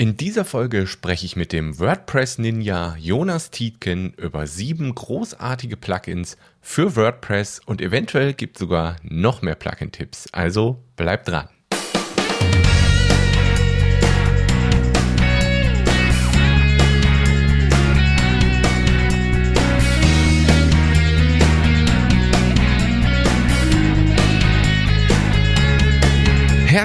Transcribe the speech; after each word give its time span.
In 0.00 0.16
dieser 0.16 0.44
Folge 0.44 0.86
spreche 0.86 1.26
ich 1.26 1.34
mit 1.34 1.52
dem 1.52 1.80
WordPress-Ninja 1.80 2.94
Jonas 3.00 3.50
Tietgen 3.50 4.12
über 4.12 4.46
sieben 4.46 4.94
großartige 4.94 5.76
Plugins 5.76 6.36
für 6.60 6.94
WordPress 6.94 7.60
und 7.66 7.80
eventuell 7.80 8.32
gibt 8.32 8.54
es 8.54 8.60
sogar 8.60 8.94
noch 9.02 9.42
mehr 9.42 9.56
Plugin-Tipps. 9.56 10.28
Also 10.30 10.84
bleibt 10.94 11.26
dran. 11.26 11.48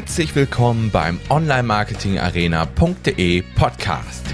Herzlich 0.03 0.35
willkommen 0.35 0.91
beim 0.91 1.17
Online-Marketing-Arena.de 1.29 3.41
Podcast. 3.55 4.25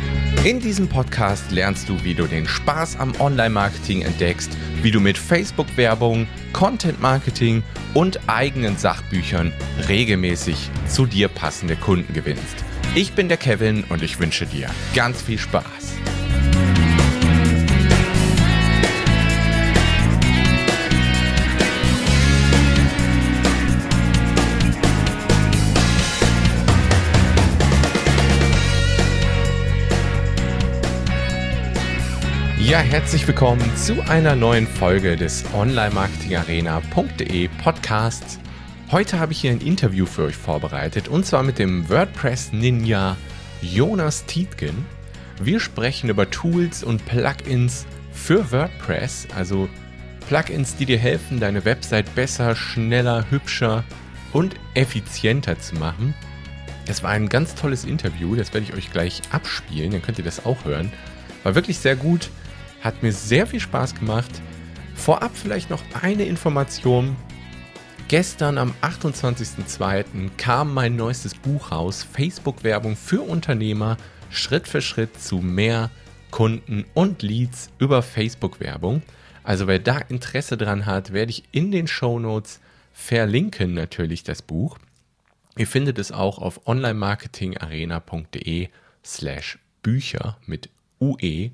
In 0.43 0.60
diesem 0.60 0.87
Podcast 0.87 1.51
lernst 1.51 1.87
du, 1.87 2.04
wie 2.04 2.15
du 2.15 2.25
den 2.25 2.47
Spaß 2.47 2.97
am 2.97 3.14
Online-Marketing 3.19 4.01
entdeckst, 4.01 4.50
wie 4.82 4.89
du 4.89 5.00
mit 5.00 5.15
Facebook-Werbung, 5.15 6.27
Content-Marketing 6.54 7.61
und 7.93 8.19
eigenen 8.27 8.77
Sachbüchern 8.77 9.54
regelmäßig 9.87 10.71
zu 10.87 11.05
dir 11.05 11.27
passende 11.27 11.75
Kunden 11.75 12.13
gewinnst. 12.13 12.65
Ich 12.96 13.13
bin 13.13 13.27
der 13.27 13.38
Kevin 13.38 13.83
und 13.89 14.01
ich 14.01 14.19
wünsche 14.19 14.47
dir 14.47 14.71
ganz 14.96 15.21
viel 15.21 15.38
Spaß. 15.38 15.93
Ja, 32.70 32.78
herzlich 32.81 33.28
willkommen 33.28 33.75
zu 33.78 34.00
einer 34.08 34.36
neuen 34.36 34.67
Folge 34.67 35.16
des 35.17 35.44
Online-Marketing-Arena.de 35.56 37.48
Podcasts. 37.64 38.38
Heute 38.92 39.17
habe 39.17 39.31
ich 39.31 39.42
hier 39.42 39.50
ein 39.50 39.62
Interview 39.62 40.06
für 40.06 40.25
euch 40.25 40.36
vorbereitet 40.36 41.08
und 41.08 41.25
zwar 41.25 41.42
mit 41.42 41.58
dem 41.58 41.90
WordPress-Ninja 41.90 43.17
Jonas 43.64 44.23
Tietgen. 44.25 44.86
Wir 45.42 45.59
sprechen 45.59 46.12
über 46.12 46.30
Tools 46.30 46.84
und 46.84 47.03
Plugins 47.08 47.88
für 48.12 48.52
WordPress, 48.52 49.30
also 49.36 49.67
Plugins, 50.28 50.75
die 50.75 50.86
dir 50.86 51.00
helfen, 51.00 51.40
deine 51.40 51.66
Website 51.66 52.14
besser, 52.14 52.56
schneller, 52.56 53.25
hübscher 53.31 53.84
und 54.31 54.53
effizienter 54.75 55.59
zu 55.59 55.73
machen. 55.73 56.14
Es 56.86 57.02
war 57.02 57.09
ein 57.09 57.30
ganz 57.30 57.56
tolles 57.56 57.84
Interview, 57.84 58.36
das 58.36 58.53
werde 58.53 58.67
ich 58.70 58.75
euch 58.75 58.92
gleich 58.92 59.23
abspielen, 59.31 59.90
dann 59.90 60.03
könnt 60.03 60.20
ihr 60.20 60.23
das 60.23 60.45
auch 60.45 60.66
hören. 60.66 60.94
War 61.44 61.56
wirklich 61.56 61.80
sehr 61.80 61.95
gut. 61.95 62.30
Hat 62.81 63.03
mir 63.03 63.11
sehr 63.11 63.47
viel 63.47 63.59
Spaß 63.59 63.95
gemacht. 63.95 64.41
Vorab 64.95 65.31
vielleicht 65.33 65.69
noch 65.69 65.83
eine 66.02 66.23
Information. 66.23 67.16
Gestern 68.08 68.58
am 68.58 68.73
28.02. 68.81 70.30
kam 70.38 70.73
mein 70.73 70.95
neuestes 70.95 71.35
Buch 71.35 71.72
raus, 71.72 72.05
Facebook-Werbung 72.11 72.95
für 72.95 73.22
Unternehmer, 73.22 73.97
Schritt 74.31 74.67
für 74.67 74.81
Schritt 74.81 75.22
zu 75.22 75.38
mehr 75.38 75.91
Kunden 76.31 76.85
und 76.94 77.22
Leads 77.22 77.69
über 77.80 78.02
Facebook-Werbung. 78.02 79.02
Also 79.44 79.67
wer 79.67 79.80
da 79.80 80.00
Interesse 80.00 80.57
dran 80.57 80.85
hat, 80.85 81.13
werde 81.13 81.31
ich 81.31 81.44
in 81.52 81.72
den 81.72 81.88
Show 81.88 82.19
Notes 82.19 82.59
verlinken 82.94 83.73
natürlich 83.73 84.23
das 84.23 84.41
Buch. 84.41 84.77
Ihr 85.57 85.67
findet 85.67 86.00
es 86.00 86.11
auch 86.11 86.39
auf 86.39 86.67
onlinemarketingarena.de 86.67 88.67
slash 89.03 89.57
Bücher 89.81 90.38
mit 90.45 90.69
UE 91.00 91.52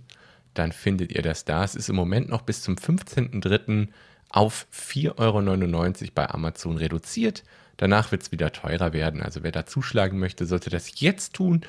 dann 0.58 0.72
findet 0.72 1.12
ihr 1.12 1.22
das 1.22 1.46
da. 1.46 1.64
Es 1.64 1.76
ist 1.76 1.90
im 1.90 1.96
Moment 1.96 2.30
noch 2.30 2.42
bis 2.42 2.62
zum 2.62 2.76
15.03. 2.76 3.90
auf 4.30 4.68
4,99 4.74 5.18
Euro 5.20 6.12
bei 6.16 6.30
Amazon 6.30 6.78
reduziert. 6.78 7.44
Danach 7.78 8.12
wird 8.12 8.24
es 8.24 8.32
wieder 8.32 8.52
teurer 8.52 8.94
werden. 8.94 9.22
Also 9.22 9.44
wer 9.44 9.52
da 9.52 9.66
zuschlagen 9.66 10.20
möchte, 10.20 10.46
sollte 10.46 10.70
das 10.70 11.00
jetzt 11.00 11.34
tun. 11.34 11.62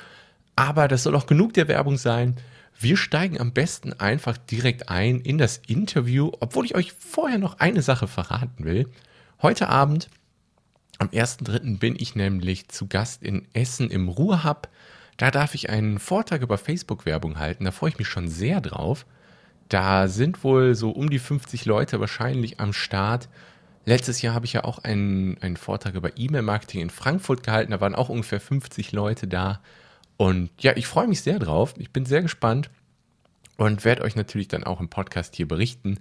Aber 0.55 0.89
das 0.89 1.03
soll 1.03 1.15
auch 1.15 1.27
genug 1.27 1.53
der 1.55 1.69
Werbung 1.69 1.99
sein. 1.99 2.37
Wir 2.79 2.97
steigen 2.97 3.41
am 3.41 3.53
besten 3.53 3.95
einfach 3.95 4.37
direkt 4.37 4.89
ein 4.89 5.21
in 5.21 5.39
das 5.39 5.59
Interview, 5.67 6.31
obwohl 6.41 6.67
ich 6.67 6.75
euch 6.75 6.93
vorher 6.93 7.39
noch 7.39 7.59
eine 7.59 7.83
Sache 7.83 8.07
verraten 8.07 8.65
will. 8.65 8.89
Heute 9.41 9.69
Abend, 9.69 10.09
am 10.99 11.09
1.3., 11.09 11.79
bin 11.79 11.97
ich 11.99 12.15
nämlich 12.15 12.69
zu 12.69 12.87
Gast 12.87 13.23
in 13.23 13.47
Essen 13.53 13.91
im 13.91 14.09
Ruhrhub. 14.09 14.69
Da 15.17 15.31
darf 15.31 15.55
ich 15.55 15.71
einen 15.71 15.99
Vortrag 15.99 16.43
über 16.43 16.59
Facebook-Werbung 16.59 17.39
halten. 17.39 17.65
Da 17.65 17.71
freue 17.71 17.91
ich 17.91 17.99
mich 17.99 18.09
schon 18.09 18.29
sehr 18.29 18.61
drauf. 18.61 19.07
Da 19.69 20.09
sind 20.09 20.45
wohl 20.45 20.75
so 20.75 20.91
um 20.91 21.11
die 21.11 21.19
50 21.19 21.65
Leute 21.65 22.01
wahrscheinlich 22.01 22.61
am 22.61 22.73
Start. 22.73 23.29
Letztes 23.85 24.21
Jahr 24.21 24.35
habe 24.35 24.47
ich 24.47 24.53
ja 24.53 24.65
auch 24.65 24.79
einen, 24.79 25.39
einen 25.41 25.57
Vortrag 25.57 25.95
über 25.95 26.17
E-Mail-Marketing 26.17 26.83
in 26.83 26.91
Frankfurt 26.91 27.43
gehalten. 27.43 27.73
Da 27.73 27.81
waren 27.81 27.95
auch 27.95 28.09
ungefähr 28.09 28.41
50 28.41 28.93
Leute 28.93 29.27
da. 29.27 29.61
Und 30.17 30.51
ja, 30.61 30.77
ich 30.77 30.87
freue 30.87 31.09
mich 31.09 31.23
sehr 31.23 31.39
drauf. 31.39 31.75
Ich 31.79 31.93
bin 31.93 32.05
sehr 32.05 32.23
gespannt 32.23 32.71
und 33.57 33.85
werde 33.85 34.03
euch 34.03 34.17
natürlich 34.17 34.49
dann 34.49 34.65
auch 34.65 34.81
im 34.81 34.89
Podcast 34.89 35.35
hier 35.35 35.49
berichten 35.49 35.99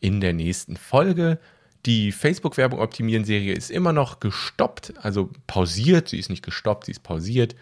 in 0.00 0.20
der 0.20 0.32
nächsten 0.32 0.76
Folge. 0.76 1.38
Die 1.86 2.12
Facebook-Werbung 2.12 2.80
optimieren 2.80 3.24
Serie 3.24 3.52
ist 3.52 3.70
immer 3.70 3.92
noch 3.92 4.20
gestoppt, 4.20 4.94
also 5.02 5.30
pausiert. 5.46 6.08
Sie 6.08 6.18
ist 6.18 6.30
nicht 6.30 6.44
gestoppt, 6.44 6.86
sie 6.86 6.92
ist 6.92 7.02
pausiert 7.02 7.54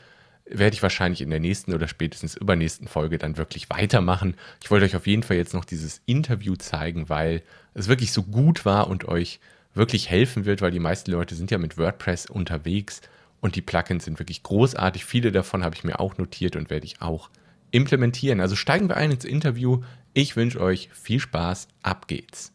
werde 0.55 0.75
ich 0.75 0.83
wahrscheinlich 0.83 1.21
in 1.21 1.31
der 1.31 1.41
nächsten 1.41 1.75
oder 1.75 1.89
spätestens 1.89 2.37
übernächsten 2.37 2.89
Folge 2.89 3.19
dann 3.19 3.37
wirklich 3.37 3.71
weitermachen. 3.71 4.35
Ich 4.63 4.71
wollte 4.71 4.87
euch 4.87 4.97
auf 4.97 5.07
jeden 5.07 5.23
Fall 5.23 5.37
jetzt 5.37 5.55
noch 5.55 5.65
dieses 5.65 6.01
Interview 6.07 6.57
zeigen, 6.57 7.09
weil 7.09 7.43
es 7.75 7.89
wirklich 7.89 8.13
so 8.13 8.23
gut 8.23 8.65
war 8.65 8.89
und 8.89 9.07
euch 9.09 9.41
wirklich 9.75 10.11
helfen 10.11 10.45
wird, 10.45 10.61
weil 10.61 10.71
die 10.71 10.79
meisten 10.79 11.11
Leute 11.11 11.35
sind 11.35 11.51
ja 11.51 11.59
mit 11.59 11.79
WordPress 11.79 12.27
unterwegs 12.27 13.01
und 13.41 13.57
die 13.57 13.63
Plugins 13.63 14.05
sind 14.05 14.19
wirklich 14.19 14.43
großartig. 14.43 15.05
Viele 15.05 15.33
davon 15.33 15.65
habe 15.65 15.75
ich 15.75 15.85
mir 15.85 15.99
auch 15.99 16.19
notiert 16.19 16.57
und 16.57 16.71
werde 16.71 16.87
ich 16.87 17.01
auch 17.01 17.31
implementieren. 17.71 18.41
Also 18.41 18.55
steigen 18.55 18.89
wir 18.89 18.97
ein 18.97 19.11
ins 19.11 19.25
Interview. 19.25 19.83
Ich 20.15 20.37
wünsche 20.37 20.61
euch 20.61 20.91
viel 20.93 21.21
Spaß. 21.21 21.69
Ab 21.83 22.07
geht's. 22.07 22.53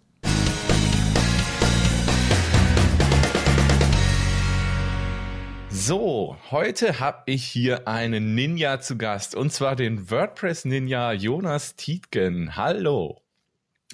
So, 5.80 6.36
heute 6.50 7.00
habe 7.00 7.22
ich 7.28 7.46
hier 7.46 7.88
einen 7.88 8.34
Ninja 8.34 8.80
zu 8.80 8.98
Gast 8.98 9.36
und 9.36 9.54
zwar 9.54 9.76
den 9.76 10.10
WordPress-Ninja 10.10 11.14
Jonas 11.14 11.76
Tietgen. 11.76 12.56
Hallo. 12.56 13.22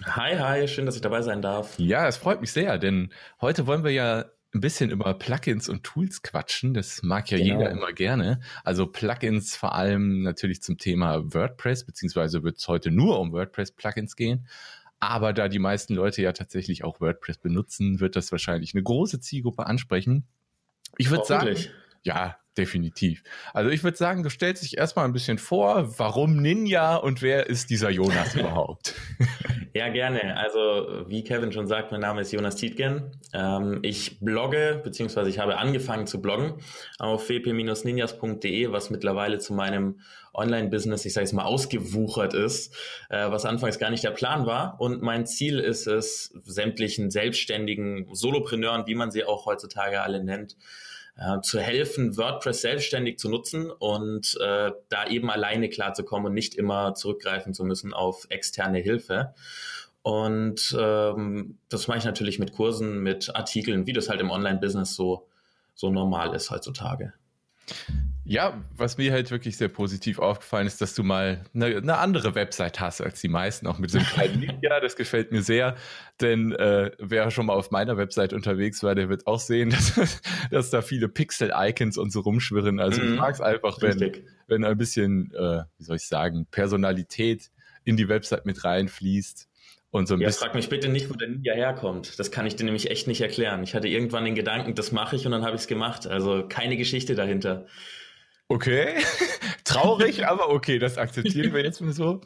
Hi, 0.06 0.38
hi, 0.38 0.68
schön, 0.70 0.86
dass 0.86 0.96
ich 0.96 1.02
dabei 1.02 1.22
sein 1.24 1.42
darf. 1.42 1.78
Ja, 1.78 2.08
es 2.08 2.16
freut 2.16 2.40
mich 2.40 2.54
sehr, 2.54 2.78
denn 2.78 3.12
heute 3.42 3.68
wollen 3.68 3.84
wir 3.84 3.92
ja 3.92 4.26
ein 4.54 4.62
bisschen 4.62 4.92
über 4.92 5.14
Plugins 5.14 5.68
und 5.68 5.84
Tools 5.84 6.24
quatschen. 6.24 6.74
Das 6.74 7.04
mag 7.04 7.30
ja 7.30 7.38
genau. 7.38 7.60
jeder 7.60 7.72
immer 7.72 7.92
gerne. 7.92 8.40
Also 8.64 8.88
Plugins 8.88 9.58
vor 9.58 9.76
allem 9.76 10.24
natürlich 10.24 10.64
zum 10.64 10.78
Thema 10.78 11.34
WordPress, 11.34 11.86
beziehungsweise 11.86 12.44
wird 12.44 12.60
es 12.60 12.68
heute 12.70 12.92
nur 12.92 13.20
um 13.20 13.34
WordPress-Plugins 13.34 14.16
gehen. 14.16 14.48
Aber 15.02 15.34
da 15.34 15.50
die 15.50 15.60
meisten 15.60 15.96
Leute 15.96 16.22
ja 16.22 16.32
tatsächlich 16.32 16.86
auch 16.86 17.02
WordPress 17.02 17.40
benutzen, 17.40 18.00
wird 18.00 18.16
das 18.16 18.32
wahrscheinlich 18.32 18.74
eine 18.74 18.84
große 18.84 19.20
Zielgruppe 19.20 19.66
ansprechen. 19.68 20.26
Ich 20.98 21.10
würde 21.10 21.26
sagen, 21.26 21.56
ja, 22.04 22.38
definitiv. 22.58 23.24
Also 23.54 23.70
ich 23.70 23.84
würde 23.84 23.98
sagen, 23.98 24.24
du 24.24 24.30
stellst 24.30 24.64
dich 24.64 24.78
erstmal 24.78 25.06
ein 25.06 25.14
bisschen 25.14 25.38
vor, 25.38 25.98
warum 25.98 26.38
Ninja 26.38 26.96
und 26.96 27.22
wer 27.22 27.48
ist 27.48 27.70
dieser 27.70 27.90
Jonas 27.90 28.36
überhaupt? 28.36 28.94
Ja, 29.74 29.90
gerne. 29.90 30.38
Also 30.38 31.06
wie 31.08 31.24
Kevin 31.24 31.52
schon 31.52 31.68
sagt, 31.68 31.92
mein 31.92 32.02
Name 32.02 32.22
ist 32.22 32.32
Jonas 32.32 32.56
Tietgen. 32.56 33.12
Ähm, 33.34 33.80
ich 33.82 34.20
blogge, 34.20 34.80
beziehungsweise 34.84 35.30
ich 35.30 35.40
habe 35.40 35.58
angefangen 35.58 36.06
zu 36.06 36.22
bloggen 36.22 36.54
auf 37.00 37.28
wp-ninjas.de, 37.28 38.72
was 38.72 38.90
mittlerweile 38.92 39.40
zu 39.40 39.54
meinem 39.54 40.00
Online-Business, 40.34 41.06
ich 41.06 41.14
sage 41.14 41.26
es 41.26 41.34
mal, 41.34 41.44
ausgewuchert 41.44 42.34
ist, 42.34 42.74
äh, 43.10 43.30
was 43.30 43.46
anfangs 43.46 43.80
gar 43.80 43.90
nicht 43.90 44.04
der 44.04 44.12
Plan 44.12 44.46
war. 44.46 44.80
Und 44.80 45.02
mein 45.02 45.26
Ziel 45.26 45.60
ist 45.60 45.88
es, 45.88 46.34
sämtlichen 46.44 47.12
selbstständigen 47.12 48.08
Solopreneuren, 48.14 48.88
wie 48.88 48.96
man 48.96 49.12
sie 49.12 49.24
auch 49.24 49.46
heutzutage 49.46 50.02
alle 50.02 50.24
nennt, 50.24 50.58
äh, 51.18 51.42
zu 51.42 51.60
helfen, 51.60 52.18
WordPress 52.18 52.62
selbstständig 52.62 53.20
zu 53.20 53.30
nutzen 53.30 53.70
und 53.70 54.38
äh, 54.42 54.72
da 54.90 55.08
eben 55.08 55.30
alleine 55.30 55.70
klarzukommen 55.70 56.28
und 56.28 56.34
nicht 56.34 56.56
immer 56.56 56.96
zurückgreifen 56.96 57.54
zu 57.54 57.64
müssen 57.64 57.94
auf 57.94 58.26
externe 58.30 58.80
Hilfe. 58.80 59.34
Und 60.02 60.76
ähm, 60.78 61.58
das 61.70 61.88
mache 61.88 62.00
ich 62.00 62.06
natürlich 62.06 62.38
mit 62.38 62.54
Kursen, 62.54 63.02
mit 63.04 63.36
Artikeln, 63.36 63.88
wie 63.88 63.94
das 63.94 64.10
halt 64.10 64.20
im 64.20 64.32
Online-Business 64.32 64.96
so, 64.96 65.28
so 65.76 65.90
normal 65.90 66.36
ist 66.36 66.52
heutzutage. 66.52 67.14
Ja, 68.26 68.64
was 68.78 68.98
mir 68.98 69.12
halt 69.12 69.32
wirklich 69.32 69.58
sehr 69.58 69.68
positiv 69.68 70.20
aufgefallen 70.20 70.66
ist, 70.66 70.80
dass 70.80 70.96
du 70.96 71.04
mal 71.04 71.44
eine, 71.54 71.66
eine 71.78 71.98
andere 71.98 72.36
Website 72.36 72.80
hast 72.80 73.02
als 73.02 73.20
die 73.20 73.28
meisten, 73.28 73.68
auch 73.68 73.80
mit 73.80 73.92
so 73.92 73.98
einem 73.98 74.08
kleinen 74.08 74.40
Link. 74.40 74.60
Ja, 74.62 74.80
das 74.80 74.96
gefällt 74.96 75.34
mir 75.34 75.42
sehr, 75.42 75.76
denn 76.22 76.54
äh, 76.54 76.92
wer 77.00 77.32
schon 77.32 77.48
mal 77.48 77.54
auf 77.54 77.72
meiner 77.72 77.98
Website 77.98 78.32
unterwegs 78.32 78.82
war, 78.82 78.96
der 78.96 79.10
wird 79.10 79.28
auch 79.28 79.40
sehen, 79.40 79.70
dass, 79.96 80.22
dass 80.52 80.70
da 80.70 80.82
viele 80.82 81.10
Pixel-Icons 81.10 81.98
und 81.98 82.12
so 82.12 82.22
rumschwirren. 82.22 82.80
Also 82.80 83.02
mhm. 83.02 83.14
ich 83.14 83.20
mag 83.20 83.34
es 83.34 83.42
einfach, 83.42 83.82
wenn, 83.82 84.24
wenn 84.48 84.64
ein 84.64 84.78
bisschen, 84.78 85.34
äh, 85.34 85.64
wie 85.78 85.84
soll 85.84 85.98
ich 85.98 86.08
sagen, 86.08 86.48
Personalität 86.50 87.52
in 87.84 87.98
die 87.98 88.08
Website 88.08 88.46
mit 88.46 88.64
reinfließt. 88.64 89.50
Und 89.92 90.08
so 90.08 90.16
ein 90.16 90.22
ja, 90.22 90.28
bisschen. 90.28 90.48
frag 90.48 90.56
mich 90.56 90.70
bitte 90.70 90.90
nicht, 90.90 91.12
wo 91.12 91.14
der 91.14 91.28
Ninja 91.28 91.54
herkommt. 91.54 92.18
Das 92.18 92.32
kann 92.32 92.48
ich 92.48 92.56
dir 92.56 92.64
nämlich 92.64 92.90
echt 92.90 93.06
nicht 93.06 93.22
erklären. 93.22 93.62
Ich 93.62 93.76
hatte 93.76 93.88
irgendwann 93.88 94.26
den 94.26 94.34
Gedanken, 94.34 94.74
das 94.74 94.92
mache 94.92 95.16
ich 95.16 95.28
und 95.28 95.32
dann 95.34 95.44
habe 95.44 95.56
ich 95.56 95.62
es 95.62 95.68
gemacht. 95.68 96.08
Also 96.08 96.48
keine 96.48 96.78
Geschichte 96.78 97.14
dahinter. 97.14 97.68
Okay, 98.54 98.98
traurig, 99.64 100.28
aber 100.28 100.50
okay, 100.50 100.78
das 100.78 101.00
akzeptieren 101.00 101.56
wir 101.56 101.64
jetzt 101.64 101.82
mal 101.82 101.92
so. 101.92 102.22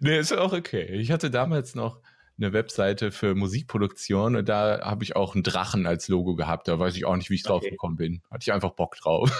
Nee, 0.00 0.18
ist 0.18 0.30
auch 0.36 0.52
okay. 0.52 0.84
Ich 0.96 1.10
hatte 1.10 1.30
damals 1.30 1.74
noch 1.74 2.02
eine 2.36 2.52
Webseite 2.52 3.10
für 3.10 3.34
Musikproduktion 3.34 4.36
und 4.36 4.50
da 4.50 4.82
habe 4.82 5.02
ich 5.02 5.16
auch 5.16 5.34
einen 5.34 5.42
Drachen 5.42 5.86
als 5.86 6.08
Logo 6.08 6.34
gehabt. 6.34 6.68
Da 6.68 6.78
weiß 6.78 6.94
ich 6.94 7.06
auch 7.06 7.16
nicht, 7.16 7.30
wie 7.30 7.36
ich 7.36 7.42
drauf 7.42 7.62
okay. 7.62 7.70
gekommen 7.70 7.96
bin. 7.96 8.20
Hatte 8.30 8.42
ich 8.42 8.52
einfach 8.52 8.72
Bock 8.72 8.96
drauf. 8.96 9.30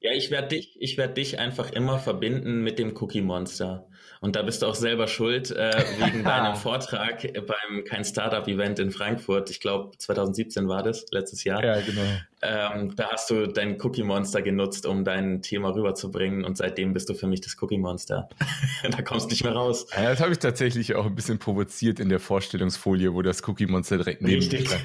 Ja, 0.00 0.12
ich 0.12 0.30
werde 0.30 0.48
dich, 0.48 0.76
ich 0.80 0.96
werde 0.96 1.14
dich 1.14 1.40
einfach 1.40 1.72
immer 1.72 1.98
verbinden 1.98 2.62
mit 2.62 2.78
dem 2.78 2.96
Cookie 2.96 3.20
Monster. 3.20 3.88
Und 4.20 4.36
da 4.36 4.42
bist 4.42 4.62
du 4.62 4.66
auch 4.66 4.74
selber 4.74 5.06
schuld 5.06 5.50
äh, 5.50 5.84
wegen 5.98 6.24
deinem 6.24 6.56
Vortrag 6.56 7.22
beim 7.32 7.84
kein 7.84 8.04
Startup 8.04 8.46
Event 8.48 8.78
in 8.78 8.90
Frankfurt. 8.90 9.50
Ich 9.50 9.60
glaube 9.60 9.96
2017 9.96 10.68
war 10.68 10.82
das 10.82 11.06
letztes 11.10 11.44
Jahr. 11.44 11.64
Ja, 11.64 11.80
genau. 11.80 12.02
Ähm, 12.40 12.94
da 12.96 13.10
hast 13.10 13.30
du 13.30 13.46
dein 13.46 13.80
Cookie 13.80 14.02
Monster 14.02 14.42
genutzt, 14.42 14.86
um 14.86 15.04
dein 15.04 15.42
Thema 15.42 15.74
rüberzubringen. 15.74 16.44
Und 16.44 16.56
seitdem 16.56 16.92
bist 16.92 17.08
du 17.08 17.14
für 17.14 17.26
mich 17.26 17.40
das 17.40 17.56
Cookie 17.60 17.78
Monster. 17.78 18.28
da 18.90 19.02
kommst 19.02 19.26
du 19.26 19.30
nicht 19.30 19.44
mehr 19.44 19.54
raus. 19.54 19.86
Ja, 19.94 20.10
das 20.10 20.20
habe 20.20 20.32
ich 20.32 20.38
tatsächlich 20.38 20.94
auch 20.94 21.06
ein 21.06 21.14
bisschen 21.14 21.38
provoziert 21.38 22.00
in 22.00 22.08
der 22.08 22.20
Vorstellungsfolie, 22.20 23.12
wo 23.14 23.22
das 23.22 23.46
Cookie 23.48 23.66
Monster 23.66 23.98
direkt 23.98 24.22
neben 24.22 24.38
Richtig. 24.38 24.68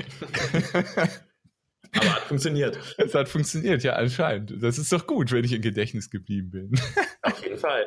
Aber 1.95 2.15
hat 2.15 2.23
funktioniert. 2.23 2.79
Es 2.97 3.13
hat 3.13 3.29
funktioniert, 3.29 3.83
ja, 3.83 3.93
anscheinend. 3.93 4.63
Das 4.63 4.79
ist 4.79 4.91
doch 4.91 5.05
gut, 5.05 5.31
wenn 5.31 5.43
ich 5.43 5.51
im 5.53 5.61
Gedächtnis 5.61 6.09
geblieben 6.09 6.49
bin. 6.49 6.71
Auf 7.21 7.43
jeden 7.43 7.57
Fall. 7.57 7.85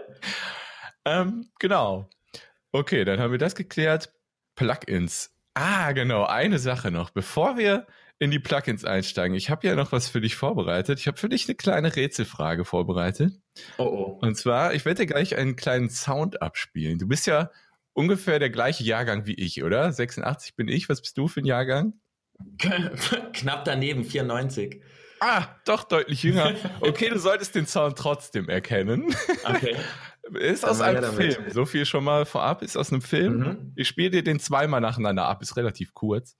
Ähm, 1.04 1.48
genau. 1.58 2.08
Okay, 2.72 3.04
dann 3.04 3.20
haben 3.20 3.32
wir 3.32 3.38
das 3.38 3.54
geklärt. 3.54 4.12
Plugins. 4.54 5.34
Ah, 5.54 5.92
genau, 5.92 6.24
eine 6.24 6.58
Sache 6.58 6.90
noch. 6.90 7.10
Bevor 7.10 7.56
wir 7.56 7.86
in 8.18 8.30
die 8.30 8.38
Plugins 8.38 8.84
einsteigen, 8.84 9.36
ich 9.36 9.50
habe 9.50 9.66
ja 9.66 9.74
noch 9.74 9.92
was 9.92 10.08
für 10.08 10.20
dich 10.20 10.36
vorbereitet. 10.36 10.98
Ich 10.98 11.06
habe 11.06 11.18
für 11.18 11.28
dich 11.28 11.46
eine 11.46 11.54
kleine 11.54 11.94
Rätselfrage 11.94 12.64
vorbereitet. 12.64 13.32
Oh 13.78 13.84
oh. 13.84 14.18
Und 14.20 14.36
zwar, 14.36 14.74
ich 14.74 14.84
werde 14.84 15.02
dir 15.02 15.06
gleich 15.06 15.36
einen 15.36 15.56
kleinen 15.56 15.90
Sound 15.90 16.42
abspielen. 16.42 16.98
Du 16.98 17.08
bist 17.08 17.26
ja 17.26 17.50
ungefähr 17.92 18.38
der 18.38 18.50
gleiche 18.50 18.84
Jahrgang 18.84 19.26
wie 19.26 19.34
ich, 19.34 19.62
oder? 19.62 19.92
86 19.92 20.56
bin 20.56 20.68
ich. 20.68 20.88
Was 20.88 21.00
bist 21.00 21.16
du 21.16 21.28
für 21.28 21.40
ein 21.40 21.46
Jahrgang? 21.46 21.94
Knapp 23.32 23.64
daneben, 23.64 24.04
94. 24.04 24.82
Ah, 25.20 25.46
doch 25.64 25.84
deutlich 25.84 26.22
jünger. 26.22 26.54
Okay, 26.80 27.08
du 27.08 27.18
solltest 27.18 27.54
den 27.54 27.66
Sound 27.66 27.96
trotzdem 27.96 28.48
erkennen. 28.48 29.14
Okay. 29.44 29.76
Ist 30.34 30.64
aus 30.64 30.80
einem 30.80 31.12
Film. 31.12 31.50
So 31.50 31.66
viel 31.66 31.86
schon 31.86 32.04
mal 32.04 32.26
vorab. 32.26 32.62
Ist 32.62 32.76
aus 32.76 32.92
einem 32.92 33.02
Film. 33.02 33.38
Mhm. 33.38 33.72
Ich 33.76 33.88
spiele 33.88 34.10
dir 34.10 34.24
den 34.24 34.40
zweimal 34.40 34.80
nacheinander 34.80 35.26
ab. 35.26 35.42
Ist 35.42 35.56
relativ 35.56 35.94
kurz. 35.94 36.36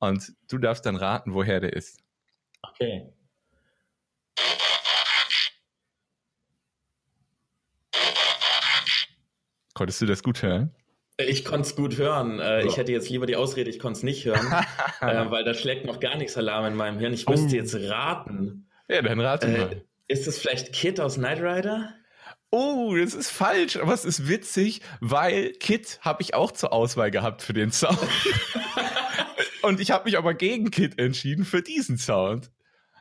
Und 0.00 0.32
du 0.50 0.58
darfst 0.58 0.84
dann 0.86 0.96
raten, 0.96 1.34
woher 1.34 1.60
der 1.60 1.72
ist. 1.72 2.00
Okay. 2.62 3.12
Konntest 9.74 10.00
du 10.00 10.06
das 10.06 10.22
gut 10.22 10.42
hören? 10.42 10.74
Ich 11.16 11.44
konnte 11.44 11.68
es 11.68 11.76
gut 11.76 11.96
hören. 11.96 12.40
Äh. 12.40 12.66
Ich 12.66 12.76
hätte 12.76 12.92
jetzt 12.92 13.08
lieber 13.08 13.26
die 13.26 13.36
Ausrede, 13.36 13.70
ich 13.70 13.78
konnte 13.78 13.98
es 13.98 14.02
nicht 14.02 14.24
hören, 14.24 14.46
äh, 15.00 15.30
weil 15.30 15.44
da 15.44 15.54
schlägt 15.54 15.84
noch 15.84 16.00
gar 16.00 16.16
nichts 16.16 16.36
Alarm 16.36 16.66
in 16.66 16.74
meinem 16.74 16.98
Hirn. 16.98 17.12
Ich 17.12 17.28
müsste 17.28 17.52
oh. 17.52 17.56
jetzt 17.56 17.74
raten. 17.74 18.68
Ja, 18.88 19.02
dann 19.02 19.20
rate 19.20 19.46
äh, 19.46 19.58
mal. 19.58 19.82
Ist 20.08 20.26
es 20.26 20.38
vielleicht 20.38 20.72
Kid 20.72 21.00
aus 21.00 21.14
Knight 21.14 21.40
Rider? 21.40 21.94
Oh, 22.56 22.94
das 22.94 23.14
ist 23.14 23.30
falsch, 23.30 23.76
aber 23.78 23.92
es 23.92 24.04
ist 24.04 24.28
witzig, 24.28 24.80
weil 25.00 25.50
Kid 25.54 25.98
habe 26.02 26.22
ich 26.22 26.34
auch 26.34 26.52
zur 26.52 26.72
Auswahl 26.72 27.10
gehabt 27.10 27.42
für 27.42 27.52
den 27.52 27.72
Sound. 27.72 27.98
Und 29.62 29.80
ich 29.80 29.90
habe 29.90 30.04
mich 30.04 30.16
aber 30.16 30.34
gegen 30.34 30.70
Kid 30.70 31.00
entschieden 31.00 31.44
für 31.44 31.62
diesen 31.62 31.98
Sound. 31.98 32.52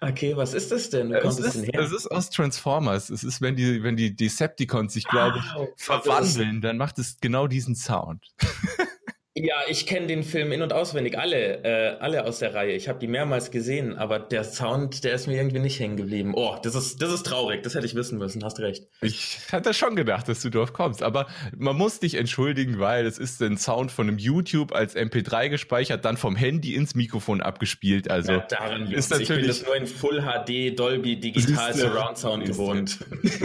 Okay, 0.01 0.35
was 0.35 0.55
ist 0.55 0.71
das 0.71 0.89
denn? 0.89 1.11
Wo 1.11 1.27
es 1.27 1.37
ist, 1.37 1.53
denn 1.53 1.65
her? 1.65 1.81
Es 1.81 1.91
ist 1.91 2.07
aus 2.07 2.31
Transformers. 2.31 3.11
Es 3.11 3.23
ist, 3.23 3.41
wenn 3.41 3.55
die, 3.55 3.83
wenn 3.83 3.95
die 3.95 4.15
Decepticons 4.15 4.91
sich, 4.91 5.05
glaube 5.05 5.37
ich, 5.37 5.45
ah, 5.45 5.67
verwandeln, 5.77 6.61
dann 6.61 6.77
macht 6.77 6.97
es 6.97 7.19
genau 7.21 7.45
diesen 7.45 7.75
Sound. 7.75 8.25
Ja, 9.35 9.55
ich 9.67 9.87
kenne 9.87 10.05
den 10.05 10.21
Film 10.21 10.51
in- 10.51 10.61
und 10.61 10.73
auswendig, 10.73 11.17
alle, 11.17 11.63
äh, 11.63 11.97
alle 11.99 12.25
aus 12.25 12.37
der 12.37 12.53
Reihe. 12.53 12.73
Ich 12.73 12.87
habe 12.87 12.99
die 12.99 13.07
mehrmals 13.07 13.49
gesehen, 13.49 13.97
aber 13.97 14.19
der 14.19 14.43
Sound, 14.43 15.03
der 15.03 15.15
ist 15.15 15.25
mir 15.25 15.37
irgendwie 15.37 15.57
nicht 15.57 15.79
hängen 15.79 15.97
geblieben. 15.97 16.33
Oh, 16.35 16.55
das 16.61 16.75
ist, 16.75 17.01
das 17.01 17.11
ist 17.11 17.25
traurig, 17.25 17.63
das 17.63 17.73
hätte 17.73 17.87
ich 17.87 17.95
wissen 17.95 18.19
müssen, 18.19 18.43
hast 18.43 18.59
recht. 18.59 18.85
Ich 19.01 19.39
hatte 19.51 19.73
schon 19.73 19.95
gedacht, 19.95 20.29
dass 20.29 20.43
du 20.43 20.51
darauf 20.51 20.71
kommst, 20.71 21.01
aber 21.01 21.25
man 21.57 21.75
muss 21.75 21.99
dich 21.99 22.13
entschuldigen, 22.13 22.77
weil 22.77 23.07
es 23.07 23.17
ist 23.17 23.41
ein 23.41 23.57
Sound 23.57 23.91
von 23.91 24.07
einem 24.07 24.19
YouTube 24.19 24.71
als 24.71 24.95
MP3 24.95 25.49
gespeichert, 25.49 26.05
dann 26.05 26.17
vom 26.17 26.35
Handy 26.35 26.75
ins 26.75 26.93
Mikrofon 26.93 27.41
abgespielt. 27.41 28.11
Also 28.11 28.33
ja, 28.33 28.39
daran 28.47 28.91
ist 28.91 29.09
natürlich. 29.09 29.29
Ich 29.31 29.35
bin 29.35 29.47
das 29.47 29.65
nur 29.65 29.75
in 29.75 29.87
Full 29.87 30.21
HD 30.21 30.77
Dolby 30.77 31.19
Digital 31.19 31.73
Surround 31.73 32.19
Sound 32.19 32.45
gewohnt. 32.45 32.99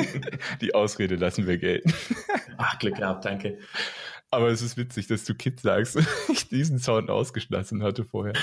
die 0.61 0.75
Ausrede 0.75 1.17
lassen 1.17 1.47
wir 1.47 1.57
gelten. 1.57 1.95
Ach, 2.59 2.79
Glück 2.79 2.97
gehabt, 2.97 3.25
danke. 3.25 3.57
Aber 4.31 4.49
es 4.49 4.61
ist 4.61 4.77
witzig, 4.77 5.07
dass 5.07 5.25
du 5.25 5.35
Kid 5.35 5.61
sagst, 5.61 5.99
ich 6.29 6.49
diesen 6.49 6.79
Sound 6.79 7.11
ausgeschlossen 7.11 7.83
hatte 7.83 8.05
vorher. 8.05 8.35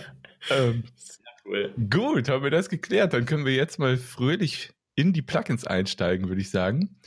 ähm, 0.50 0.84
Sehr 0.96 1.24
cool. 1.44 1.74
Gut, 1.90 2.28
haben 2.28 2.42
wir 2.42 2.50
das 2.50 2.68
geklärt. 2.68 3.12
Dann 3.12 3.26
können 3.26 3.44
wir 3.44 3.54
jetzt 3.54 3.78
mal 3.78 3.96
fröhlich 3.96 4.72
in 4.94 5.12
die 5.12 5.22
Plugins 5.22 5.66
einsteigen, 5.66 6.28
würde 6.28 6.40
ich 6.40 6.50
sagen. 6.50 7.00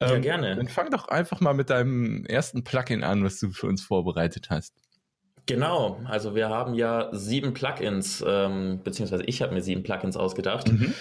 Ähm, 0.00 0.10
ja, 0.10 0.18
gerne. 0.18 0.56
Dann 0.56 0.68
fang 0.68 0.90
doch 0.90 1.08
einfach 1.08 1.40
mal 1.40 1.54
mit 1.54 1.70
deinem 1.70 2.24
ersten 2.26 2.64
Plugin 2.64 3.02
an, 3.02 3.24
was 3.24 3.38
du 3.40 3.50
für 3.50 3.66
uns 3.66 3.82
vorbereitet 3.82 4.48
hast. 4.50 4.74
Genau, 5.46 6.00
also 6.04 6.34
wir 6.34 6.48
haben 6.48 6.74
ja 6.74 7.08
sieben 7.12 7.54
Plugins, 7.54 8.24
ähm, 8.26 8.80
beziehungsweise 8.84 9.24
ich 9.24 9.42
habe 9.42 9.52
mir 9.52 9.62
sieben 9.62 9.82
Plugins 9.82 10.16
ausgedacht. 10.16 10.70
Mhm. 10.70 10.94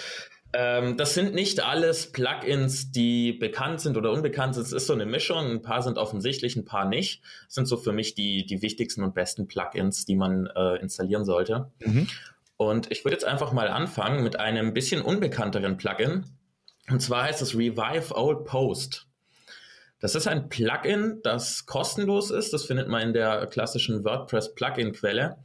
Ähm, 0.52 0.98
das 0.98 1.14
sind 1.14 1.36
nicht 1.36 1.64
alles 1.64 2.12
Plugins, 2.12 2.92
die 2.92 3.34
bekannt 3.34 3.82
sind 3.82 3.98
oder 3.98 4.12
unbekannt 4.12 4.56
sind. 4.56 4.66
Es 4.66 4.72
ist 4.72 4.88
so 4.88 4.94
eine 4.94 5.06
Mischung. 5.06 5.52
Ein 5.52 5.62
paar 5.62 5.84
sind 5.84 5.98
offensichtlich, 5.98 6.56
ein 6.56 6.66
paar 6.66 6.86
nicht. 6.86 7.22
Das 7.46 7.56
sind 7.56 7.68
so 7.68 7.78
für 7.78 7.92
mich 7.92 8.16
die, 8.16 8.46
die 8.46 8.62
wichtigsten 8.62 9.04
und 9.04 9.14
besten 9.14 9.48
Plugins, 9.48 10.06
die 10.06 10.16
man 10.16 10.48
äh, 10.48 10.78
installieren 10.78 11.24
sollte. 11.24 11.72
Mhm. 11.86 12.08
Und 12.58 12.92
ich 12.92 13.06
würde 13.06 13.16
jetzt 13.16 13.26
einfach 13.26 13.54
mal 13.54 13.70
anfangen 13.70 14.24
mit 14.24 14.40
einem 14.40 14.74
bisschen 14.74 15.02
unbekannteren 15.02 15.78
Plugin. 15.78 16.26
Und 16.90 17.02
zwar 17.02 17.24
heißt 17.24 17.42
es 17.42 17.56
Revive 17.56 18.16
Old 18.16 18.46
Post. 18.46 19.06
Das 20.00 20.16
ist 20.16 20.28
ein 20.28 20.50
Plugin, 20.50 21.20
das 21.24 21.68
kostenlos 21.68 22.32
ist. 22.32 22.54
Das 22.54 22.66
findet 22.66 22.88
man 22.88 23.02
in 23.02 23.14
der 23.14 23.46
klassischen 23.48 24.04
WordPress 24.04 24.56
Plugin 24.56 24.94
Quelle 24.94 25.38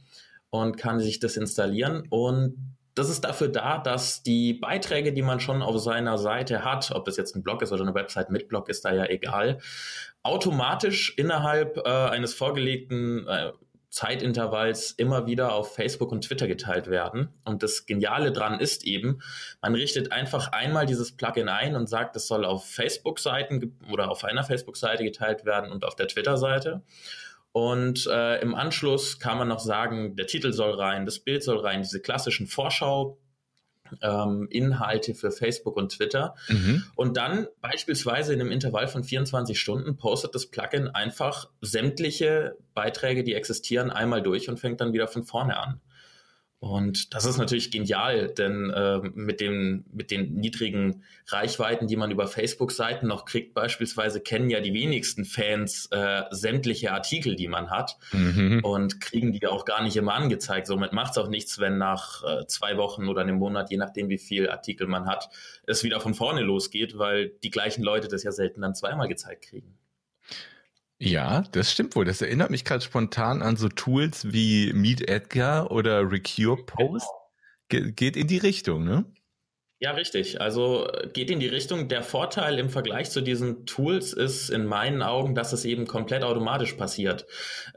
und 0.49 0.77
kann 0.77 0.99
sich 0.99 1.19
das 1.19 1.37
installieren. 1.37 2.07
Und 2.09 2.74
das 2.95 3.09
ist 3.09 3.25
dafür 3.25 3.49
da, 3.49 3.77
dass 3.77 4.23
die 4.23 4.53
Beiträge, 4.53 5.13
die 5.13 5.21
man 5.21 5.39
schon 5.39 5.61
auf 5.61 5.77
seiner 5.79 6.17
Seite 6.17 6.63
hat, 6.63 6.91
ob 6.91 7.05
das 7.05 7.17
jetzt 7.17 7.35
ein 7.35 7.43
Blog 7.43 7.61
ist 7.61 7.71
oder 7.71 7.83
eine 7.83 7.93
Website 7.93 8.29
mit 8.29 8.47
Blog, 8.47 8.69
ist 8.69 8.85
da 8.85 8.93
ja 8.93 9.05
egal, 9.05 9.59
automatisch 10.23 11.13
innerhalb 11.17 11.77
äh, 11.77 11.89
eines 11.89 12.33
vorgelegten 12.33 13.27
äh, 13.27 13.51
Zeitintervalls 13.89 14.91
immer 14.91 15.25
wieder 15.25 15.53
auf 15.53 15.75
Facebook 15.75 16.11
und 16.11 16.25
Twitter 16.25 16.47
geteilt 16.47 16.87
werden. 16.87 17.29
Und 17.45 17.63
das 17.63 17.85
Geniale 17.85 18.33
dran 18.33 18.59
ist 18.59 18.83
eben, 18.85 19.21
man 19.61 19.73
richtet 19.73 20.11
einfach 20.11 20.51
einmal 20.51 20.85
dieses 20.85 21.15
Plugin 21.15 21.47
ein 21.47 21.77
und 21.77 21.87
sagt, 21.87 22.15
es 22.17 22.27
soll 22.27 22.43
auf 22.43 22.65
Facebook-Seiten 22.65 23.77
oder 23.89 24.11
auf 24.11 24.25
einer 24.25 24.43
Facebook-Seite 24.43 25.05
geteilt 25.05 25.45
werden 25.45 25.71
und 25.71 25.85
auf 25.85 25.95
der 25.95 26.09
Twitter-Seite. 26.09 26.81
Und 27.55 28.05
äh, 28.07 28.41
im 28.41 28.53
Anschluss 28.53 29.17
kann 29.17 29.37
man 29.37 29.47
noch 29.47 29.61
sagen, 29.61 30.17
der 30.17 30.27
Titel 30.27 30.51
soll 30.51 30.73
rein, 30.73 31.05
das 31.05 31.19
Bild 31.19 31.41
soll 31.41 31.59
rein, 31.59 31.83
diese 31.83 32.01
klassischen 32.01 32.47
Vorschau. 32.47 33.17
Ähm, 34.01 34.47
Inhalte 34.49 35.13
für 35.13 35.31
Facebook 35.31 35.77
und 35.77 35.93
Twitter. 35.95 36.35
Mhm. 36.49 36.83
Und 36.95 37.15
dann 37.17 37.47
beispielsweise 37.61 38.33
in 38.33 38.41
einem 38.41 38.51
Intervall 38.51 38.87
von 38.87 39.03
24 39.03 39.57
Stunden 39.57 39.95
postet 39.95 40.33
das 40.33 40.47
Plugin 40.47 40.89
einfach 40.89 41.47
sämtliche 41.61 42.57
Beiträge, 42.73 43.23
die 43.23 43.35
existieren, 43.35 43.91
einmal 43.91 44.23
durch 44.23 44.49
und 44.49 44.59
fängt 44.59 44.81
dann 44.81 44.91
wieder 44.91 45.07
von 45.07 45.23
vorne 45.23 45.55
an. 45.57 45.79
Und 46.65 47.13
das 47.13 47.25
ist 47.25 47.37
natürlich 47.37 47.69
genial, 47.69 48.27
denn 48.27 48.71
äh, 48.71 48.97
mit, 49.13 49.39
dem, 49.39 49.85
mit 49.93 50.09
den 50.09 50.33
niedrigen 50.33 51.03
Reichweiten, 51.27 51.85
die 51.85 51.95
man 51.95 52.09
über 52.09 52.25
Facebook-Seiten 52.25 53.05
noch 53.05 53.25
kriegt, 53.25 53.53
beispielsweise 53.53 54.19
kennen 54.19 54.49
ja 54.49 54.61
die 54.61 54.73
wenigsten 54.73 55.25
Fans 55.25 55.87
äh, 55.91 56.23
sämtliche 56.31 56.91
Artikel, 56.91 57.35
die 57.35 57.47
man 57.47 57.69
hat 57.69 57.97
mhm. 58.13 58.61
und 58.63 58.99
kriegen 58.99 59.31
die 59.31 59.45
auch 59.45 59.65
gar 59.65 59.83
nicht 59.83 59.95
immer 59.95 60.15
angezeigt. 60.15 60.65
Somit 60.65 60.91
macht 60.91 61.11
es 61.11 61.19
auch 61.19 61.27
nichts, 61.27 61.59
wenn 61.59 61.77
nach 61.77 62.23
äh, 62.23 62.47
zwei 62.47 62.77
Wochen 62.77 63.09
oder 63.09 63.21
einem 63.21 63.35
Monat, 63.35 63.69
je 63.69 63.77
nachdem 63.77 64.09
wie 64.09 64.17
viel 64.17 64.49
Artikel 64.49 64.87
man 64.87 65.05
hat, 65.05 65.29
es 65.67 65.83
wieder 65.83 65.99
von 65.99 66.15
vorne 66.15 66.41
losgeht, 66.41 66.97
weil 66.97 67.29
die 67.43 67.51
gleichen 67.51 67.83
Leute 67.83 68.07
das 68.07 68.23
ja 68.23 68.31
selten 68.31 68.61
dann 68.61 68.73
zweimal 68.73 69.07
gezeigt 69.07 69.43
kriegen. 69.43 69.77
Ja, 70.97 71.43
das 71.51 71.71
stimmt 71.71 71.95
wohl. 71.95 72.05
Das 72.05 72.21
erinnert 72.21 72.51
mich 72.51 72.63
gerade 72.63 72.83
spontan 72.83 73.41
an 73.41 73.57
so 73.57 73.67
Tools 73.67 74.31
wie 74.31 74.71
Meet 74.73 75.09
Edgar 75.09 75.71
oder 75.71 76.09
Recure 76.09 76.63
Post. 76.65 77.09
Ge 77.67 77.91
geht 77.91 78.15
in 78.15 78.27
die 78.27 78.37
Richtung, 78.37 78.85
ne? 78.85 79.05
Ja, 79.79 79.91
richtig. 79.91 80.39
Also 80.39 80.87
geht 81.11 81.29
in 81.29 81.41
die 81.41 81.47
Richtung. 81.47 81.89
Der 81.89 82.01
Vorteil 82.01 82.59
im 82.59 82.69
Vergleich 82.69 83.11
zu 83.11 83.19
diesen 83.19 83.65
Tools 83.65 84.13
ist 84.13 84.49
in 84.49 84.65
meinen 84.65 85.01
Augen, 85.01 85.35
dass 85.35 85.51
es 85.51 85.65
eben 85.65 85.85
komplett 85.85 86.23
automatisch 86.23 86.73
passiert. 86.73 87.25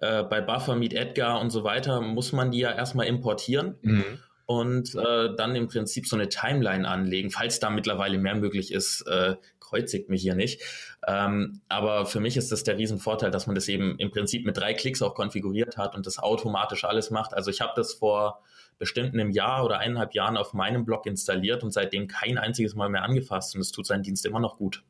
Äh, 0.01 0.23
bei 0.23 0.41
Buffer, 0.41 0.77
Meet 0.77 0.95
Edgar 0.95 1.41
und 1.41 1.51
so 1.51 1.65
weiter 1.65 2.01
muss 2.01 2.33
man 2.33 2.53
die 2.53 2.61
ja 2.61 2.73
erstmal 2.73 3.07
importieren. 3.07 3.77
Mhm 3.83 4.19
und 4.49 4.95
äh, 4.95 5.37
dann 5.37 5.55
im 5.55 5.69
Prinzip 5.69 6.07
so 6.07 6.17
eine 6.17 6.31
Timeline 6.31 6.89
anlegen, 6.89 7.31
falls 7.31 7.61
da 7.61 7.69
mittlerweile 7.69 8.17
mehr 8.17 8.35
möglich 8.35 8.73
ist, 8.73 9.03
äh, 9.03 9.35
kreuzigt 9.69 10.09
mich 10.09 10.23
hier 10.23 10.35
nicht. 10.35 10.63
Ähm, 11.07 11.61
aber 11.69 12.07
für 12.07 12.21
mich 12.21 12.37
ist 12.37 12.51
das 12.53 12.65
der 12.65 12.79
Riesenvorteil, 12.79 13.31
dass 13.31 13.47
man 13.47 13.55
das 13.55 13.69
eben 13.69 13.99
im 13.99 14.11
Prinzip 14.11 14.45
mit 14.47 14.57
drei 14.57 14.75
Klicks 14.75 15.03
auch 15.03 15.15
konfiguriert 15.15 15.77
hat 15.77 15.95
und 15.95 16.07
das 16.07 16.19
automatisch 16.19 16.85
alles 16.85 17.11
macht. 17.11 17.35
Also 17.35 17.51
ich 17.51 17.61
habe 17.61 17.73
das 17.77 17.95
vor 17.95 18.43
bestimmt 18.79 19.15
einem 19.15 19.31
Jahr 19.31 19.65
oder 19.65 19.79
eineinhalb 19.79 20.15
Jahren 20.15 20.37
auf 20.37 20.55
meinem 20.55 20.85
Blog 20.85 21.07
installiert 21.07 21.65
und 21.65 21.73
seitdem 21.73 22.07
kein 22.07 22.39
einziges 22.39 22.75
Mal 22.75 22.89
mehr 22.89 23.03
angefasst 23.03 23.55
und 23.55 23.61
es 23.61 23.73
tut 23.73 23.87
seinen 23.87 24.03
Dienst 24.03 24.25
immer 24.25 24.41
noch 24.41 24.57
gut. 24.57 24.85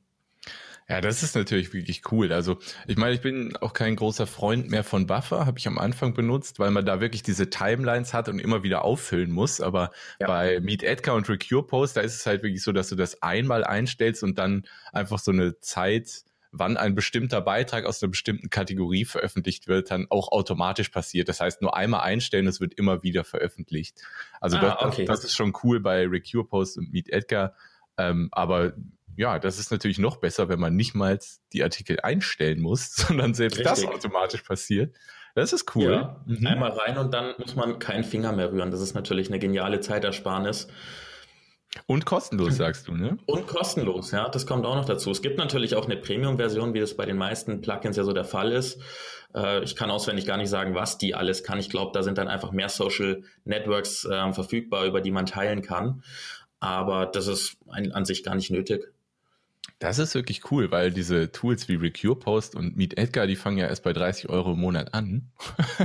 Ja, 0.90 1.02
das 1.02 1.22
ist 1.22 1.36
natürlich 1.36 1.74
wirklich 1.74 2.00
cool. 2.10 2.32
Also 2.32 2.58
ich 2.86 2.96
meine, 2.96 3.14
ich 3.14 3.20
bin 3.20 3.54
auch 3.58 3.74
kein 3.74 3.94
großer 3.94 4.26
Freund 4.26 4.70
mehr 4.70 4.84
von 4.84 5.06
Buffer, 5.06 5.44
habe 5.44 5.58
ich 5.58 5.68
am 5.68 5.78
Anfang 5.78 6.14
benutzt, 6.14 6.58
weil 6.58 6.70
man 6.70 6.86
da 6.86 7.00
wirklich 7.02 7.22
diese 7.22 7.50
Timelines 7.50 8.14
hat 8.14 8.30
und 8.30 8.38
immer 8.38 8.62
wieder 8.62 8.84
auffüllen 8.84 9.30
muss. 9.30 9.60
Aber 9.60 9.90
ja. 10.18 10.26
bei 10.26 10.60
Meet 10.60 10.82
Edgar 10.82 11.14
und 11.14 11.28
Recure 11.28 11.66
Post, 11.66 11.98
da 11.98 12.00
ist 12.00 12.14
es 12.14 12.24
halt 12.24 12.42
wirklich 12.42 12.62
so, 12.62 12.72
dass 12.72 12.88
du 12.88 12.96
das 12.96 13.22
einmal 13.22 13.64
einstellst 13.64 14.22
und 14.22 14.38
dann 14.38 14.64
einfach 14.90 15.18
so 15.18 15.30
eine 15.30 15.60
Zeit, 15.60 16.22
wann 16.52 16.78
ein 16.78 16.94
bestimmter 16.94 17.42
Beitrag 17.42 17.84
aus 17.84 18.02
einer 18.02 18.08
bestimmten 18.08 18.48
Kategorie 18.48 19.04
veröffentlicht 19.04 19.68
wird, 19.68 19.90
dann 19.90 20.06
auch 20.08 20.32
automatisch 20.32 20.88
passiert. 20.88 21.28
Das 21.28 21.40
heißt, 21.40 21.60
nur 21.60 21.76
einmal 21.76 22.00
einstellen, 22.00 22.46
es 22.46 22.62
wird 22.62 22.72
immer 22.72 23.02
wieder 23.02 23.24
veröffentlicht. 23.24 24.00
Also 24.40 24.56
ah, 24.56 24.60
das, 24.60 24.82
okay. 24.82 25.04
das, 25.04 25.20
das 25.20 25.30
ist 25.30 25.36
schon 25.36 25.52
cool 25.62 25.80
bei 25.80 26.06
Recure 26.06 26.46
Post 26.46 26.78
und 26.78 26.90
Meet 26.90 27.10
Edgar. 27.10 27.54
Ähm, 27.98 28.28
aber 28.32 28.72
ja, 29.18 29.40
das 29.40 29.58
ist 29.58 29.72
natürlich 29.72 29.98
noch 29.98 30.18
besser, 30.18 30.48
wenn 30.48 30.60
man 30.60 30.76
nicht 30.76 30.94
mal 30.94 31.18
die 31.52 31.64
Artikel 31.64 31.98
einstellen 32.00 32.60
muss, 32.60 32.94
sondern 32.94 33.34
selbst 33.34 33.58
Richtig. 33.58 33.84
das 33.84 33.84
automatisch 33.84 34.42
passiert. 34.42 34.96
Das 35.34 35.52
ist 35.52 35.74
cool. 35.74 35.90
Ja, 35.90 36.24
mhm. 36.24 36.46
Einmal 36.46 36.70
rein 36.70 36.98
und 36.98 37.12
dann 37.12 37.34
muss 37.38 37.56
man 37.56 37.80
keinen 37.80 38.04
Finger 38.04 38.32
mehr 38.32 38.52
rühren. 38.52 38.70
Das 38.70 38.80
ist 38.80 38.94
natürlich 38.94 39.28
eine 39.28 39.40
geniale 39.40 39.80
Zeitersparnis. 39.80 40.68
Und 41.86 42.06
kostenlos, 42.06 42.56
sagst 42.56 42.86
du, 42.86 42.94
ne? 42.94 43.18
Und 43.26 43.48
kostenlos, 43.48 44.12
ja, 44.12 44.28
das 44.28 44.46
kommt 44.46 44.64
auch 44.64 44.76
noch 44.76 44.84
dazu. 44.84 45.10
Es 45.10 45.20
gibt 45.20 45.36
natürlich 45.36 45.74
auch 45.74 45.86
eine 45.86 45.96
Premium-Version, 45.96 46.72
wie 46.72 46.80
das 46.80 46.96
bei 46.96 47.04
den 47.04 47.16
meisten 47.16 47.60
Plugins 47.60 47.96
ja 47.96 48.04
so 48.04 48.12
der 48.12 48.24
Fall 48.24 48.52
ist. 48.52 48.80
Äh, 49.34 49.64
ich 49.64 49.74
kann 49.74 49.90
auswendig 49.90 50.26
gar 50.26 50.36
nicht 50.36 50.48
sagen, 50.48 50.76
was 50.76 50.96
die 50.96 51.16
alles 51.16 51.42
kann. 51.42 51.58
Ich 51.58 51.70
glaube, 51.70 51.90
da 51.92 52.04
sind 52.04 52.18
dann 52.18 52.28
einfach 52.28 52.52
mehr 52.52 52.68
Social 52.68 53.24
Networks 53.44 54.04
äh, 54.04 54.32
verfügbar, 54.32 54.84
über 54.84 55.00
die 55.00 55.10
man 55.10 55.26
teilen 55.26 55.62
kann. 55.62 56.04
Aber 56.60 57.06
das 57.06 57.26
ist 57.26 57.56
ein, 57.68 57.90
an 57.92 58.04
sich 58.04 58.22
gar 58.22 58.36
nicht 58.36 58.50
nötig. 58.50 58.92
Das 59.78 60.00
ist 60.00 60.14
wirklich 60.16 60.50
cool, 60.50 60.72
weil 60.72 60.90
diese 60.90 61.30
Tools 61.30 61.68
wie 61.68 61.76
Recure 61.76 62.16
Post 62.16 62.56
und 62.56 62.76
Meet 62.76 62.98
Edgar, 62.98 63.28
die 63.28 63.36
fangen 63.36 63.58
ja 63.58 63.68
erst 63.68 63.84
bei 63.84 63.92
30 63.92 64.28
Euro 64.28 64.52
im 64.52 64.60
Monat 64.60 64.92
an. 64.92 65.30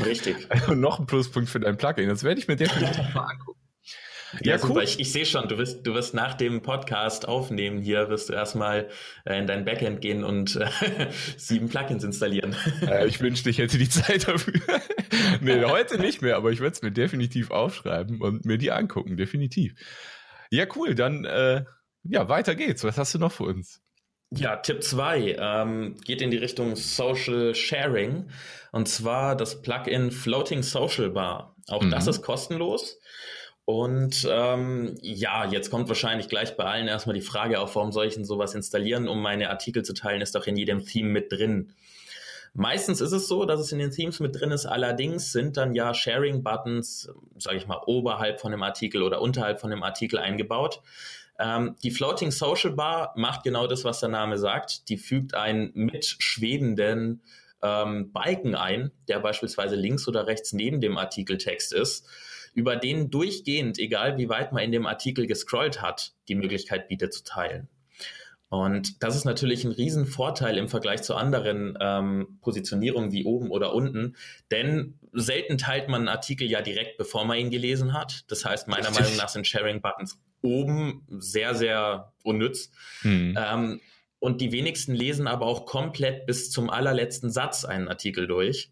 Richtig. 0.03 0.47
und 0.67 0.79
noch 0.79 0.99
ein 0.99 1.05
Pluspunkt 1.05 1.49
für 1.49 1.59
dein 1.59 1.77
Plugin. 1.77 2.09
Das 2.09 2.23
werde 2.23 2.39
ich 2.39 2.47
mir 2.47 2.55
definitiv 2.55 2.97
mal 3.13 3.25
angucken. 3.25 3.59
Ja, 4.41 4.53
ja 4.53 4.57
super. 4.57 4.81
Ich, 4.81 4.99
ich 4.99 5.11
sehe 5.11 5.27
schon, 5.27 5.47
du 5.47 5.59
wirst, 5.59 5.85
du 5.85 5.93
wirst 5.93 6.15
nach 6.15 6.33
dem 6.33 6.63
Podcast 6.63 7.27
aufnehmen 7.27 7.83
hier, 7.83 8.09
wirst 8.09 8.29
du 8.29 8.33
erstmal 8.33 8.89
äh, 9.25 9.37
in 9.37 9.45
dein 9.45 9.63
Backend 9.63 10.01
gehen 10.01 10.23
und 10.23 10.55
äh, 10.55 10.67
sieben 11.37 11.69
Plugins 11.69 12.03
installieren. 12.03 12.55
Äh, 12.81 13.05
ich 13.07 13.21
wünschte, 13.21 13.51
ich 13.51 13.59
hätte 13.59 13.77
die 13.77 13.89
Zeit 13.89 14.27
dafür. 14.27 14.59
nee, 15.41 15.63
heute 15.65 15.99
nicht 15.99 16.23
mehr, 16.23 16.37
aber 16.37 16.51
ich 16.51 16.61
werde 16.61 16.73
es 16.73 16.81
mir 16.81 16.91
definitiv 16.91 17.51
aufschreiben 17.51 18.21
und 18.21 18.43
mir 18.43 18.57
die 18.57 18.71
angucken, 18.71 19.17
definitiv. 19.17 19.75
Ja, 20.49 20.65
cool, 20.75 20.95
dann 20.95 21.25
äh, 21.25 21.65
ja, 22.03 22.29
weiter 22.29 22.55
geht's. 22.55 22.83
Was 22.83 22.97
hast 22.97 23.13
du 23.13 23.19
noch 23.19 23.31
für 23.31 23.43
uns? 23.43 23.81
Ja, 24.31 24.55
Tipp 24.55 24.83
2 24.83 25.35
ähm, 25.37 25.95
geht 26.03 26.21
in 26.21 26.31
die 26.31 26.37
Richtung 26.37 26.75
Social 26.75 27.53
Sharing 27.53 28.29
und 28.71 28.87
zwar 28.87 29.35
das 29.35 29.61
Plugin 29.61 30.11
Floating 30.11 30.63
Social 30.63 31.11
Bar. 31.11 31.55
Auch 31.67 31.83
mhm. 31.83 31.91
das 31.91 32.07
ist 32.07 32.23
kostenlos. 32.23 32.99
Und 33.65 34.27
ähm, 34.29 34.97
ja, 35.01 35.45
jetzt 35.45 35.69
kommt 35.69 35.87
wahrscheinlich 35.87 36.27
gleich 36.27 36.57
bei 36.57 36.65
allen 36.65 36.87
erstmal 36.87 37.13
die 37.13 37.21
Frage 37.21 37.59
auf, 37.59 37.75
warum 37.75 37.91
soll 37.91 38.07
ich 38.07 38.15
denn 38.15 38.25
sowas 38.25 38.55
installieren, 38.55 39.07
um 39.07 39.21
meine 39.21 39.49
Artikel 39.49 39.83
zu 39.83 39.93
teilen, 39.93 40.21
ist 40.21 40.35
doch 40.35 40.47
in 40.47 40.57
jedem 40.57 40.83
Theme 40.83 41.09
mit 41.09 41.31
drin. 41.31 41.73
Meistens 42.53 43.01
ist 43.01 43.13
es 43.13 43.27
so, 43.27 43.45
dass 43.45 43.59
es 43.59 43.71
in 43.71 43.79
den 43.79 43.91
Themes 43.91 44.19
mit 44.19 44.39
drin 44.39 44.51
ist. 44.51 44.65
Allerdings 44.65 45.31
sind 45.31 45.57
dann 45.57 45.73
ja 45.73 45.93
Sharing-Buttons, 45.93 47.09
sage 47.39 47.57
ich 47.57 47.67
mal, 47.67 47.81
oberhalb 47.85 48.41
von 48.41 48.51
dem 48.51 48.61
Artikel 48.61 49.01
oder 49.01 49.21
unterhalb 49.21 49.59
von 49.59 49.71
dem 49.71 49.81
Artikel 49.81 50.19
eingebaut. 50.19 50.81
Ähm, 51.39 51.75
die 51.83 51.91
Floating 51.91 52.31
Social 52.31 52.71
Bar 52.71 53.13
macht 53.15 53.43
genau 53.43 53.67
das, 53.67 53.83
was 53.83 53.99
der 53.99 54.09
Name 54.09 54.37
sagt. 54.37 54.89
Die 54.89 54.97
fügt 54.97 55.33
einen 55.33 55.71
mitschwebenden 55.73 57.23
ähm, 57.63 58.11
Balken 58.11 58.55
ein, 58.55 58.91
der 59.07 59.19
beispielsweise 59.19 59.75
links 59.75 60.07
oder 60.07 60.27
rechts 60.27 60.53
neben 60.53 60.81
dem 60.81 60.97
Artikeltext 60.97 61.73
ist, 61.73 62.07
über 62.53 62.75
den 62.75 63.09
durchgehend, 63.09 63.79
egal 63.79 64.17
wie 64.17 64.29
weit 64.29 64.51
man 64.51 64.63
in 64.63 64.71
dem 64.71 64.85
Artikel 64.85 65.25
gescrollt 65.25 65.81
hat, 65.81 66.13
die 66.27 66.35
Möglichkeit 66.35 66.87
bietet 66.87 67.13
zu 67.13 67.23
teilen. 67.23 67.67
Und 68.49 69.01
das 69.01 69.15
ist 69.15 69.25
natürlich 69.25 69.63
ein 69.63 69.71
Riesenvorteil 69.71 70.59
im 70.59 70.69
Vergleich 70.69 71.01
zu 71.01 71.15
anderen 71.15 71.75
ähm, 71.81 72.37
Positionierungen 72.41 73.11
wie 73.11 73.25
oben 73.25 73.49
oder 73.49 73.73
unten, 73.73 74.15
denn 74.51 74.99
selten 75.11 75.57
teilt 75.57 75.89
man 75.89 76.01
einen 76.01 76.09
Artikel 76.09 76.47
ja 76.47 76.61
direkt, 76.61 76.97
bevor 76.97 77.25
man 77.25 77.39
ihn 77.39 77.49
gelesen 77.49 77.93
hat. 77.93 78.25
Das 78.27 78.45
heißt, 78.45 78.67
meiner 78.67 78.89
Richtig. 78.89 79.05
Meinung 79.05 79.17
nach 79.17 79.29
sind 79.29 79.47
Sharing-Buttons 79.47 80.19
oben 80.43 81.05
sehr, 81.09 81.55
sehr 81.55 82.13
unnütz. 82.23 82.71
Hm. 83.01 83.35
Ähm, 83.37 83.81
und 84.19 84.39
die 84.39 84.51
wenigsten 84.51 84.93
lesen 84.93 85.27
aber 85.27 85.45
auch 85.45 85.65
komplett 85.65 86.25
bis 86.25 86.49
zum 86.49 86.69
allerletzten 86.69 87.29
Satz 87.29 87.65
einen 87.65 87.89
Artikel 87.89 88.27
durch, 88.27 88.71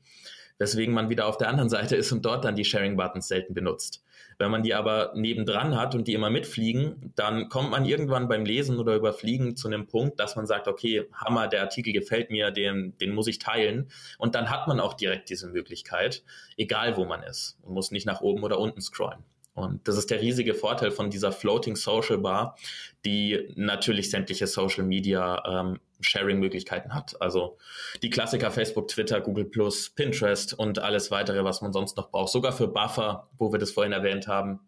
weswegen 0.60 0.94
man 0.94 1.10
wieder 1.10 1.26
auf 1.28 1.38
der 1.38 1.50
anderen 1.50 1.70
Seite 1.70 1.96
ist 1.96 2.12
und 2.12 2.26
dort 2.26 2.46
dann 2.46 2.56
die 2.56 2.64
Sharing-Buttons 2.64 3.28
selten 3.28 3.54
benutzt. 3.54 4.04
Wenn 4.38 4.50
man 4.50 4.64
die 4.64 4.74
aber 4.74 5.12
nebendran 5.14 5.78
hat 5.78 5.94
und 5.94 6.08
die 6.08 6.14
immer 6.14 6.30
mitfliegen, 6.30 7.12
dann 7.16 7.50
kommt 7.50 7.70
man 7.70 7.86
irgendwann 7.86 8.28
beim 8.28 8.46
Lesen 8.46 8.80
oder 8.80 8.96
Überfliegen 8.96 9.56
zu 9.56 9.68
einem 9.68 9.88
Punkt, 9.88 10.20
dass 10.20 10.36
man 10.36 10.48
sagt, 10.48 10.68
okay, 10.68 11.06
Hammer, 11.14 11.48
der 11.48 11.62
Artikel 11.62 11.94
gefällt 11.94 12.32
mir, 12.32 12.52
den, 12.52 12.98
den 12.98 13.14
muss 13.14 13.28
ich 13.28 13.38
teilen. 13.38 13.92
Und 14.18 14.36
dann 14.36 14.50
hat 14.50 14.68
man 14.68 14.80
auch 14.80 14.94
direkt 14.94 15.30
diese 15.30 15.48
Möglichkeit, 15.48 16.24
egal 16.58 16.98
wo 16.98 17.06
man 17.06 17.24
ist 17.24 17.58
und 17.62 17.74
muss 17.74 17.92
nicht 17.92 18.06
nach 18.06 18.22
oben 18.22 18.42
oder 18.44 18.58
unten 18.58 18.82
scrollen. 18.82 19.24
Und 19.54 19.86
das 19.88 19.98
ist 19.98 20.10
der 20.10 20.22
riesige 20.22 20.54
Vorteil 20.54 20.92
von 20.92 21.10
dieser 21.10 21.32
Floating 21.32 21.76
Social 21.76 22.18
Bar, 22.18 22.58
die 23.04 23.52
natürlich 23.56 24.10
sämtliche 24.10 24.48
Social 24.48 24.86
Media 24.86 25.44
ähm, 25.46 25.80
Sharing-Möglichkeiten 26.00 26.94
hat. 26.94 27.22
Also 27.22 27.58
die 28.02 28.10
Klassiker 28.10 28.50
Facebook, 28.52 28.88
Twitter, 28.88 29.20
Google 29.20 29.46
Plus, 29.46 29.90
Pinterest 29.90 30.54
und 30.54 30.80
alles 30.80 31.12
weitere, 31.12 31.44
was 31.44 31.62
man 31.62 31.74
sonst 31.74 31.98
noch 31.98 32.12
braucht. 32.12 32.32
Sogar 32.32 32.54
für 32.54 32.68
Buffer, 32.68 33.30
wo 33.38 33.52
wir 33.52 33.60
das 33.60 33.72
vorhin 33.72 33.94
erwähnt 33.94 34.28
haben, 34.28 34.62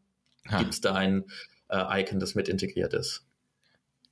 gibt 0.59 0.73
es 0.73 0.81
da 0.81 0.93
ein 0.93 1.25
äh, 1.69 2.01
Icon, 2.01 2.19
das 2.19 2.35
mit 2.35 2.49
integriert 2.49 2.93
ist. 2.93 3.25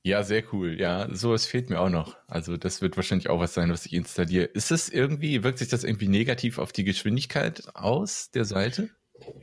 Ja, 0.04 0.24
sehr 0.24 0.42
cool. 0.52 0.80
Ja, 0.80 1.06
sowas 1.14 1.46
fehlt 1.46 1.70
mir 1.70 1.78
auch 1.78 1.88
noch. 1.88 2.16
Also 2.26 2.56
das 2.56 2.82
wird 2.82 2.96
wahrscheinlich 2.96 3.28
auch 3.28 3.38
was 3.38 3.54
sein, 3.54 3.70
was 3.70 3.86
ich 3.86 3.92
installiere. 3.92 4.46
Ist 4.46 4.72
es 4.72 4.88
irgendwie, 4.88 5.44
wirkt 5.44 5.58
sich 5.58 5.68
das 5.68 5.84
irgendwie 5.84 6.08
negativ 6.08 6.58
auf 6.58 6.72
die 6.72 6.82
Geschwindigkeit 6.82 7.62
aus 7.74 8.30
der 8.32 8.44
Seite? 8.44 8.90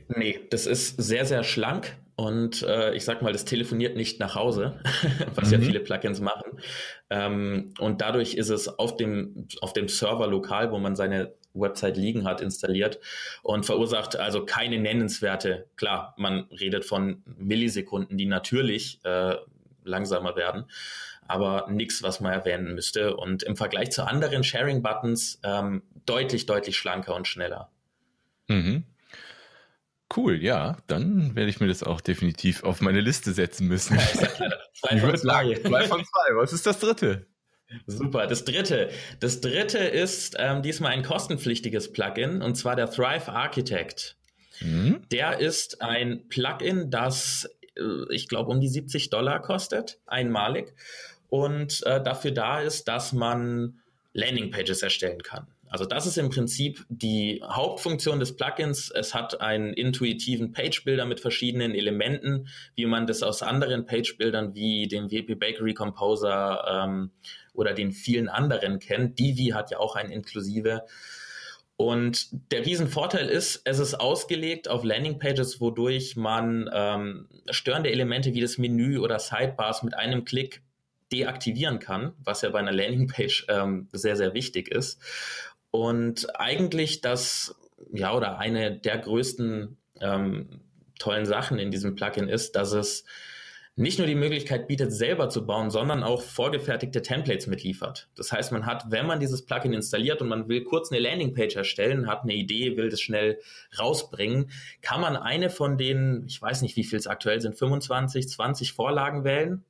Nee, 0.08 0.40
das 0.50 0.66
ist 0.66 1.02
sehr, 1.02 1.24
sehr 1.26 1.44
schlank 1.44 1.96
und 2.20 2.62
äh, 2.64 2.94
ich 2.94 3.06
sag 3.06 3.22
mal, 3.22 3.32
das 3.32 3.46
telefoniert 3.46 3.96
nicht 3.96 4.20
nach 4.20 4.34
Hause, 4.34 4.78
was 5.34 5.48
mhm. 5.48 5.54
ja 5.54 5.60
viele 5.60 5.80
Plugins 5.80 6.20
machen. 6.20 6.60
Ähm, 7.08 7.72
und 7.78 8.02
dadurch 8.02 8.34
ist 8.34 8.50
es 8.50 8.68
auf 8.68 8.96
dem, 8.96 9.48
auf 9.62 9.72
dem 9.72 9.88
Server 9.88 10.26
lokal, 10.26 10.70
wo 10.70 10.78
man 10.78 10.96
seine 10.96 11.32
Website 11.54 11.96
liegen 11.96 12.26
hat, 12.26 12.42
installiert 12.42 13.00
und 13.42 13.64
verursacht 13.64 14.16
also 14.16 14.44
keine 14.44 14.78
nennenswerte, 14.78 15.66
klar, 15.76 16.14
man 16.18 16.44
redet 16.50 16.84
von 16.84 17.22
Millisekunden, 17.38 18.18
die 18.18 18.26
natürlich 18.26 19.00
äh, 19.04 19.36
langsamer 19.84 20.36
werden, 20.36 20.66
aber 21.26 21.68
nichts, 21.70 22.02
was 22.02 22.20
man 22.20 22.32
erwähnen 22.32 22.74
müsste. 22.74 23.16
Und 23.16 23.42
im 23.44 23.56
Vergleich 23.56 23.92
zu 23.92 24.06
anderen 24.06 24.44
Sharing-Buttons 24.44 25.40
ähm, 25.42 25.82
deutlich, 26.04 26.44
deutlich 26.44 26.76
schlanker 26.76 27.14
und 27.14 27.26
schneller. 27.26 27.70
Mhm. 28.48 28.84
Cool, 30.14 30.42
ja. 30.42 30.78
Dann 30.86 31.36
werde 31.36 31.50
ich 31.50 31.60
mir 31.60 31.68
das 31.68 31.82
auch 31.82 32.00
definitiv 32.00 32.64
auf 32.64 32.80
meine 32.80 33.00
Liste 33.00 33.32
setzen 33.32 33.68
müssen. 33.68 33.98
zwei 34.74 34.98
von 34.98 35.16
zwei. 35.16 35.54
Zwei 35.54 35.84
von 35.84 36.04
zwei. 36.04 36.36
Was 36.36 36.52
ist 36.52 36.66
das 36.66 36.80
dritte? 36.80 37.26
Super. 37.86 38.26
Das 38.26 38.44
dritte. 38.44 38.90
Das 39.20 39.40
dritte 39.40 39.78
ist 39.78 40.36
ähm, 40.38 40.62
diesmal 40.62 40.92
ein 40.92 41.04
kostenpflichtiges 41.04 41.92
Plugin 41.92 42.42
und 42.42 42.56
zwar 42.56 42.74
der 42.74 42.90
Thrive 42.90 43.28
Architect. 43.28 44.16
Mhm. 44.60 45.02
Der 45.12 45.38
ist 45.38 45.80
ein 45.80 46.28
Plugin, 46.28 46.90
das 46.90 47.48
äh, 47.76 48.14
ich 48.14 48.28
glaube 48.28 48.50
um 48.50 48.60
die 48.60 48.68
70 48.68 49.10
Dollar 49.10 49.40
kostet, 49.40 50.00
einmalig 50.06 50.74
und 51.28 51.84
äh, 51.86 52.02
dafür 52.02 52.32
da 52.32 52.60
ist, 52.60 52.88
dass 52.88 53.12
man 53.12 53.80
Landingpages 54.12 54.82
erstellen 54.82 55.22
kann. 55.22 55.46
Also 55.70 55.84
das 55.84 56.04
ist 56.04 56.18
im 56.18 56.30
Prinzip 56.30 56.84
die 56.88 57.42
Hauptfunktion 57.44 58.18
des 58.18 58.34
Plugins. 58.34 58.90
Es 58.90 59.14
hat 59.14 59.40
einen 59.40 59.72
intuitiven 59.72 60.50
Page-Builder 60.50 61.06
mit 61.06 61.20
verschiedenen 61.20 61.76
Elementen, 61.76 62.48
wie 62.74 62.86
man 62.86 63.06
das 63.06 63.22
aus 63.22 63.42
anderen 63.42 63.86
Page-Bildern 63.86 64.54
wie 64.56 64.88
dem 64.88 65.12
WP 65.12 65.36
Bakery 65.36 65.72
Composer 65.72 66.64
ähm, 66.68 67.12
oder 67.54 67.72
den 67.72 67.92
vielen 67.92 68.28
anderen 68.28 68.80
kennt. 68.80 69.20
Divi 69.20 69.50
hat 69.50 69.70
ja 69.70 69.78
auch 69.78 69.94
ein 69.94 70.10
inklusive. 70.10 70.82
Und 71.76 72.28
der 72.52 72.66
Riesenvorteil 72.66 73.28
ist, 73.28 73.62
es 73.64 73.78
ist 73.78 73.94
ausgelegt 73.94 74.68
auf 74.68 74.82
Landingpages, 74.82 75.60
wodurch 75.60 76.16
man 76.16 76.68
ähm, 76.74 77.28
störende 77.48 77.90
Elemente 77.92 78.34
wie 78.34 78.40
das 78.40 78.58
Menü 78.58 78.98
oder 78.98 79.20
Sidebars 79.20 79.84
mit 79.84 79.94
einem 79.94 80.24
Klick 80.24 80.62
deaktivieren 81.12 81.78
kann, 81.78 82.12
was 82.22 82.42
ja 82.42 82.50
bei 82.50 82.58
einer 82.58 82.72
Landingpage 82.72 83.46
ähm, 83.48 83.88
sehr, 83.92 84.16
sehr 84.16 84.34
wichtig 84.34 84.68
ist. 84.68 85.00
Und 85.70 86.38
eigentlich 86.38 87.00
das, 87.00 87.54
ja, 87.92 88.14
oder 88.14 88.38
eine 88.38 88.76
der 88.76 88.98
größten 88.98 89.76
ähm, 90.00 90.60
tollen 90.98 91.26
Sachen 91.26 91.58
in 91.58 91.70
diesem 91.70 91.94
Plugin 91.94 92.28
ist, 92.28 92.56
dass 92.56 92.72
es 92.72 93.04
nicht 93.76 93.98
nur 93.98 94.06
die 94.06 94.16
Möglichkeit 94.16 94.66
bietet, 94.66 94.92
selber 94.92 95.30
zu 95.30 95.46
bauen, 95.46 95.70
sondern 95.70 96.02
auch 96.02 96.22
vorgefertigte 96.22 97.02
Templates 97.02 97.46
mitliefert. 97.46 98.08
Das 98.14 98.30
heißt, 98.30 98.52
man 98.52 98.66
hat, 98.66 98.90
wenn 98.90 99.06
man 99.06 99.20
dieses 99.20 99.46
Plugin 99.46 99.72
installiert 99.72 100.20
und 100.20 100.28
man 100.28 100.48
will 100.48 100.64
kurz 100.64 100.90
eine 100.90 101.00
Landingpage 101.00 101.56
erstellen, 101.56 102.06
hat 102.06 102.24
eine 102.24 102.34
Idee, 102.34 102.76
will 102.76 102.90
das 102.90 103.00
schnell 103.00 103.38
rausbringen, 103.78 104.50
kann 104.82 105.00
man 105.00 105.16
eine 105.16 105.50
von 105.50 105.78
den, 105.78 106.24
ich 106.26 106.42
weiß 106.42 106.62
nicht, 106.62 106.76
wie 106.76 106.84
viel 106.84 106.98
es 106.98 107.06
aktuell 107.06 107.40
sind, 107.40 107.56
25, 107.56 108.28
20 108.28 108.72
Vorlagen 108.72 109.24
wählen 109.24 109.64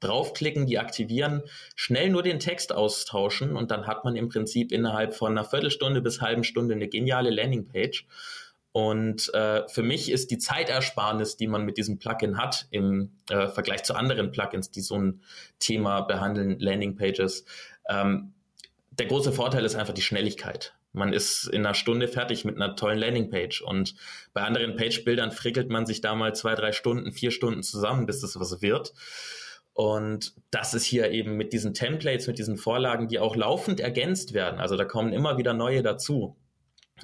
draufklicken, 0.00 0.66
die 0.66 0.78
aktivieren, 0.78 1.42
schnell 1.74 2.10
nur 2.10 2.22
den 2.22 2.38
Text 2.38 2.72
austauschen 2.72 3.56
und 3.56 3.70
dann 3.70 3.86
hat 3.86 4.04
man 4.04 4.16
im 4.16 4.28
Prinzip 4.28 4.72
innerhalb 4.72 5.14
von 5.14 5.32
einer 5.32 5.44
Viertelstunde 5.44 6.00
bis 6.00 6.20
halben 6.20 6.44
Stunde 6.44 6.74
eine 6.74 6.88
geniale 6.88 7.30
Landingpage. 7.30 8.06
Und 8.72 9.32
äh, 9.34 9.66
für 9.68 9.82
mich 9.82 10.10
ist 10.10 10.30
die 10.30 10.38
Zeitersparnis, 10.38 11.36
die 11.36 11.46
man 11.48 11.64
mit 11.64 11.78
diesem 11.78 11.98
Plugin 11.98 12.38
hat, 12.38 12.66
im 12.70 13.12
äh, 13.28 13.48
Vergleich 13.48 13.82
zu 13.82 13.94
anderen 13.94 14.30
Plugins, 14.30 14.70
die 14.70 14.82
so 14.82 14.96
ein 14.96 15.22
Thema 15.58 16.02
behandeln, 16.02 16.58
Landingpages, 16.60 17.44
ähm, 17.88 18.34
der 18.98 19.06
große 19.06 19.32
Vorteil 19.32 19.64
ist 19.64 19.74
einfach 19.74 19.94
die 19.94 20.02
Schnelligkeit. 20.02 20.74
Man 20.92 21.12
ist 21.12 21.46
in 21.46 21.64
einer 21.64 21.74
Stunde 21.74 22.08
fertig 22.08 22.44
mit 22.44 22.56
einer 22.56 22.74
tollen 22.74 22.98
Landingpage. 22.98 23.62
Und 23.62 23.94
bei 24.32 24.42
anderen 24.42 24.76
Page-Bildern 24.76 25.32
frickelt 25.32 25.70
man 25.70 25.86
sich 25.86 26.00
da 26.00 26.14
mal 26.14 26.34
zwei, 26.34 26.54
drei 26.54 26.72
Stunden, 26.72 27.12
vier 27.12 27.30
Stunden 27.30 27.62
zusammen, 27.62 28.06
bis 28.06 28.20
das 28.20 28.38
was 28.40 28.62
wird. 28.62 28.92
Und 29.78 30.34
das 30.50 30.74
ist 30.74 30.82
hier 30.82 31.12
eben 31.12 31.36
mit 31.36 31.52
diesen 31.52 31.72
Templates, 31.72 32.26
mit 32.26 32.36
diesen 32.36 32.56
Vorlagen, 32.56 33.06
die 33.06 33.20
auch 33.20 33.36
laufend 33.36 33.78
ergänzt 33.78 34.34
werden. 34.34 34.58
Also 34.58 34.76
da 34.76 34.84
kommen 34.84 35.12
immer 35.12 35.38
wieder 35.38 35.54
neue 35.54 35.84
dazu. 35.84 36.36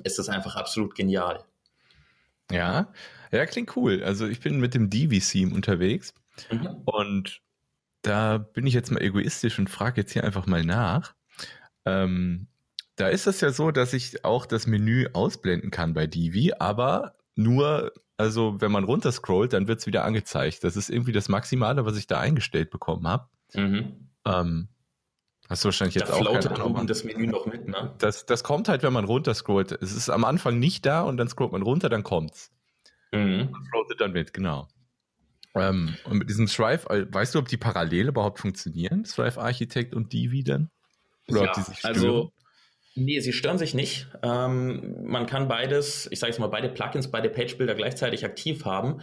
Ist 0.03 0.19
das 0.19 0.29
einfach 0.29 0.57
absolut 0.57 0.97
genial. 0.97 1.45
Ja, 2.51 2.93
ja, 3.31 3.47
klingt 3.47 3.77
cool. 3.77 4.03
Also 4.03 4.27
ich 4.27 4.41
bin 4.41 4.59
mit 4.59 4.75
dem 4.75 4.91
Divi-Theme 4.91 5.55
unterwegs 5.55 6.15
mhm. 6.51 6.83
und 6.85 7.43
da 8.03 8.39
bin 8.39 8.67
ich 8.67 8.75
jetzt 8.75 8.91
mal 8.91 9.03
egoistisch 9.05 9.57
und 9.61 9.71
frage 9.71 10.01
jetzt 10.01 10.13
hier 10.13 10.25
einfach 10.25 10.47
mal 10.47 10.65
nach. 10.65 11.15
Ähm, 11.85 12.49
da 12.97 13.07
ist 13.07 13.29
es 13.29 13.41
ja 13.41 13.53
so, 13.53 13.71
dass 13.71 13.93
ich 13.93 14.25
auch 14.25 14.47
das 14.47 14.67
Menü 14.67 15.07
ausblenden 15.13 15.71
kann 15.71 15.95
bei 15.95 16.09
Divi, 16.09 16.55
aber 16.59 17.15
nur 17.37 17.93
also 18.17 18.61
wenn 18.61 18.73
man 18.73 18.85
runterscrollt, 18.85 19.53
dann 19.53 19.69
wird's 19.69 19.87
wieder 19.87 20.05
angezeigt. 20.05 20.65
Das 20.65 20.77
ist 20.77 20.91
irgendwie 20.91 21.13
das 21.13 21.29
Maximale, 21.29 21.85
was 21.85 21.97
ich 21.97 22.07
da 22.07 22.21
eingestellt 22.21 22.71
bekommen 22.71 23.07
habe. 23.07 23.29
Mhm. 23.55 24.09
Ähm, 24.25 24.69
hast 25.49 25.65
du 25.65 25.67
wahrscheinlich 25.67 25.97
jetzt 25.97 26.11
da 26.11 26.15
auch 26.15 26.41
keine 26.41 26.65
oben 26.65 26.87
das 26.87 27.05
Menü 27.05 27.27
noch 27.27 27.47
mit, 27.47 27.69
ne? 27.69 27.95
Das, 27.99 28.27
das 28.27 28.45
kommt 28.45 28.69
halt, 28.69 28.83
wenn 28.83 28.93
man 28.93 29.05
runterscrollt. 29.05 29.73
Es 29.73 29.93
ist 29.93 30.11
am 30.11 30.25
Anfang 30.25 30.59
nicht 30.59 30.87
da 30.87 31.03
und 31.03 31.17
dann 31.17 31.29
scrollt 31.29 31.53
man 31.53 31.63
runter, 31.63 31.89
dann 31.89 32.03
kommt's. 32.03 32.53
Mhm. 33.13 33.49
Man 33.51 33.65
floatet 33.71 34.01
dann 34.01 34.13
mit, 34.13 34.33
genau. 34.33 34.69
Ähm, 35.57 35.97
und 36.05 36.19
mit 36.19 36.29
diesem 36.29 36.47
Thrive, 36.47 36.87
äh, 36.91 37.07
weißt 37.13 37.35
du, 37.35 37.39
ob 37.39 37.49
die 37.49 37.57
parallel 37.57 38.09
überhaupt 38.09 38.41
funktionieren, 38.41 39.05
Thrive 39.05 39.39
Architect 39.39 39.95
und 39.95 40.13
Divi 40.13 40.43
dann? 40.43 40.71
Oder 41.29 41.45
ja, 41.45 41.49
ob 41.49 41.55
die 41.55 41.63
sich 41.63 41.79
stören? 41.79 41.95
Also 41.95 42.33
Nee, 42.97 43.21
sie 43.21 43.33
stören 43.33 43.59
sich 43.59 43.75
nicht. 43.75 44.07
Ähm, 44.23 44.97
man 45.05 45.27
kann 45.27 45.49
beides, 45.49 46.09
ich 46.11 46.21
sage 46.21 46.31
jetzt 46.31 46.39
mal, 46.39 46.47
beide 46.47 46.69
Plugins, 46.69 47.11
beide 47.11 47.29
Page-Builder 47.29 47.75
gleichzeitig 47.75 48.25
aktiv 48.25 48.65
haben. 48.65 49.01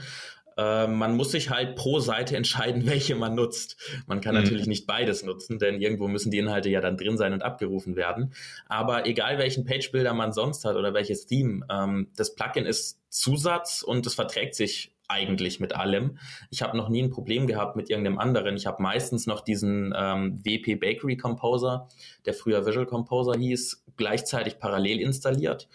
Äh, 0.58 0.88
man 0.88 1.16
muss 1.16 1.32
sich 1.32 1.50
halt 1.50 1.76
pro 1.76 2.00
Seite 2.00 2.38
entscheiden, 2.38 2.86
welche 2.88 3.16
man 3.16 3.36
nutzt. 3.36 3.78
Man 4.08 4.22
kann 4.22 4.36
mhm. 4.36 4.44
natürlich 4.44 4.68
nicht 4.68 4.88
beides 4.88 5.24
nutzen, 5.24 5.60
denn 5.60 5.82
irgendwo 5.82 6.08
müssen 6.08 6.32
die 6.32 6.38
Inhalte 6.38 6.70
ja 6.70 6.80
dann 6.80 6.98
drin 6.98 7.18
sein 7.18 7.34
und 7.34 7.44
abgerufen 7.44 7.96
werden. 7.96 8.34
Aber 8.68 9.06
egal 9.06 9.38
welchen 9.38 9.66
Page-Builder 9.66 10.14
man 10.14 10.32
sonst 10.32 10.64
hat 10.64 10.76
oder 10.76 10.94
welches 10.94 11.26
Theme, 11.26 11.66
ähm, 11.70 12.08
das 12.16 12.36
Plugin 12.36 12.66
ist 12.66 13.00
Zusatz 13.10 13.82
und 13.82 14.06
es 14.06 14.14
verträgt 14.14 14.56
sich 14.56 14.94
eigentlich 15.12 15.60
mit 15.60 15.76
allem. 15.76 16.18
Ich 16.50 16.62
habe 16.62 16.78
noch 16.78 16.90
nie 16.90 17.04
ein 17.04 17.10
Problem 17.10 17.46
gehabt 17.46 17.76
mit 17.76 17.90
irgendeinem 17.90 18.18
anderen. 18.18 18.56
Ich 18.56 18.66
habe 18.66 18.82
meistens 18.82 19.28
noch 19.28 19.42
diesen 19.42 19.94
ähm, 19.96 20.40
WP 20.44 20.80
Bakery 20.80 21.18
Composer, 21.18 21.88
der 22.26 22.34
früher 22.34 22.66
Visual 22.66 22.86
Composer 22.86 23.38
hieß, 23.38 23.84
gleichzeitig 23.98 24.60
parallel 24.60 25.00
installiert. 25.00 25.68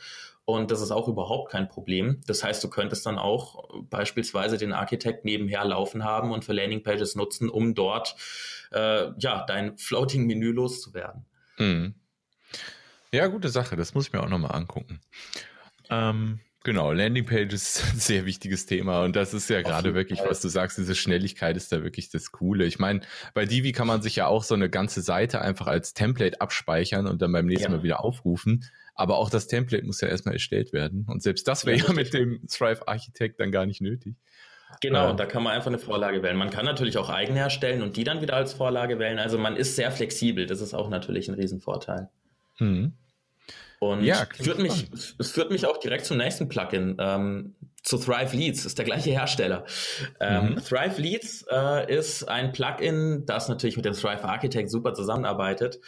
Und 0.47 0.71
das 0.71 0.81
ist 0.81 0.93
auch 0.93 1.09
überhaupt 1.09 1.51
kein 1.51 1.69
Problem. 1.69 2.21
Das 2.27 2.45
heißt, 2.45 2.63
du 2.63 2.71
könntest 2.71 3.05
dann 3.05 3.19
auch 3.19 3.69
beispielsweise 3.91 4.59
den 4.59 4.73
Architekt 4.73 5.25
nebenher 5.25 5.65
laufen 5.65 6.05
haben 6.05 6.31
und 6.31 6.45
für 6.45 6.53
Landingpages 6.53 7.17
nutzen, 7.17 7.51
um 7.51 7.75
dort 7.75 8.15
äh, 8.71 9.09
ja 9.19 9.45
dein 9.45 9.77
Floating-Menü 9.77 10.53
loszuwerden. 10.53 11.27
Mhm. 11.59 11.95
Ja, 13.11 13.27
gute 13.27 13.49
Sache. 13.49 13.75
Das 13.75 13.95
muss 13.95 14.07
ich 14.07 14.13
mir 14.13 14.23
auch 14.23 14.29
nochmal 14.29 14.55
angucken. 14.55 15.01
Ähm, 15.91 16.39
Genau, 16.67 16.91
Landingpage 16.91 17.53
ist 17.53 17.85
ein 17.93 18.01
sehr 18.01 18.27
wichtiges 18.27 18.67
Thema 18.67 19.05
und 19.05 19.15
das 19.15 19.33
ist 19.35 19.49
ja 19.49 19.63
gerade 19.63 19.95
wirklich, 19.95 20.19
was 20.27 20.41
du 20.41 20.49
sagst, 20.49 20.77
diese 20.77 20.97
Schnelligkeit 20.97 21.57
ist 21.57 21.71
da 21.71 21.85
wirklich 21.85 22.11
das 22.11 22.33
Coole. 22.33 22.65
Ich 22.65 22.81
meine, 22.81 23.03
bei 23.35 23.47
Divi 23.47 23.71
kann 23.71 23.87
man 23.87 24.03
sich 24.03 24.17
ja 24.17 24.27
auch 24.27 24.43
so 24.43 24.55
eine 24.57 24.69
ganze 24.69 25.01
Seite 25.01 25.41
einfach 25.41 25.69
als 25.69 25.95
Template 25.95 26.41
abspeichern 26.41 27.07
und 27.07 27.23
dann 27.23 27.31
beim 27.31 27.47
nächsten 27.47 27.71
ja. 27.71 27.77
Mal 27.77 27.85
wieder 27.85 28.03
aufrufen. 28.03 28.65
Aber 28.97 29.19
auch 29.19 29.31
das 29.31 29.47
Template 29.47 29.87
muss 29.87 30.01
ja 30.01 30.09
erstmal 30.09 30.35
erstellt 30.35 30.73
werden 30.73 31.07
und 31.09 31.23
selbst 31.23 31.47
das 31.47 31.67
wäre 31.67 31.79
ja, 31.79 31.85
ja 31.87 31.93
mit 31.93 32.13
dem 32.13 32.45
Thrive 32.49 32.89
Architect 32.89 33.39
dann 33.39 33.53
gar 33.53 33.65
nicht 33.65 33.81
nötig. 33.81 34.17
Genau, 34.81 35.11
ähm. 35.11 35.17
da 35.17 35.25
kann 35.25 35.45
man 35.45 35.53
einfach 35.53 35.69
eine 35.69 35.79
Vorlage 35.79 36.25
wählen. 36.25 36.37
Man 36.37 36.51
kann 36.51 36.65
natürlich 36.65 36.99
auch 36.99 37.11
eigene 37.11 37.39
erstellen 37.39 37.83
und 37.83 37.97
die 37.97 38.03
dann 38.03 38.23
wieder 38.23 38.35
als 38.35 38.55
Vorlage 38.55 38.99
wählen. 38.99 39.21
Also 39.21 39.39
man 39.39 39.55
ist 39.55 39.77
sehr 39.77 39.93
flexibel. 39.93 40.47
Das 40.47 40.61
ist 40.61 40.75
auch 40.75 40.91
natürlich 40.91 41.29
ein 41.29 41.35
Riesenvorteil. 41.35 42.09
Mhm. 42.59 42.95
Und 43.79 44.05
ja, 44.05 44.27
führt 44.41 44.59
mich, 44.59 44.89
es 45.19 45.31
führt 45.31 45.51
mich 45.51 45.67
auch 45.67 45.79
direkt 45.79 46.07
zum 46.07 46.17
nächsten 46.17 46.49
Plugin, 46.49 46.97
ähm, 46.99 47.55
zu 47.83 47.99
Thrive 47.99 48.35
Leads, 48.35 48.65
ist 48.65 48.79
der 48.79 48.85
gleiche 48.85 49.11
Hersteller. 49.11 49.65
Ähm, 50.19 50.55
mhm. 50.55 50.57
Thrive 50.57 51.01
Leads 51.01 51.45
äh, 51.51 51.95
ist 51.95 52.25
ein 52.25 52.53
Plugin, 52.53 53.25
das 53.27 53.49
natürlich 53.49 53.77
mit 53.77 53.85
dem 53.85 53.95
Thrive 53.95 54.25
Architect 54.25 54.71
super 54.71 54.95
zusammenarbeitet 54.95 55.79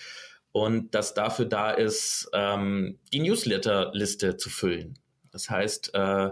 und 0.53 0.95
das 0.95 1.15
dafür 1.15 1.47
da 1.47 1.71
ist, 1.71 2.29
ähm, 2.33 2.99
die 3.13 3.21
Newsletter-Liste 3.21 4.37
zu 4.37 4.51
füllen. 4.51 4.99
Das 5.31 5.51
heißt, 5.51 5.95
äh, 5.95 6.31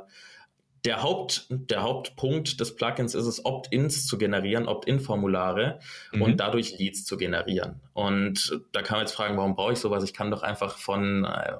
der, 0.86 1.02
Haupt, 1.02 1.46
der 1.50 1.82
Hauptpunkt 1.82 2.60
des 2.60 2.76
Plugins 2.76 3.14
ist 3.14 3.26
es, 3.26 3.44
Opt-ins 3.44 4.06
zu 4.06 4.16
generieren, 4.16 4.68
Opt-in-Formulare 4.68 5.80
mhm. 6.12 6.22
und 6.22 6.36
dadurch 6.38 6.78
Leads 6.78 7.04
zu 7.04 7.16
generieren. 7.16 7.80
Und 7.92 8.60
da 8.72 8.82
kann 8.82 8.98
man 8.98 9.06
jetzt 9.06 9.14
fragen, 9.14 9.36
warum 9.36 9.56
brauche 9.56 9.72
ich 9.72 9.80
sowas? 9.80 10.04
Ich 10.04 10.14
kann 10.14 10.30
doch 10.30 10.42
einfach 10.42 10.78
von 10.78 11.24
äh, 11.24 11.54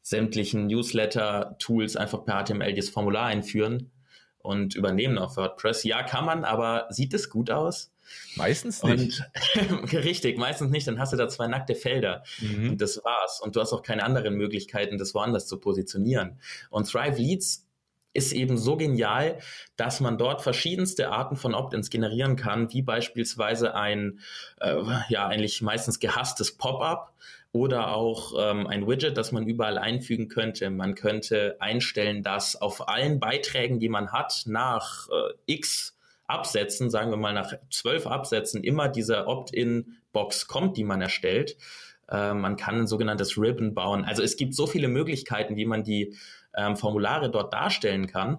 sämtlichen 0.00 0.66
Newsletter-Tools 0.66 1.96
einfach 1.96 2.24
per 2.24 2.42
HTML 2.42 2.74
das 2.74 2.88
Formular 2.88 3.26
einführen 3.26 3.90
und 4.38 4.74
übernehmen 4.74 5.18
auf 5.18 5.36
WordPress. 5.36 5.84
Ja, 5.84 6.02
kann 6.02 6.24
man, 6.24 6.44
aber 6.44 6.86
sieht 6.88 7.12
es 7.12 7.28
gut 7.28 7.50
aus? 7.50 7.92
Meistens 8.36 8.82
nicht. 8.82 9.22
Und, 9.70 9.92
richtig, 9.92 10.38
meistens 10.38 10.70
nicht. 10.70 10.86
Dann 10.86 10.98
hast 10.98 11.12
du 11.12 11.16
da 11.16 11.28
zwei 11.28 11.46
nackte 11.46 11.74
Felder 11.74 12.24
mhm. 12.40 12.70
und 12.70 12.80
das 12.80 13.02
war's. 13.04 13.40
Und 13.42 13.56
du 13.56 13.60
hast 13.60 13.72
auch 13.72 13.82
keine 13.82 14.04
anderen 14.04 14.34
Möglichkeiten, 14.34 14.98
das 14.98 15.14
woanders 15.14 15.46
zu 15.46 15.60
positionieren. 15.60 16.40
Und 16.70 16.90
Thrive 16.90 17.18
Leads 17.18 17.66
ist 18.14 18.32
eben 18.32 18.58
so 18.58 18.76
genial, 18.76 19.38
dass 19.76 20.00
man 20.00 20.18
dort 20.18 20.42
verschiedenste 20.42 21.10
Arten 21.10 21.36
von 21.36 21.54
Opt-ins 21.54 21.90
generieren 21.90 22.36
kann, 22.36 22.72
wie 22.72 22.82
beispielsweise 22.82 23.74
ein, 23.74 24.20
äh, 24.60 24.82
ja, 25.08 25.26
eigentlich 25.26 25.62
meistens 25.62 25.98
gehasstes 25.98 26.56
Pop-up 26.56 27.14
oder 27.52 27.94
auch 27.94 28.32
ähm, 28.38 28.66
ein 28.66 28.86
Widget, 28.86 29.16
das 29.16 29.32
man 29.32 29.46
überall 29.46 29.78
einfügen 29.78 30.28
könnte. 30.28 30.70
Man 30.70 30.94
könnte 30.94 31.56
einstellen, 31.60 32.22
dass 32.22 32.56
auf 32.56 32.88
allen 32.88 33.20
Beiträgen, 33.20 33.78
die 33.78 33.90
man 33.90 34.12
hat, 34.12 34.44
nach 34.46 35.08
äh, 35.08 35.34
x 35.46 35.96
Absätzen, 36.26 36.88
sagen 36.88 37.10
wir 37.10 37.18
mal 37.18 37.34
nach 37.34 37.52
zwölf 37.70 38.06
Absätzen, 38.06 38.64
immer 38.64 38.88
diese 38.88 39.26
Opt-in-Box 39.26 40.46
kommt, 40.46 40.78
die 40.78 40.84
man 40.84 41.02
erstellt. 41.02 41.58
Äh, 42.12 42.34
man 42.34 42.56
kann 42.56 42.80
ein 42.80 42.86
sogenanntes 42.86 43.38
Ribbon 43.38 43.74
bauen. 43.74 44.04
Also 44.04 44.22
es 44.22 44.36
gibt 44.36 44.54
so 44.54 44.66
viele 44.66 44.88
Möglichkeiten, 44.88 45.56
wie 45.56 45.64
man 45.64 45.82
die 45.82 46.14
ähm, 46.54 46.76
Formulare 46.76 47.30
dort 47.30 47.52
darstellen 47.52 48.06
kann 48.06 48.38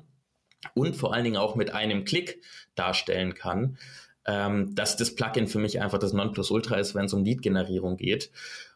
und 0.76 0.96
vor 0.96 1.14
allen 1.14 1.24
Dingen 1.24 1.38
auch 1.38 1.56
mit 1.56 1.74
einem 1.74 2.06
Klick 2.06 2.42
darstellen 2.76 3.34
kann, 3.34 3.78
ähm, 4.26 4.74
dass 4.76 4.96
das 4.96 5.16
Plugin 5.16 5.48
für 5.48 5.60
mich 5.60 5.82
einfach 5.82 5.98
das 5.98 6.14
Nonplusultra 6.14 6.76
ist, 6.76 6.96
wenn 6.96 7.06
es 7.06 7.14
um 7.14 7.24
Lead-Generierung 7.26 7.98
geht. 7.98 8.32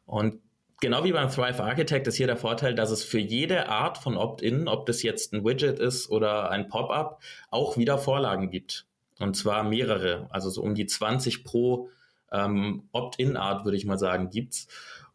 Und 0.06 0.42
genau 0.82 1.04
wie 1.04 1.12
beim 1.12 1.30
Thrive 1.30 1.62
Architect 1.62 2.08
ist 2.08 2.16
hier 2.16 2.28
der 2.28 2.38
Vorteil, 2.38 2.74
dass 2.74 2.92
es 2.92 3.04
für 3.04 3.20
jede 3.20 3.70
Art 3.70 4.00
von 4.00 4.18
Opt-in, 4.18 4.68
ob 4.68 4.88
das 4.88 5.04
jetzt 5.04 5.34
ein 5.34 5.46
Widget 5.46 5.80
ist 5.80 6.10
oder 6.10 6.50
ein 6.50 6.68
Pop-up, 6.68 7.22
auch 7.52 7.78
wieder 7.78 7.98
Vorlagen 8.00 8.50
gibt. 8.50 8.86
Und 9.20 9.36
zwar 9.36 9.64
mehrere, 9.64 10.28
also 10.32 10.50
so 10.50 10.62
um 10.62 10.76
die 10.76 10.86
20 10.86 11.44
pro 11.44 11.90
ähm, 12.32 12.84
Opt-in-Art, 12.92 13.66
würde 13.66 13.78
ich 13.78 13.86
mal 13.86 13.98
sagen, 13.98 14.30
gibt's. 14.30 14.68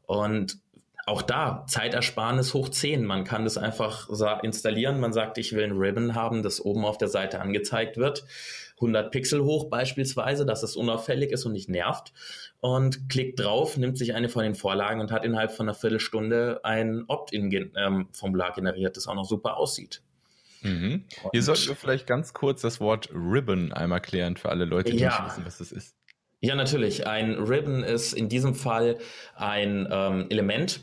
Und 0.07 0.59
auch 1.05 1.23
da 1.23 1.65
Zeitersparnis 1.67 2.55
hoch 2.55 2.69
10. 2.69 3.05
Man 3.05 3.25
kann 3.25 3.45
das 3.45 3.59
einfach 3.59 4.09
installieren. 4.43 5.01
Man 5.01 5.13
sagt, 5.13 5.37
ich 5.39 5.53
will 5.53 5.65
ein 5.65 5.73
Ribbon 5.73 6.15
haben, 6.15 6.43
das 6.43 6.61
oben 6.61 6.85
auf 6.85 6.99
der 6.99 7.09
Seite 7.09 7.41
angezeigt 7.41 7.97
wird. 7.97 8.25
100 8.77 9.11
Pixel 9.11 9.43
hoch 9.43 9.69
beispielsweise, 9.69 10.45
dass 10.45 10.63
es 10.63 10.77
unauffällig 10.77 11.31
ist 11.33 11.45
und 11.45 11.53
nicht 11.53 11.69
nervt. 11.69 12.13
Und 12.61 13.09
klickt 13.09 13.41
drauf, 13.41 13.77
nimmt 13.77 13.99
sich 13.99 14.15
eine 14.15 14.29
von 14.29 14.45
den 14.45 14.55
Vorlagen 14.55 15.01
und 15.01 15.11
hat 15.11 15.25
innerhalb 15.25 15.53
von 15.53 15.69
einer 15.69 15.75
Viertelstunde 15.75 16.61
ein 16.63 17.05
Opt-in-Formular 17.09 18.49
ähm, 18.49 18.55
generiert, 18.55 18.97
das 18.97 19.09
auch 19.09 19.15
noch 19.15 19.25
super 19.25 19.57
aussieht. 19.57 20.03
Mhm. 20.63 21.05
Hier 21.33 21.43
sollten 21.43 21.69
wir 21.69 21.77
vielleicht 21.77 22.07
ganz 22.07 22.35
kurz 22.35 22.63
das 22.63 22.81
Wort 22.81 23.11
Ribbon 23.13 23.73
einmal 23.73 24.01
klären 24.01 24.37
für 24.37 24.49
alle 24.51 24.65
Leute, 24.65 24.93
die 24.93 24.99
ja. 24.99 25.11
nicht 25.11 25.33
wissen, 25.33 25.47
was 25.47 25.59
das 25.59 25.73
ist. 25.73 25.97
Ja, 26.43 26.57
natürlich. 26.57 27.07
Ein 27.07 27.35
Ribbon 27.35 27.85
ist 27.85 28.13
in 28.13 28.29
diesem 28.29 28.55
Fall 28.57 28.99
ein 29.37 29.89
ähm, 29.91 30.27
Element, 30.29 30.81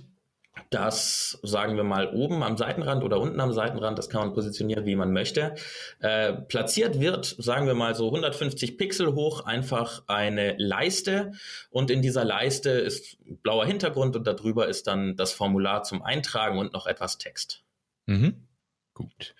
das, 0.69 1.37
sagen 1.43 1.75
wir 1.75 1.83
mal, 1.83 2.13
oben 2.13 2.43
am 2.43 2.55
Seitenrand 2.55 3.03
oder 3.03 3.19
unten 3.19 3.41
am 3.41 3.51
Seitenrand, 3.51 3.97
das 3.97 4.09
kann 4.09 4.21
man 4.21 4.33
positionieren, 4.33 4.85
wie 4.85 4.95
man 4.95 5.11
möchte, 5.11 5.55
äh, 5.99 6.33
platziert 6.33 7.01
wird, 7.01 7.25
sagen 7.25 7.67
wir 7.67 7.73
mal 7.73 7.93
so 7.93 8.05
150 8.05 8.77
Pixel 8.77 9.15
hoch, 9.15 9.45
einfach 9.45 10.03
eine 10.07 10.55
Leiste 10.57 11.33
und 11.71 11.91
in 11.91 12.01
dieser 12.01 12.23
Leiste 12.23 12.69
ist 12.69 13.17
blauer 13.43 13.65
Hintergrund 13.65 14.15
und 14.15 14.27
darüber 14.27 14.67
ist 14.67 14.87
dann 14.87 15.17
das 15.17 15.33
Formular 15.33 15.83
zum 15.83 16.03
Eintragen 16.03 16.57
und 16.57 16.71
noch 16.71 16.87
etwas 16.87 17.17
Text. 17.17 17.63
Mhm. 18.05 18.47
Gut. 18.93 19.35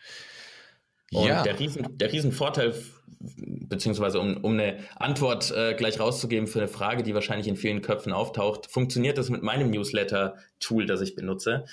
Und 1.11 1.27
ja. 1.27 1.43
der, 1.43 1.59
Riesen, 1.59 1.97
der 1.97 2.11
Riesenvorteil, 2.11 2.73
beziehungsweise 3.19 4.19
um, 4.19 4.37
um 4.37 4.53
eine 4.53 4.77
Antwort 4.95 5.51
äh, 5.51 5.73
gleich 5.73 5.99
rauszugeben 5.99 6.47
für 6.47 6.59
eine 6.59 6.67
Frage, 6.67 7.03
die 7.03 7.13
wahrscheinlich 7.13 7.47
in 7.47 7.57
vielen 7.57 7.81
Köpfen 7.81 8.13
auftaucht, 8.13 8.67
funktioniert 8.67 9.17
das 9.17 9.29
mit 9.29 9.43
meinem 9.43 9.69
Newsletter-Tool, 9.71 10.85
das 10.85 11.01
ich 11.01 11.15
benutze. 11.15 11.65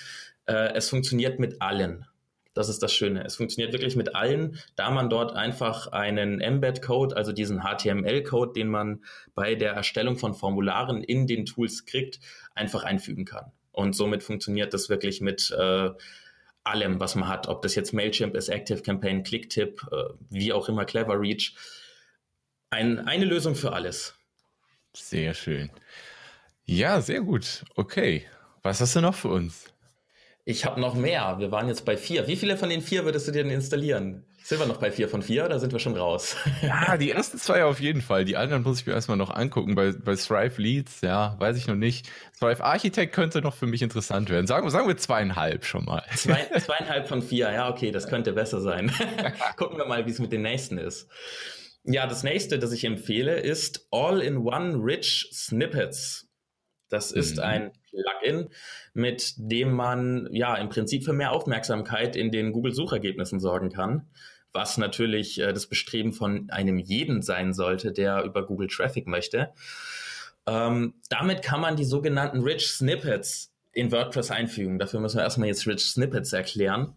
Äh, 0.45 0.73
es 0.73 0.89
funktioniert 0.89 1.39
mit 1.39 1.61
allen. 1.61 2.05
Das 2.53 2.69
ist 2.69 2.81
das 2.81 2.91
Schöne. 2.91 3.23
Es 3.23 3.35
funktioniert 3.35 3.71
wirklich 3.71 3.95
mit 3.95 4.15
allen, 4.15 4.57
da 4.75 4.89
man 4.89 5.09
dort 5.09 5.35
einfach 5.35 5.87
einen 5.87 6.41
Embed-Code, 6.41 7.15
also 7.15 7.31
diesen 7.31 7.61
HTML-Code, 7.61 8.53
den 8.53 8.67
man 8.67 9.03
bei 9.35 9.53
der 9.53 9.73
Erstellung 9.73 10.17
von 10.17 10.33
Formularen 10.33 11.03
in 11.03 11.27
den 11.27 11.45
Tools 11.45 11.85
kriegt, 11.85 12.19
einfach 12.55 12.83
einfügen 12.83 13.25
kann. 13.25 13.51
Und 13.71 13.95
somit 13.95 14.23
funktioniert 14.23 14.73
das 14.73 14.89
wirklich 14.89 15.21
mit 15.21 15.51
äh, 15.51 15.91
allem, 16.69 16.99
was 16.99 17.15
man 17.15 17.27
hat, 17.27 17.47
ob 17.47 17.61
das 17.61 17.75
jetzt 17.75 17.93
Mailchimp 17.93 18.35
ist, 18.35 18.49
Active 18.49 18.81
Campaign, 18.81 19.23
Clicktip, 19.23 19.81
äh, 19.91 20.13
wie 20.29 20.53
auch 20.53 20.69
immer, 20.69 20.85
Clever 20.85 21.19
Reach. 21.19 21.55
Ein, 22.69 22.99
eine 23.07 23.25
Lösung 23.25 23.55
für 23.55 23.73
alles. 23.73 24.15
Sehr 24.93 25.33
schön. 25.33 25.69
Ja, 26.65 27.01
sehr 27.01 27.21
gut. 27.21 27.63
Okay. 27.75 28.25
Was 28.61 28.81
hast 28.81 28.95
du 28.95 29.01
noch 29.01 29.15
für 29.15 29.29
uns? 29.29 29.73
Ich 30.43 30.65
habe 30.65 30.81
noch 30.81 30.93
mehr. 30.93 31.39
Wir 31.39 31.51
waren 31.51 31.67
jetzt 31.67 31.85
bei 31.85 31.95
vier. 31.95 32.27
Wie 32.27 32.35
viele 32.35 32.57
von 32.57 32.69
den 32.69 32.81
vier 32.81 33.05
würdest 33.05 33.27
du 33.27 33.31
dir 33.31 33.43
denn 33.43 33.51
installieren? 33.51 34.25
Sind 34.47 34.59
wir 34.61 34.65
noch 34.65 34.77
bei 34.77 34.91
vier 34.91 35.09
von 35.09 35.21
vier 35.21 35.43
oder 35.43 35.59
sind 35.59 35.73
wir 35.73 35.79
schon 35.79 35.97
raus? 35.97 36.37
Ja, 36.61 36.95
die 36.95 37.11
ersten 37.11 37.37
zwei 37.37 37.65
auf 37.65 37.81
jeden 37.81 38.01
Fall. 38.01 38.23
Die 38.23 38.37
anderen 38.37 38.63
muss 38.63 38.79
ich 38.79 38.87
mir 38.87 38.93
erstmal 38.93 39.17
noch 39.17 39.29
angucken. 39.29 39.75
Bei, 39.75 39.91
bei 39.91 40.15
Thrive 40.15 40.61
Leads, 40.61 41.01
ja, 41.01 41.35
weiß 41.37 41.57
ich 41.57 41.67
noch 41.67 41.75
nicht. 41.75 42.09
Thrive 42.39 42.63
Architect 42.63 43.13
könnte 43.13 43.41
noch 43.41 43.53
für 43.53 43.65
mich 43.65 43.81
interessant 43.81 44.29
werden. 44.29 44.47
Sagen, 44.47 44.69
sagen 44.69 44.87
wir 44.87 44.95
zweieinhalb 44.95 45.65
schon 45.65 45.83
mal. 45.83 46.01
Zwei, 46.15 46.47
zweieinhalb 46.59 47.09
von 47.09 47.21
vier, 47.21 47.51
ja, 47.51 47.69
okay, 47.69 47.91
das 47.91 48.07
könnte 48.07 48.31
besser 48.31 48.61
sein. 48.61 48.89
Gucken 49.57 49.77
wir 49.77 49.85
mal, 49.85 50.05
wie 50.05 50.11
es 50.11 50.19
mit 50.19 50.31
den 50.31 50.43
nächsten 50.43 50.77
ist. 50.77 51.09
Ja, 51.83 52.07
das 52.07 52.23
nächste, 52.23 52.57
das 52.57 52.71
ich 52.71 52.85
empfehle, 52.85 53.41
ist 53.41 53.89
All-in-One 53.91 54.77
Rich 54.81 55.27
Snippets. 55.33 56.29
Das 56.87 57.11
ist 57.11 57.35
mhm. 57.35 57.43
ein 57.43 57.71
Plugin, 57.89 58.47
mit 58.93 59.33
dem 59.35 59.73
man 59.73 60.29
ja 60.31 60.55
im 60.55 60.69
Prinzip 60.69 61.03
für 61.03 61.11
mehr 61.11 61.33
Aufmerksamkeit 61.33 62.15
in 62.15 62.31
den 62.31 62.53
Google-Suchergebnissen 62.53 63.41
sorgen 63.41 63.73
kann 63.73 64.07
was 64.57 64.79
natürlich 64.79 65.39
äh, 65.39 65.53
das 65.53 65.67
Bestreben 65.67 66.13
von 66.13 66.49
einem 66.49 66.79
jeden 66.79 67.21
sein 67.21 67.53
sollte, 67.53 67.93
der 67.93 68.23
über 68.23 68.43
Google 68.43 68.67
Traffic 68.67 69.05
möchte. 69.05 69.53
Ähm, 70.47 70.95
damit 71.09 71.43
kann 71.43 71.61
man 71.61 71.75
die 71.75 71.85
sogenannten 71.85 72.41
Rich 72.41 72.67
Snippets 72.67 73.53
in 73.71 73.91
WordPress 73.91 74.31
einfügen. 74.31 74.79
Dafür 74.79 74.99
müssen 74.99 75.17
wir 75.17 75.23
erstmal 75.23 75.47
jetzt 75.47 75.67
Rich 75.67 75.85
Snippets 75.85 76.33
erklären. 76.33 76.95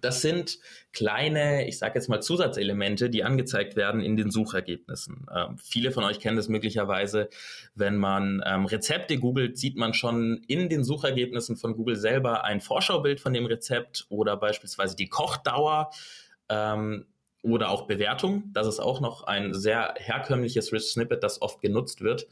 Das 0.00 0.22
sind 0.22 0.58
kleine, 0.92 1.68
ich 1.68 1.78
sage 1.78 1.94
jetzt 1.94 2.08
mal 2.08 2.20
Zusatzelemente, 2.20 3.10
die 3.10 3.22
angezeigt 3.22 3.76
werden 3.76 4.00
in 4.00 4.16
den 4.16 4.32
Suchergebnissen. 4.32 5.26
Ähm, 5.32 5.58
viele 5.58 5.92
von 5.92 6.02
euch 6.02 6.18
kennen 6.18 6.36
das 6.36 6.48
möglicherweise, 6.48 7.28
wenn 7.76 7.96
man 7.96 8.42
ähm, 8.44 8.66
Rezepte 8.66 9.18
googelt, 9.18 9.56
sieht 9.56 9.76
man 9.76 9.94
schon 9.94 10.42
in 10.48 10.68
den 10.68 10.82
Suchergebnissen 10.82 11.56
von 11.56 11.76
Google 11.76 11.96
selber 11.96 12.42
ein 12.42 12.60
Vorschaubild 12.60 13.20
von 13.20 13.32
dem 13.32 13.46
Rezept 13.46 14.06
oder 14.08 14.36
beispielsweise 14.36 14.96
die 14.96 15.08
Kochdauer 15.08 15.90
ähm, 16.48 17.06
oder 17.46 17.70
auch 17.70 17.86
Bewertung. 17.86 18.50
Das 18.52 18.66
ist 18.66 18.80
auch 18.80 19.00
noch 19.00 19.22
ein 19.22 19.54
sehr 19.54 19.94
herkömmliches 19.96 20.72
Rich 20.72 20.90
Snippet, 20.90 21.22
das 21.22 21.40
oft 21.40 21.60
genutzt 21.60 22.00
wird. 22.00 22.26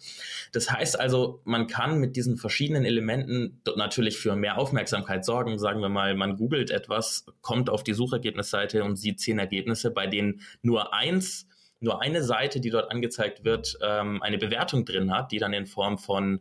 Das 0.53 0.71
heißt 0.71 0.99
also, 0.99 1.41
man 1.45 1.67
kann 1.69 2.01
mit 2.01 2.17
diesen 2.17 2.37
verschiedenen 2.37 2.85
Elementen 2.85 3.61
natürlich 3.77 4.19
für 4.19 4.35
mehr 4.35 4.59
Aufmerksamkeit 4.59 5.25
sorgen. 5.25 5.59
Sagen 5.59 5.81
wir 5.81 5.89
mal, 5.89 6.15
man 6.15 6.37
googelt 6.37 6.71
etwas, 6.71 7.27
kommt 7.43 7.71
auf 7.71 7.85
die 7.85 7.95
Suchergebnisseite 7.95 8.83
und 8.83 8.97
sieht 8.97 9.21
zehn 9.21 9.39
Ergebnisse, 9.39 9.91
bei 9.91 10.07
denen 10.07 10.41
nur 10.63 10.93
eins 10.93 11.47
nur 11.81 12.01
eine 12.01 12.23
Seite, 12.23 12.61
die 12.61 12.71
dort 12.71 12.91
angezeigt 12.91 13.45
wird, 13.45 13.79
ähm, 13.83 14.23
eine 14.23 14.39
Bewertung 14.39 14.87
drin 14.87 15.13
hat, 15.13 15.33
die 15.33 15.39
dann 15.39 15.53
in 15.53 15.67
Form 15.67 15.99
von 15.99 16.41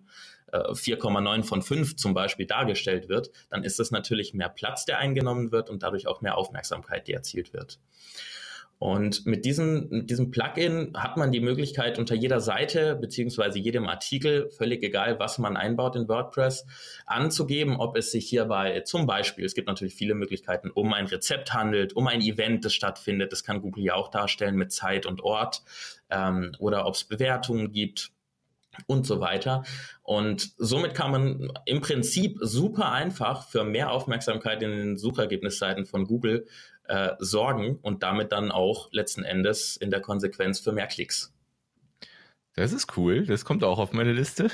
4,9 0.53 1.39
äh, 1.39 1.43
von 1.43 1.61
5 1.61 1.95
zum 1.95 2.13
Beispiel 2.13 2.45
dargestellt 2.45 3.09
wird, 3.09 3.31
dann 3.49 3.63
ist 3.63 3.79
es 3.79 3.91
natürlich 3.91 4.33
mehr 4.33 4.49
Platz, 4.49 4.85
der 4.85 4.99
eingenommen 4.99 5.51
wird 5.51 5.69
und 5.69 5.83
dadurch 5.83 6.07
auch 6.07 6.21
mehr 6.21 6.37
Aufmerksamkeit, 6.37 7.07
die 7.07 7.13
erzielt 7.13 7.53
wird. 7.53 7.79
Und 8.83 9.25
mit 9.25 9.45
diesem, 9.45 9.87
mit 9.89 10.09
diesem 10.09 10.29
Plugin 10.29 10.91
hat 10.93 11.15
man 11.15 11.31
die 11.31 11.39
Möglichkeit, 11.39 11.97
unter 11.97 12.15
jeder 12.15 12.41
Seite 12.41 12.97
beziehungsweise 12.97 13.57
jedem 13.57 13.87
Artikel, 13.87 14.49
völlig 14.49 14.83
egal, 14.83 15.19
was 15.19 15.37
man 15.37 15.55
einbaut 15.55 15.95
in 15.95 16.09
WordPress, 16.09 16.65
anzugeben, 17.05 17.77
ob 17.77 17.95
es 17.95 18.11
sich 18.11 18.27
hierbei 18.27 18.81
zum 18.81 19.05
Beispiel, 19.05 19.45
es 19.45 19.55
gibt 19.55 19.69
natürlich 19.69 19.95
viele 19.95 20.15
Möglichkeiten, 20.15 20.69
um 20.69 20.93
ein 20.93 21.05
Rezept 21.05 21.53
handelt, 21.53 21.95
um 21.95 22.07
ein 22.07 22.19
Event, 22.19 22.65
das 22.65 22.73
stattfindet, 22.73 23.31
das 23.31 23.45
kann 23.45 23.61
Google 23.61 23.85
ja 23.85 23.95
auch 23.95 24.09
darstellen 24.09 24.55
mit 24.55 24.73
Zeit 24.73 25.05
und 25.05 25.21
Ort, 25.21 25.63
ähm, 26.09 26.51
oder 26.59 26.85
ob 26.85 26.95
es 26.95 27.05
Bewertungen 27.05 27.71
gibt 27.71 28.11
und 28.87 29.05
so 29.05 29.19
weiter. 29.19 29.63
Und 30.01 30.51
somit 30.57 30.93
kann 30.93 31.11
man 31.11 31.51
im 31.65 31.81
Prinzip 31.81 32.37
super 32.41 32.91
einfach 32.91 33.47
für 33.47 33.63
mehr 33.63 33.91
Aufmerksamkeit 33.91 34.61
in 34.63 34.71
den 34.71 34.97
Suchergebnisseiten 34.97 35.85
von 35.85 36.05
Google 36.05 36.47
äh, 36.87 37.11
sorgen 37.19 37.77
und 37.81 38.03
damit 38.03 38.31
dann 38.31 38.51
auch 38.51 38.89
letzten 38.91 39.23
Endes 39.23 39.77
in 39.77 39.91
der 39.91 40.01
Konsequenz 40.01 40.59
für 40.59 40.71
mehr 40.71 40.87
Klicks. 40.87 41.33
Das 42.55 42.71
ist 42.71 42.97
cool. 42.97 43.25
Das 43.25 43.45
kommt 43.45 43.63
auch 43.63 43.79
auf 43.79 43.93
meine 43.93 44.13
Liste. 44.13 44.47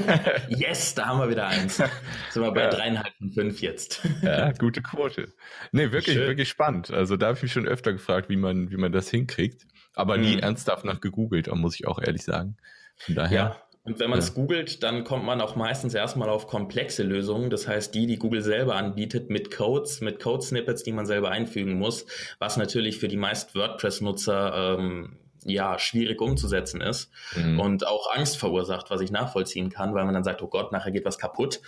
yes, 0.48 0.94
da 0.94 1.06
haben 1.06 1.18
wir 1.18 1.28
wieder 1.30 1.48
eins. 1.48 1.76
Sind 2.30 2.42
wir 2.42 2.52
bei 2.52 2.62
ja. 2.62 2.70
dreieinhalb 2.70 3.12
von 3.16 3.30
fünf 3.30 3.60
jetzt. 3.60 4.02
ja, 4.22 4.52
gute 4.52 4.82
Quote. 4.82 5.32
Nee, 5.72 5.90
wirklich, 5.90 6.16
Schön. 6.16 6.28
wirklich 6.28 6.48
spannend. 6.48 6.92
Also 6.92 7.16
da 7.16 7.26
habe 7.26 7.36
ich 7.36 7.42
mich 7.42 7.52
schon 7.52 7.66
öfter 7.66 7.92
gefragt, 7.92 8.28
wie 8.28 8.36
man, 8.36 8.70
wie 8.70 8.76
man 8.76 8.92
das 8.92 9.10
hinkriegt. 9.10 9.66
Aber 9.94 10.16
nie 10.16 10.34
hm. 10.34 10.40
ernsthaft 10.40 10.84
nach 10.84 11.00
gegoogelt, 11.00 11.52
muss 11.52 11.74
ich 11.74 11.88
auch 11.88 12.00
ehrlich 12.00 12.22
sagen. 12.22 12.56
Von 13.00 13.14
daher. 13.14 13.36
Ja. 13.36 13.56
Und 13.82 13.98
wenn 13.98 14.10
man 14.10 14.18
es 14.18 14.28
ja. 14.28 14.34
googelt, 14.34 14.82
dann 14.82 15.04
kommt 15.04 15.24
man 15.24 15.40
auch 15.40 15.56
meistens 15.56 15.94
erstmal 15.94 16.28
auf 16.28 16.46
komplexe 16.46 17.02
Lösungen. 17.02 17.48
Das 17.48 17.66
heißt, 17.66 17.94
die, 17.94 18.06
die 18.06 18.18
Google 18.18 18.42
selber 18.42 18.76
anbietet, 18.76 19.30
mit 19.30 19.50
Codes, 19.50 20.02
mit 20.02 20.20
Code-Snippets, 20.20 20.82
die 20.82 20.92
man 20.92 21.06
selber 21.06 21.30
einfügen 21.30 21.78
muss, 21.78 22.04
was 22.38 22.56
natürlich 22.56 22.98
für 22.98 23.08
die 23.08 23.16
meisten 23.16 23.58
WordPress-Nutzer 23.58 24.76
ähm, 24.78 25.16
ja 25.44 25.78
schwierig 25.78 26.20
umzusetzen 26.20 26.82
ist 26.82 27.10
mhm. 27.34 27.58
und 27.58 27.86
auch 27.86 28.14
Angst 28.14 28.36
verursacht, 28.36 28.90
was 28.90 29.00
ich 29.00 29.10
nachvollziehen 29.10 29.70
kann, 29.70 29.94
weil 29.94 30.04
man 30.04 30.14
dann 30.14 30.24
sagt, 30.24 30.42
oh 30.42 30.48
Gott, 30.48 30.72
nachher 30.72 30.90
geht 30.90 31.04
was 31.04 31.18
kaputt. 31.18 31.60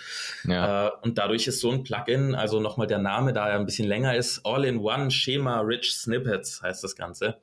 Ja. 0.45 0.89
Äh, 0.89 0.91
und 1.03 1.19
dadurch 1.19 1.47
ist 1.47 1.61
so 1.61 1.71
ein 1.71 1.83
Plugin, 1.83 2.35
also 2.35 2.61
nochmal 2.61 2.87
der 2.87 2.99
Name, 2.99 3.33
da 3.33 3.49
er 3.49 3.59
ein 3.59 3.67
bisschen 3.67 3.89
länger 3.89 4.15
ist, 4.15 4.45
All-in-One 4.45 5.11
Schema 5.11 5.61
Rich 5.61 5.95
Snippets 5.95 6.63
heißt 6.63 6.85
das 6.85 6.97
Ganze. 6.97 7.39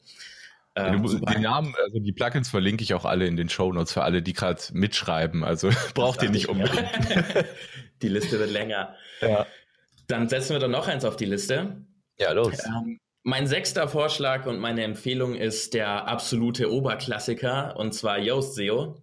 Ja, 0.78 0.92
du, 0.92 1.12
ähm, 1.12 1.26
die 1.36 1.42
Namen, 1.42 1.76
also 1.84 2.00
die 2.00 2.14
Plugins 2.14 2.50
verlinke 2.50 2.84
ich 2.84 2.94
auch 2.94 3.06
alle 3.06 3.26
in 3.26 3.36
den 3.36 3.50
Show 3.50 3.72
Notes 3.74 3.94
für 3.94 4.04
alle, 4.04 4.22
die 4.22 4.34
gerade 4.34 4.62
mitschreiben. 4.72 5.44
Also 5.44 5.70
braucht 5.94 6.24
ihr 6.24 6.30
nicht 6.30 6.48
unbedingt. 6.48 6.88
die 8.02 8.08
Liste 8.08 8.40
wird 8.40 8.52
länger. 8.52 8.96
Ja. 9.22 9.46
Dann 10.08 10.30
setzen 10.30 10.54
wir 10.54 10.60
dann 10.60 10.72
noch 10.72 10.88
eins 10.88 11.06
auf 11.06 11.16
die 11.16 11.26
Liste. 11.26 11.86
Ja, 12.18 12.32
los. 12.32 12.58
Ähm, 12.66 13.00
mein 13.24 13.48
sechster 13.48 13.88
Vorschlag 13.88 14.46
und 14.46 14.60
meine 14.60 14.84
Empfehlung 14.84 15.36
ist 15.36 15.74
der 15.74 16.08
absolute 16.08 16.72
Oberklassiker 16.72 17.76
und 17.78 17.94
zwar 17.94 18.18
Yoast 18.18 18.56
SEO. 18.56 19.02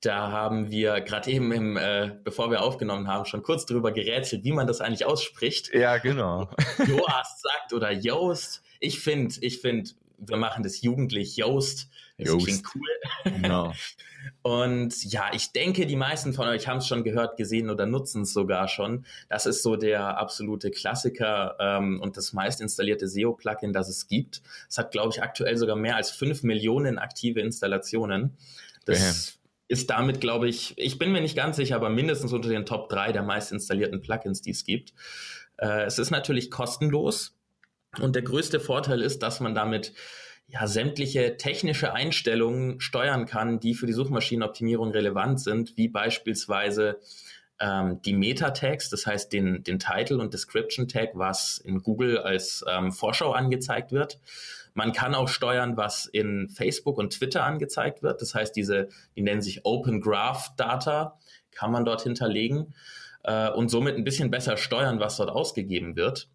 Da 0.00 0.30
haben 0.30 0.70
wir 0.70 1.00
gerade 1.00 1.28
eben, 1.28 1.50
im, 1.50 1.76
äh, 1.76 2.12
bevor 2.22 2.52
wir 2.52 2.62
aufgenommen 2.62 3.08
haben, 3.08 3.24
schon 3.24 3.42
kurz 3.42 3.66
drüber 3.66 3.90
gerätselt, 3.90 4.44
wie 4.44 4.52
man 4.52 4.68
das 4.68 4.80
eigentlich 4.80 5.04
ausspricht. 5.04 5.74
Ja, 5.74 5.98
genau. 5.98 6.48
Yoast 6.86 7.42
sagt 7.42 7.72
oder 7.72 7.90
Yoast. 7.90 8.62
Ich 8.78 9.00
finde, 9.00 9.34
ich 9.40 9.60
finde, 9.60 9.90
wir 10.18 10.36
machen 10.36 10.62
das 10.62 10.82
jugendlich 10.82 11.36
Yoast. 11.36 11.88
Das 12.18 12.28
Yoast. 12.28 12.46
klingt 12.46 12.64
cool. 12.74 13.32
Genau. 13.40 13.72
Und 14.42 15.04
ja, 15.04 15.30
ich 15.32 15.52
denke, 15.52 15.86
die 15.86 15.96
meisten 15.96 16.32
von 16.34 16.48
euch 16.48 16.68
haben 16.68 16.78
es 16.78 16.86
schon 16.86 17.04
gehört, 17.04 17.36
gesehen 17.36 17.70
oder 17.70 17.86
nutzen 17.86 18.22
es 18.22 18.32
sogar 18.32 18.68
schon. 18.68 19.06
Das 19.28 19.46
ist 19.46 19.62
so 19.62 19.76
der 19.76 20.18
absolute 20.18 20.70
Klassiker 20.70 21.56
ähm, 21.60 22.00
und 22.00 22.16
das 22.16 22.32
meist 22.32 22.60
installierte 22.60 23.08
SEO-Plugin, 23.08 23.72
das 23.72 23.88
es 23.88 24.08
gibt. 24.08 24.42
Es 24.68 24.76
hat, 24.76 24.90
glaube 24.90 25.10
ich, 25.12 25.22
aktuell 25.22 25.56
sogar 25.56 25.76
mehr 25.76 25.96
als 25.96 26.10
fünf 26.10 26.42
Millionen 26.42 26.98
aktive 26.98 27.40
Installationen. 27.40 28.36
Das 28.84 28.98
Damn. 28.98 29.50
ist 29.68 29.90
damit, 29.90 30.20
glaube 30.20 30.48
ich, 30.48 30.74
ich 30.76 30.98
bin 30.98 31.12
mir 31.12 31.20
nicht 31.20 31.36
ganz 31.36 31.56
sicher, 31.56 31.76
aber 31.76 31.88
mindestens 31.88 32.32
unter 32.32 32.48
den 32.48 32.66
Top 32.66 32.88
drei 32.88 33.12
der 33.12 33.22
meist 33.22 33.52
installierten 33.52 34.00
Plugins, 34.00 34.42
die 34.42 34.50
es 34.50 34.64
gibt. 34.64 34.92
Äh, 35.58 35.84
es 35.84 35.98
ist 35.98 36.10
natürlich 36.10 36.50
kostenlos 36.50 37.37
und 38.00 38.14
der 38.14 38.22
größte 38.22 38.60
Vorteil 38.60 39.00
ist, 39.00 39.22
dass 39.22 39.40
man 39.40 39.54
damit 39.54 39.92
ja, 40.46 40.66
sämtliche 40.66 41.36
technische 41.36 41.92
Einstellungen 41.92 42.80
steuern 42.80 43.26
kann, 43.26 43.60
die 43.60 43.74
für 43.74 43.86
die 43.86 43.92
Suchmaschinenoptimierung 43.92 44.90
relevant 44.90 45.40
sind, 45.40 45.76
wie 45.76 45.88
beispielsweise 45.88 46.98
ähm, 47.60 48.00
die 48.02 48.14
Meta-Tags, 48.14 48.88
das 48.88 49.06
heißt 49.06 49.32
den, 49.32 49.62
den 49.62 49.78
Title 49.78 50.18
und 50.18 50.32
Description 50.32 50.88
Tag, 50.88 51.10
was 51.14 51.58
in 51.58 51.82
Google 51.82 52.18
als 52.18 52.64
ähm, 52.68 52.92
Vorschau 52.92 53.32
angezeigt 53.32 53.92
wird. 53.92 54.20
Man 54.74 54.92
kann 54.92 55.14
auch 55.14 55.28
steuern, 55.28 55.76
was 55.76 56.06
in 56.06 56.48
Facebook 56.48 56.98
und 56.98 57.12
Twitter 57.12 57.44
angezeigt 57.44 58.02
wird. 58.02 58.22
Das 58.22 58.34
heißt, 58.34 58.54
diese, 58.54 58.88
die 59.16 59.22
nennen 59.22 59.42
sich 59.42 59.64
Open 59.64 60.00
Graph 60.00 60.54
Data, 60.56 61.18
kann 61.50 61.72
man 61.72 61.84
dort 61.84 62.02
hinterlegen 62.02 62.74
äh, 63.24 63.50
und 63.50 63.70
somit 63.70 63.96
ein 63.96 64.04
bisschen 64.04 64.30
besser 64.30 64.56
steuern, 64.56 65.00
was 65.00 65.16
dort 65.16 65.30
ausgegeben 65.30 65.96
wird. 65.96 66.28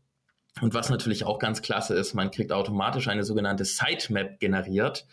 Und 0.61 0.73
was 0.73 0.89
natürlich 0.89 1.23
auch 1.25 1.39
ganz 1.39 1.61
klasse 1.61 1.95
ist, 1.95 2.13
man 2.13 2.31
kriegt 2.31 2.51
automatisch 2.51 3.07
eine 3.07 3.23
sogenannte 3.23 3.65
Sitemap 3.65 4.39
generiert, 4.39 5.07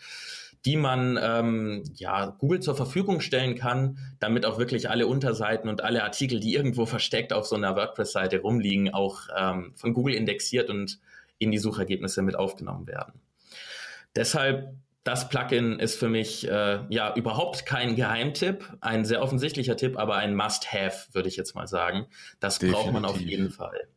die 0.65 0.77
man 0.77 1.19
ähm, 1.21 1.83
ja 1.95 2.27
Google 2.37 2.59
zur 2.59 2.75
Verfügung 2.75 3.21
stellen 3.21 3.55
kann, 3.55 3.97
damit 4.19 4.45
auch 4.45 4.59
wirklich 4.59 4.89
alle 4.89 5.07
Unterseiten 5.07 5.67
und 5.69 5.83
alle 5.83 6.03
Artikel, 6.03 6.39
die 6.39 6.53
irgendwo 6.53 6.85
versteckt 6.85 7.33
auf 7.33 7.47
so 7.47 7.55
einer 7.55 7.75
WordPress-Seite 7.75 8.41
rumliegen, 8.41 8.93
auch 8.93 9.21
ähm, 9.35 9.73
von 9.75 9.93
Google 9.93 10.13
indexiert 10.13 10.69
und 10.69 10.99
in 11.39 11.49
die 11.49 11.57
Suchergebnisse 11.57 12.21
mit 12.21 12.35
aufgenommen 12.35 12.85
werden. 12.85 13.19
Deshalb 14.15 14.75
das 15.03 15.29
Plugin 15.29 15.79
ist 15.79 15.97
für 15.97 16.09
mich 16.09 16.47
äh, 16.47 16.79
ja 16.89 17.15
überhaupt 17.15 17.65
kein 17.65 17.95
Geheimtipp, 17.95 18.63
ein 18.81 19.03
sehr 19.03 19.23
offensichtlicher 19.23 19.75
Tipp, 19.75 19.97
aber 19.97 20.17
ein 20.17 20.35
Must-Have, 20.35 21.07
würde 21.13 21.27
ich 21.27 21.37
jetzt 21.37 21.55
mal 21.55 21.67
sagen. 21.67 22.05
Das 22.39 22.59
Definitiv. 22.59 22.83
braucht 22.83 22.93
man 22.93 23.05
auf 23.05 23.19
jeden 23.19 23.49
Fall 23.49 23.87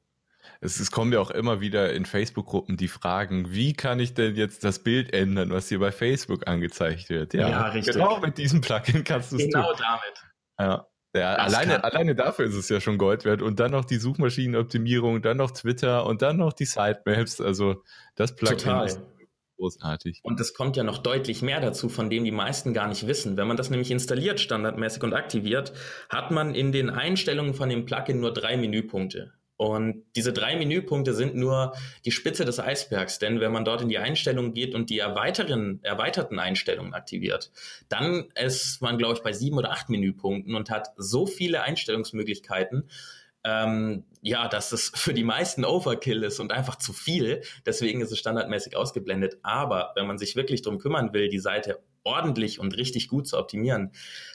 es, 0.64 0.80
es 0.80 0.90
kommen 0.90 1.12
ja 1.12 1.20
auch 1.20 1.30
immer 1.30 1.60
wieder 1.60 1.92
in 1.92 2.06
Facebook-Gruppen 2.06 2.76
die 2.76 2.88
Fragen, 2.88 3.52
wie 3.52 3.74
kann 3.74 4.00
ich 4.00 4.14
denn 4.14 4.34
jetzt 4.34 4.64
das 4.64 4.78
Bild 4.78 5.12
ändern, 5.12 5.50
was 5.50 5.68
hier 5.68 5.78
bei 5.78 5.92
Facebook 5.92 6.48
angezeigt 6.48 7.10
wird? 7.10 7.34
Ja, 7.34 7.48
ja 7.48 7.68
richtig. 7.68 7.94
Genau 7.94 8.18
mit 8.20 8.38
diesem 8.38 8.62
Plugin 8.62 9.04
kannst 9.04 9.32
du 9.32 9.36
es 9.36 9.44
Genau 9.44 9.72
tun. 9.72 9.82
damit. 9.82 10.24
Ja. 10.58 10.86
Ja, 11.16 11.34
alleine, 11.34 11.84
alleine 11.84 12.16
dafür 12.16 12.44
ist 12.44 12.56
es 12.56 12.68
ja 12.68 12.80
schon 12.80 12.98
Gold 12.98 13.24
wert. 13.24 13.40
Und 13.40 13.60
dann 13.60 13.70
noch 13.70 13.84
die 13.84 13.98
Suchmaschinenoptimierung, 13.98 15.22
dann 15.22 15.36
noch 15.36 15.52
Twitter 15.52 16.06
und 16.06 16.22
dann 16.22 16.38
noch 16.38 16.52
die 16.52 16.64
Sitemaps. 16.64 17.40
Also 17.40 17.84
das 18.16 18.34
Plugin 18.34 18.58
Total. 18.58 18.86
ist 18.86 19.00
großartig. 19.56 20.18
Und 20.24 20.40
es 20.40 20.54
kommt 20.54 20.76
ja 20.76 20.82
noch 20.82 20.98
deutlich 20.98 21.40
mehr 21.40 21.60
dazu, 21.60 21.88
von 21.88 22.10
dem 22.10 22.24
die 22.24 22.32
meisten 22.32 22.74
gar 22.74 22.88
nicht 22.88 23.06
wissen. 23.06 23.36
Wenn 23.36 23.46
man 23.46 23.56
das 23.56 23.70
nämlich 23.70 23.92
installiert, 23.92 24.40
standardmäßig 24.40 25.04
und 25.04 25.14
aktiviert, 25.14 25.72
hat 26.08 26.32
man 26.32 26.52
in 26.52 26.72
den 26.72 26.90
Einstellungen 26.90 27.54
von 27.54 27.68
dem 27.68 27.84
Plugin 27.84 28.18
nur 28.18 28.32
drei 28.32 28.56
Menüpunkte. 28.56 29.34
Und 29.56 30.04
diese 30.16 30.32
drei 30.32 30.56
Menüpunkte 30.56 31.14
sind 31.14 31.36
nur 31.36 31.74
die 32.04 32.10
Spitze 32.10 32.44
des 32.44 32.58
Eisbergs, 32.58 33.20
denn 33.20 33.40
wenn 33.40 33.52
man 33.52 33.64
dort 33.64 33.82
in 33.82 33.88
die 33.88 33.98
Einstellungen 33.98 34.52
geht 34.52 34.74
und 34.74 34.90
die 34.90 34.98
erweiteren, 34.98 35.78
erweiterten 35.84 36.40
Einstellungen 36.40 36.92
aktiviert, 36.92 37.52
dann 37.88 38.30
ist 38.34 38.82
man, 38.82 38.98
glaube 38.98 39.14
ich, 39.14 39.22
bei 39.22 39.32
sieben 39.32 39.56
oder 39.56 39.70
acht 39.70 39.88
Menüpunkten 39.88 40.56
und 40.56 40.70
hat 40.70 40.88
so 40.96 41.26
viele 41.26 41.62
Einstellungsmöglichkeiten, 41.62 42.88
ähm, 43.44 44.04
ja, 44.22 44.48
dass 44.48 44.72
es 44.72 44.90
für 44.94 45.14
die 45.14 45.22
meisten 45.22 45.64
Overkill 45.64 46.24
ist 46.24 46.40
und 46.40 46.50
einfach 46.50 46.76
zu 46.76 46.92
viel. 46.92 47.42
Deswegen 47.64 48.00
ist 48.00 48.10
es 48.10 48.18
standardmäßig 48.18 48.76
ausgeblendet. 48.76 49.38
Aber 49.42 49.92
wenn 49.94 50.06
man 50.06 50.18
sich 50.18 50.34
wirklich 50.34 50.62
drum 50.62 50.78
kümmern 50.78 51.12
will, 51.12 51.28
die 51.28 51.38
Seite 51.38 51.78
ordentlich 52.04 52.60
und 52.60 52.76
richtig 52.76 53.08
gut 53.08 53.26
zu 53.26 53.38
optimieren, 53.38 53.92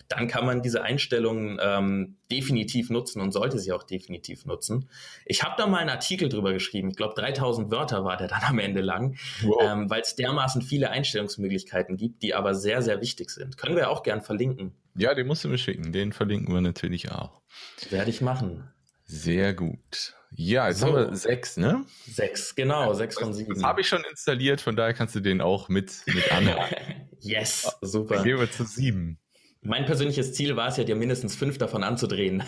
dann 0.07 0.27
kann 0.27 0.45
man 0.45 0.61
diese 0.61 0.81
Einstellungen 0.81 1.59
ähm, 1.61 2.17
definitiv 2.31 2.89
nutzen 2.89 3.21
und 3.21 3.31
sollte 3.31 3.59
sie 3.59 3.71
auch 3.71 3.83
definitiv 3.83 4.45
nutzen. 4.45 4.89
Ich 5.25 5.43
habe 5.43 5.55
da 5.57 5.67
mal 5.67 5.77
einen 5.77 5.89
Artikel 5.89 6.29
drüber 6.29 6.51
geschrieben. 6.51 6.89
Ich 6.89 6.97
glaube, 6.97 7.13
3000 7.15 7.71
Wörter 7.71 8.03
war 8.03 8.17
der 8.17 8.27
dann 8.27 8.41
am 8.43 8.59
Ende 8.59 8.81
lang, 8.81 9.17
wow. 9.43 9.61
ähm, 9.63 9.89
weil 9.89 10.01
es 10.01 10.15
dermaßen 10.15 10.61
viele 10.61 10.89
Einstellungsmöglichkeiten 10.89 11.95
gibt, 11.95 12.23
die 12.23 12.33
aber 12.33 12.55
sehr, 12.55 12.81
sehr 12.81 13.01
wichtig 13.01 13.29
sind. 13.29 13.57
Können 13.57 13.75
wir 13.75 13.89
auch 13.89 14.03
gern 14.03 14.21
verlinken. 14.21 14.73
Ja, 14.95 15.13
den 15.13 15.27
musst 15.27 15.43
du 15.43 15.47
mir 15.47 15.57
schicken. 15.57 15.91
Den 15.93 16.11
verlinken 16.11 16.53
wir 16.53 16.61
natürlich 16.61 17.11
auch. 17.11 17.41
Werde 17.89 18.09
ich 18.09 18.21
machen. 18.21 18.69
Sehr 19.05 19.53
gut. 19.53 20.15
Ja, 20.31 20.67
jetzt 20.67 20.79
so. 20.79 20.87
haben 20.87 20.95
wir 20.95 21.15
sechs, 21.15 21.57
ne? 21.57 21.85
Sechs, 22.05 22.53
genau, 22.53 22.93
sechs 22.93 23.17
von 23.17 23.33
sieben. 23.33 23.55
Das 23.55 23.63
habe 23.63 23.81
ich 23.81 23.87
schon 23.87 24.03
installiert, 24.09 24.61
von 24.61 24.75
daher 24.75 24.93
kannst 24.93 25.15
du 25.15 25.19
den 25.19 25.41
auch 25.41 25.69
mit, 25.69 26.03
mit 26.07 26.31
anhören. 26.31 26.69
yes, 27.21 27.77
super. 27.81 28.15
Dann 28.15 28.23
gehen 28.23 28.39
wir 28.39 28.51
zu 28.51 28.63
sieben. 28.63 29.19
Mein 29.61 29.85
persönliches 29.85 30.33
Ziel 30.33 30.55
war 30.55 30.69
es 30.69 30.77
ja, 30.77 30.85
dir 30.85 30.95
mindestens 30.95 31.35
fünf 31.35 31.57
davon 31.57 31.83
anzudrehen. 31.83 32.43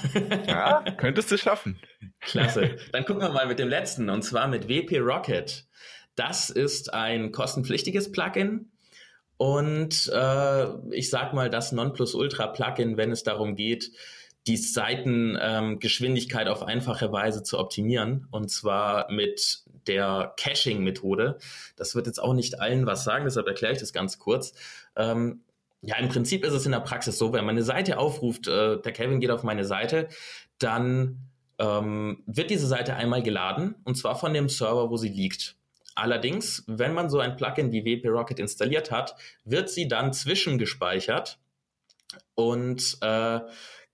ja, 0.48 0.82
könntest 0.98 1.30
du 1.30 1.38
schaffen. 1.38 1.78
Klasse. 2.22 2.78
Dann 2.94 3.04
gucken 3.04 3.22
wir 3.22 3.30
mal 3.30 3.48
mit 3.48 3.60
dem 3.60 3.68
letzten, 3.68 4.10
und 4.10 4.22
zwar 4.22 4.48
mit 4.48 4.70
WP 4.70 5.00
Rocket. 5.00 5.66
Das 6.16 6.50
ist 6.50 6.94
ein 6.94 7.32
kostenpflichtiges 7.32 8.12
Plugin. 8.12 8.72
Und 9.38 10.10
äh, 10.14 10.66
ich 10.96 11.10
sag 11.10 11.34
mal 11.34 11.50
das 11.50 11.72
Nonplusultra-Plugin, 11.72 12.96
wenn 12.96 13.12
es 13.12 13.24
darum 13.24 13.56
geht, 13.56 13.92
die 14.48 14.58
Seitengeschwindigkeit 14.58 16.48
ähm, 16.48 16.54
auf 16.54 16.64
einfache 16.64 17.12
Weise 17.12 17.44
zu 17.44 17.60
optimieren 17.60 18.28
und 18.32 18.50
zwar 18.50 19.12
mit 19.12 19.64
der 19.88 20.34
Caching-Methode. 20.38 21.38
Das 21.76 21.96
wird 21.96 22.08
jetzt 22.08 22.22
auch 22.22 22.34
nicht 22.34 22.60
allen 22.60 22.86
was 22.86 23.04
sagen, 23.04 23.26
deshalb 23.26 23.48
erkläre 23.48 23.74
ich 23.74 23.80
das 23.80 23.94
ganz 23.94 24.20
kurz. 24.20 24.54
Ähm, 24.96 25.41
ja, 25.82 25.98
im 25.98 26.10
Prinzip 26.10 26.46
ist 26.46 26.54
es 26.54 26.65
in 26.65 26.72
der 26.72 26.80
Praxis 26.80 27.17
so, 27.17 27.34
wenn 27.34 27.46
man 27.46 27.56
eine 27.56 27.63
Seite 27.63 27.98
aufruft, 27.98 28.48
äh, 28.48 28.80
der 28.80 28.91
Kevin 28.91 29.20
geht 29.20 29.32
auf 29.32 29.44
meine 29.44 29.65
Seite, 29.65 30.10
dann 30.60 31.17
ähm, 31.58 32.24
wird 32.26 32.50
diese 32.50 32.67
Seite 32.67 32.96
einmal 32.96 33.24
geladen 33.24 33.76
und 33.84 33.96
zwar 33.96 34.15
von 34.15 34.34
dem 34.34 34.50
Server, 34.50 34.89
wo 34.89 34.98
sie 34.98 35.10
liegt. 35.10 35.56
Allerdings, 35.96 36.63
wenn 36.67 36.94
man 36.94 37.10
so 37.10 37.20
ein 37.20 37.36
Plugin 37.36 37.72
wie 37.72 37.84
WP 37.84 38.08
Rocket 38.08 38.39
installiert 38.39 38.91
hat, 38.91 39.15
wird 39.44 39.70
sie 39.70 39.88
dann 39.88 40.13
zwischengespeichert 40.13 41.39
und 42.36 42.98
äh, 43.02 43.39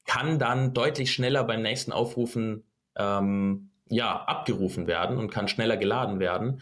kann 0.05 0.39
dann 0.39 0.73
deutlich 0.73 1.11
schneller 1.11 1.43
beim 1.43 1.61
nächsten 1.61 1.91
Aufrufen 1.91 2.63
ähm, 2.95 3.66
ja, 3.89 4.23
abgerufen 4.25 4.87
werden 4.87 5.17
und 5.17 5.29
kann 5.29 5.47
schneller 5.47 5.77
geladen 5.77 6.19
werden, 6.19 6.61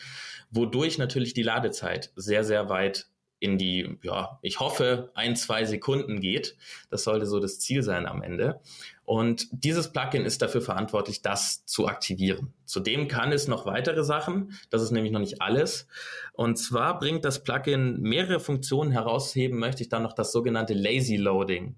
wodurch 0.51 0.97
natürlich 0.97 1.33
die 1.33 1.43
Ladezeit 1.43 2.11
sehr, 2.15 2.43
sehr 2.43 2.69
weit 2.69 3.07
in 3.39 3.57
die, 3.57 3.97
ja, 4.01 4.39
ich 4.41 4.59
hoffe, 4.59 5.11
ein, 5.13 5.35
zwei 5.35 5.65
Sekunden 5.65 6.19
geht. 6.19 6.55
Das 6.89 7.03
sollte 7.03 7.25
so 7.25 7.39
das 7.39 7.59
Ziel 7.59 7.83
sein 7.83 8.05
am 8.05 8.21
Ende. 8.21 8.61
Und 9.03 9.47
dieses 9.51 9.91
Plugin 9.91 10.25
ist 10.25 10.41
dafür 10.41 10.61
verantwortlich, 10.61 11.21
das 11.21 11.65
zu 11.65 11.87
aktivieren. 11.87 12.53
Zudem 12.65 13.07
kann 13.07 13.31
es 13.31 13.47
noch 13.47 13.65
weitere 13.65 14.03
Sachen. 14.03 14.57
Das 14.69 14.81
ist 14.81 14.91
nämlich 14.91 15.11
noch 15.11 15.19
nicht 15.19 15.41
alles. 15.41 15.87
Und 16.33 16.57
zwar 16.57 16.97
bringt 16.97 17.23
das 17.23 17.43
Plugin 17.43 18.01
mehrere 18.01 18.39
Funktionen 18.39 18.91
herausheben, 18.91 19.59
möchte 19.59 19.83
ich 19.83 19.89
dann 19.89 20.03
noch 20.03 20.13
das 20.13 20.31
sogenannte 20.31 20.73
Lazy 20.73 21.17
Loading. 21.17 21.75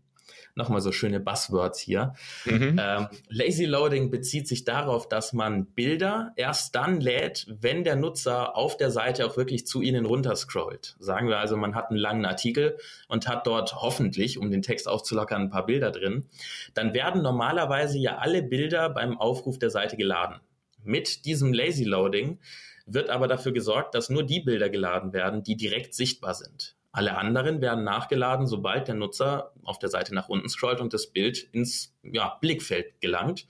Nochmal 0.57 0.81
so 0.81 0.91
schöne 0.91 1.19
Buzzwords 1.19 1.79
hier. 1.79 2.15
Mhm. 2.45 2.79
Ähm, 2.81 3.07
Lazy 3.29 3.65
Loading 3.65 4.09
bezieht 4.09 4.47
sich 4.47 4.63
darauf, 4.63 5.07
dass 5.07 5.31
man 5.31 5.67
Bilder 5.67 6.33
erst 6.35 6.73
dann 6.73 6.99
lädt, 6.99 7.45
wenn 7.61 7.83
der 7.83 7.95
Nutzer 7.95 8.57
auf 8.57 8.75
der 8.75 8.89
Seite 8.89 9.27
auch 9.27 9.37
wirklich 9.37 9.67
zu 9.67 9.83
ihnen 9.83 10.07
runterscrollt. 10.07 10.95
Sagen 10.97 11.29
wir 11.29 11.37
also, 11.37 11.57
man 11.57 11.75
hat 11.75 11.91
einen 11.91 11.99
langen 11.99 12.25
Artikel 12.25 12.77
und 13.07 13.27
hat 13.27 13.45
dort 13.45 13.75
hoffentlich, 13.75 14.39
um 14.39 14.49
den 14.49 14.63
Text 14.63 14.87
aufzulockern, 14.87 15.43
ein 15.43 15.49
paar 15.51 15.67
Bilder 15.67 15.91
drin. 15.91 16.25
Dann 16.73 16.95
werden 16.95 17.21
normalerweise 17.21 17.99
ja 17.99 18.17
alle 18.17 18.41
Bilder 18.41 18.89
beim 18.89 19.19
Aufruf 19.19 19.59
der 19.59 19.69
Seite 19.69 19.95
geladen. 19.95 20.39
Mit 20.83 21.25
diesem 21.25 21.53
Lazy 21.53 21.83
Loading 21.83 22.39
wird 22.87 23.11
aber 23.11 23.27
dafür 23.27 23.51
gesorgt, 23.51 23.93
dass 23.93 24.09
nur 24.09 24.23
die 24.23 24.39
Bilder 24.39 24.69
geladen 24.69 25.13
werden, 25.13 25.43
die 25.43 25.55
direkt 25.55 25.93
sichtbar 25.93 26.33
sind. 26.33 26.76
Alle 26.97 27.15
anderen 27.15 27.61
werden 27.61 27.83
nachgeladen, 27.83 28.47
sobald 28.47 28.87
der 28.87 28.95
Nutzer 28.95 29.51
auf 29.63 29.77
der 29.77 29.89
Seite 29.89 30.15
nach 30.15 30.29
unten 30.29 30.49
scrollt 30.49 30.81
und 30.81 30.95
das 30.95 31.05
Bild 31.05 31.37
ins 31.51 31.93
ja, 32.01 32.39
Blickfeld 32.41 32.99
gelangt. 33.01 33.45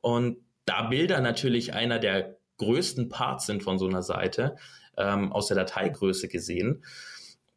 Und 0.00 0.38
da 0.64 0.82
Bilder 0.82 1.20
natürlich 1.20 1.74
einer 1.74 2.00
der 2.00 2.38
größten 2.56 3.08
Parts 3.08 3.46
sind 3.46 3.62
von 3.62 3.78
so 3.78 3.86
einer 3.86 4.02
Seite, 4.02 4.56
ähm, 4.96 5.32
aus 5.32 5.46
der 5.46 5.56
Dateigröße 5.56 6.26
gesehen, 6.26 6.84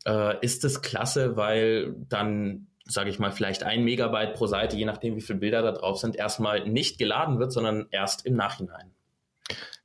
äh, 0.05 0.35
ist 0.45 0.63
es 0.63 0.83
klasse, 0.83 1.37
weil 1.37 1.95
dann 2.07 2.67
sage 2.85 3.09
ich 3.09 3.17
mal, 3.17 3.31
vielleicht 3.31 3.63
ein 3.63 3.83
Megabyte 3.83 4.35
pro 4.35 4.45
Seite, 4.45 4.77
je 4.77 4.85
nachdem, 4.85 5.15
wie 5.15 5.21
viele 5.21 5.39
Bilder 5.39 5.63
da 5.63 5.71
drauf 5.71 5.97
sind, 5.97 6.15
erstmal 6.15 6.69
nicht 6.69 6.99
geladen 6.99 7.39
wird, 7.39 7.51
sondern 7.51 7.87
erst 7.89 8.27
im 8.27 8.35
Nachhinein. 8.35 8.91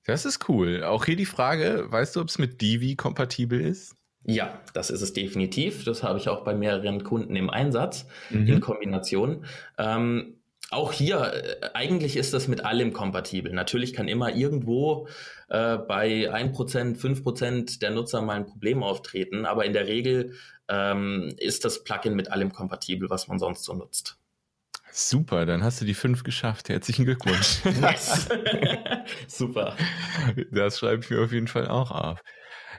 Das 0.04 0.26
ist 0.26 0.50
cool. 0.50 0.84
Auch 0.84 1.06
hier 1.06 1.16
die 1.16 1.24
Frage, 1.24 1.86
weißt 1.88 2.14
du, 2.14 2.20
ob 2.20 2.28
es 2.28 2.36
mit 2.36 2.60
Divi 2.60 2.94
kompatibel 2.94 3.58
ist? 3.58 3.95
Ja, 4.28 4.60
das 4.74 4.90
ist 4.90 5.02
es 5.02 5.12
definitiv. 5.12 5.84
Das 5.84 6.02
habe 6.02 6.18
ich 6.18 6.28
auch 6.28 6.42
bei 6.42 6.54
mehreren 6.54 7.04
Kunden 7.04 7.36
im 7.36 7.48
Einsatz 7.48 8.06
mhm. 8.30 8.48
in 8.48 8.60
Kombination. 8.60 9.44
Ähm, 9.78 10.34
auch 10.70 10.92
hier, 10.92 11.32
äh, 11.32 11.70
eigentlich 11.74 12.16
ist 12.16 12.34
das 12.34 12.48
mit 12.48 12.64
allem 12.64 12.92
kompatibel. 12.92 13.52
Natürlich 13.52 13.94
kann 13.94 14.08
immer 14.08 14.34
irgendwo 14.34 15.06
äh, 15.48 15.76
bei 15.78 16.28
1%, 16.32 16.98
5% 16.98 17.78
der 17.78 17.90
Nutzer 17.92 18.20
mal 18.20 18.34
ein 18.34 18.46
Problem 18.46 18.82
auftreten, 18.82 19.46
aber 19.46 19.64
in 19.64 19.72
der 19.72 19.86
Regel 19.86 20.34
ähm, 20.68 21.32
ist 21.38 21.64
das 21.64 21.84
Plugin 21.84 22.16
mit 22.16 22.32
allem 22.32 22.52
kompatibel, 22.52 23.08
was 23.08 23.28
man 23.28 23.38
sonst 23.38 23.62
so 23.62 23.74
nutzt. 23.74 24.18
Super, 24.90 25.46
dann 25.46 25.62
hast 25.62 25.80
du 25.80 25.84
die 25.84 25.94
fünf 25.94 26.24
geschafft. 26.24 26.68
Herzlichen 26.68 27.04
Glückwunsch. 27.04 27.64
Nice. 27.80 28.28
Super. 29.28 29.76
Das 30.50 30.78
schreibe 30.78 31.04
ich 31.04 31.10
mir 31.10 31.22
auf 31.22 31.32
jeden 31.32 31.48
Fall 31.48 31.68
auch 31.68 31.90
auf. 31.92 32.22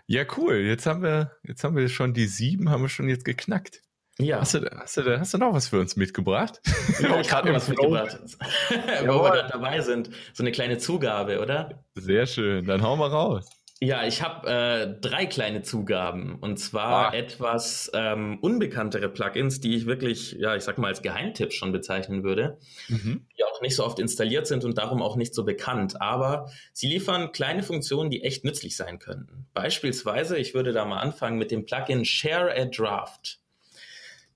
Ja, 0.08 0.24
cool. 0.38 0.56
Jetzt 0.56 0.86
haben 0.86 1.04
wir, 1.04 1.34
jetzt 1.44 1.64
haben 1.66 1.76
wir 1.76 1.90
schon 1.90 2.14
die 2.14 2.28
sieben, 2.28 2.70
haben 2.70 2.82
wir 2.82 2.90
schon 2.90 3.10
jetzt 3.10 3.26
geknackt. 3.26 3.82
Ja. 4.20 4.40
Hast 4.40 4.56
du, 4.56 4.62
hast 4.72 4.98
du, 4.98 5.20
hast 5.20 5.34
du 5.34 5.38
noch 5.38 5.54
was 5.54 5.68
für 5.68 5.80
uns 5.80 5.96
mitgebracht? 5.96 6.62
Ja, 7.00 7.20
ich 7.20 7.32
habe 7.34 7.54
was 7.54 7.68
mitgebracht. 7.68 8.18
Wo 9.06 9.24
wir 9.24 9.44
dabei 9.44 9.82
sind. 9.82 10.10
So 10.34 10.44
eine 10.44 10.52
kleine 10.52 10.78
Zugabe, 10.78 11.40
oder? 11.40 11.84
Sehr 11.94 12.26
schön. 12.26 12.66
Dann 12.66 12.82
hau 12.82 12.96
mal 12.96 13.10
raus. 13.10 13.50
Ja, 13.80 14.08
ich 14.08 14.24
habe 14.24 14.50
äh, 14.50 15.02
drei 15.02 15.28
kleine 15.28 15.62
Zugaben 15.62 16.40
und 16.40 16.58
zwar 16.58 17.10
ah. 17.10 17.14
etwas 17.14 17.92
ähm, 17.94 18.40
unbekanntere 18.42 19.08
Plugins, 19.08 19.60
die 19.60 19.76
ich 19.76 19.86
wirklich, 19.86 20.32
ja, 20.32 20.56
ich 20.56 20.64
sag 20.64 20.80
mal 20.80 20.88
als 20.88 21.04
Geheimtipp 21.04 21.54
schon 21.54 21.72
bezeichnen 21.72 22.24
würde, 22.24 22.58
mhm. 22.88 23.28
die 23.38 23.44
auch 23.44 23.62
nicht 23.62 23.76
so 23.76 23.86
oft 23.86 24.00
installiert 24.00 24.48
sind 24.48 24.66
und 24.66 24.80
darum 24.80 25.04
auch 25.04 25.16
nicht 25.16 25.36
so 25.36 25.46
bekannt. 25.46 26.02
Aber 26.02 26.50
sie 26.74 26.88
liefern 26.88 27.32
kleine 27.32 27.62
Funktionen, 27.62 28.10
die 28.10 28.24
echt 28.24 28.44
nützlich 28.44 28.76
sein 28.76 28.98
könnten. 28.98 29.46
Beispielsweise, 29.54 30.38
ich 30.38 30.56
würde 30.56 30.74
da 30.74 30.86
mal 30.86 31.00
anfangen 31.00 31.38
mit 31.38 31.52
dem 31.52 31.66
Plugin 31.66 32.04
Share 32.04 32.52
a 32.56 32.66
Draft. 32.66 33.40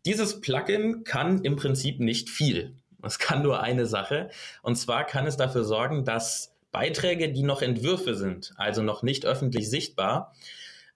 Dieses 0.06 0.40
Plugin 0.42 1.04
kann 1.04 1.44
im 1.44 1.56
Prinzip 1.56 2.00
nicht 2.00 2.30
viel. 2.30 2.76
Es 3.04 3.18
kann 3.18 3.42
nur 3.42 3.64
eine 3.64 3.88
Sache. 3.88 4.30
Und 4.62 4.76
zwar 4.76 5.04
kann 5.06 5.26
es 5.26 5.36
dafür 5.36 5.64
sorgen, 5.64 6.06
dass 6.06 6.51
Beiträge, 6.72 7.32
die 7.32 7.44
noch 7.44 7.62
Entwürfe 7.62 8.16
sind, 8.16 8.54
also 8.58 8.82
noch 8.82 9.04
nicht 9.04 9.26
öffentlich 9.26 9.70
sichtbar, 9.70 10.34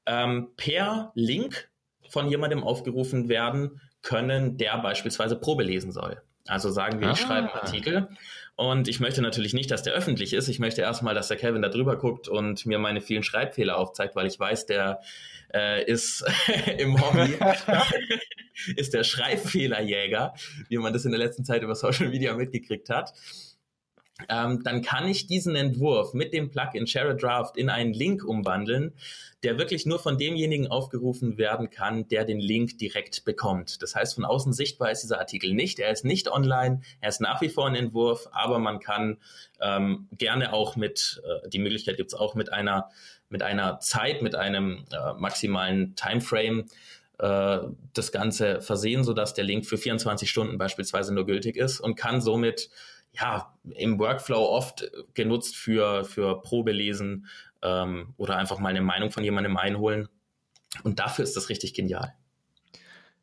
ähm, 0.05 0.49
per 0.55 1.11
Link 1.15 1.69
von 2.09 2.29
jemandem 2.29 2.63
aufgerufen 2.63 3.27
werden 3.29 3.81
können, 4.01 4.57
der 4.57 4.77
beispielsweise 4.77 5.35
Probe 5.35 5.63
lesen 5.63 5.91
soll. 5.91 6.21
Also 6.47 6.69
sagen 6.69 7.01
wir, 7.01 7.07
ich 7.11 7.23
ah. 7.23 7.27
schreibe 7.27 7.51
einen 7.51 7.59
Artikel 7.59 8.07
und 8.55 8.87
ich 8.87 8.99
möchte 8.99 9.21
natürlich 9.21 9.53
nicht, 9.53 9.71
dass 9.71 9.81
der 9.81 9.93
öffentlich 9.93 10.33
ist. 10.33 10.47
Ich 10.47 10.59
möchte 10.59 10.81
erstmal, 10.81 11.15
dass 11.15 11.27
der 11.27 11.37
Kevin 11.37 11.63
da 11.63 11.69
drüber 11.69 11.97
guckt 11.97 12.27
und 12.27 12.65
mir 12.67 12.77
meine 12.77 13.01
vielen 13.01 13.23
Schreibfehler 13.23 13.77
aufzeigt, 13.77 14.15
weil 14.15 14.27
ich 14.27 14.39
weiß, 14.39 14.67
der 14.67 15.01
äh, 15.53 15.83
ist 15.83 16.23
im 16.77 17.01
Hobby, 17.01 17.35
ist 18.75 18.93
der 18.93 19.03
Schreibfehlerjäger, 19.03 20.35
wie 20.69 20.77
man 20.77 20.93
das 20.93 21.05
in 21.05 21.11
der 21.11 21.19
letzten 21.19 21.43
Zeit 21.43 21.63
über 21.63 21.75
Social 21.75 22.09
Media 22.09 22.33
mitgekriegt 22.35 22.89
hat 22.89 23.13
ähm, 24.29 24.63
dann 24.63 24.81
kann 24.81 25.07
ich 25.07 25.27
diesen 25.27 25.55
Entwurf 25.55 26.13
mit 26.13 26.33
dem 26.33 26.49
Plugin 26.49 26.87
Share 26.87 27.09
a 27.09 27.13
Draft 27.13 27.57
in 27.57 27.69
einen 27.69 27.93
Link 27.93 28.23
umwandeln, 28.23 28.93
der 29.43 29.57
wirklich 29.57 29.85
nur 29.85 29.99
von 29.99 30.17
demjenigen 30.17 30.67
aufgerufen 30.67 31.37
werden 31.37 31.69
kann, 31.69 32.07
der 32.07 32.23
den 32.23 32.39
Link 32.39 32.77
direkt 32.77 33.25
bekommt. 33.25 33.81
Das 33.81 33.93
heißt, 33.93 34.15
von 34.15 34.23
außen 34.23 34.53
sichtbar 34.53 34.89
ist 34.91 35.01
dieser 35.01 35.19
Artikel 35.19 35.53
nicht. 35.53 35.79
Er 35.79 35.91
ist 35.91 36.05
nicht 36.05 36.31
online, 36.31 36.81
er 37.01 37.09
ist 37.09 37.19
nach 37.19 37.41
wie 37.41 37.49
vor 37.49 37.67
ein 37.67 37.75
Entwurf, 37.75 38.29
aber 38.31 38.57
man 38.57 38.79
kann 38.79 39.17
ähm, 39.59 40.07
gerne 40.17 40.53
auch 40.53 40.77
mit, 40.77 41.21
äh, 41.25 41.49
die 41.49 41.59
Möglichkeit 41.59 41.97
gibt 41.97 42.13
es 42.13 42.17
auch 42.17 42.35
mit 42.35 42.53
einer, 42.53 42.89
mit 43.29 43.43
einer 43.43 43.79
Zeit, 43.81 44.21
mit 44.21 44.35
einem 44.35 44.85
äh, 44.91 45.13
maximalen 45.19 45.95
Timeframe 45.95 46.65
äh, 47.19 47.59
das 47.93 48.11
Ganze 48.11 48.61
versehen, 48.61 49.03
sodass 49.03 49.33
der 49.33 49.43
Link 49.43 49.65
für 49.65 49.77
24 49.77 50.29
Stunden 50.29 50.57
beispielsweise 50.57 51.13
nur 51.13 51.25
gültig 51.25 51.57
ist 51.57 51.81
und 51.81 51.95
kann 51.95 52.21
somit 52.21 52.69
ja, 53.19 53.53
im 53.75 53.99
Workflow 53.99 54.39
oft 54.39 54.89
genutzt 55.13 55.55
für, 55.55 56.05
für 56.05 56.41
Probelesen 56.41 57.27
ähm, 57.61 58.13
oder 58.17 58.37
einfach 58.37 58.59
mal 58.59 58.69
eine 58.69 58.81
Meinung 58.81 59.11
von 59.11 59.23
jemandem 59.23 59.57
einholen. 59.57 60.07
Und 60.83 60.99
dafür 60.99 61.23
ist 61.23 61.35
das 61.35 61.49
richtig 61.49 61.73
genial. 61.73 62.13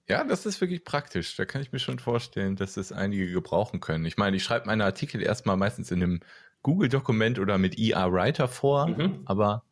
Ja, 0.08 0.24
das 0.24 0.46
ist 0.46 0.60
wirklich 0.60 0.84
praktisch. 0.84 1.36
Da 1.36 1.44
kann 1.44 1.62
ich 1.62 1.72
mir 1.72 1.78
schon 1.78 1.98
vorstellen, 1.98 2.56
dass 2.56 2.74
das 2.74 2.92
einige 2.92 3.30
gebrauchen 3.30 3.80
können. 3.80 4.04
Ich 4.04 4.16
meine, 4.16 4.36
ich 4.36 4.42
schreibe 4.42 4.66
meine 4.66 4.84
Artikel 4.84 5.22
erstmal 5.22 5.56
meistens 5.56 5.90
in 5.90 6.02
einem 6.02 6.20
Google-Dokument 6.62 7.38
oder 7.38 7.58
mit 7.58 7.78
ER 7.78 8.12
Writer 8.12 8.48
vor, 8.48 8.88
mhm. 8.88 9.22
aber 9.26 9.64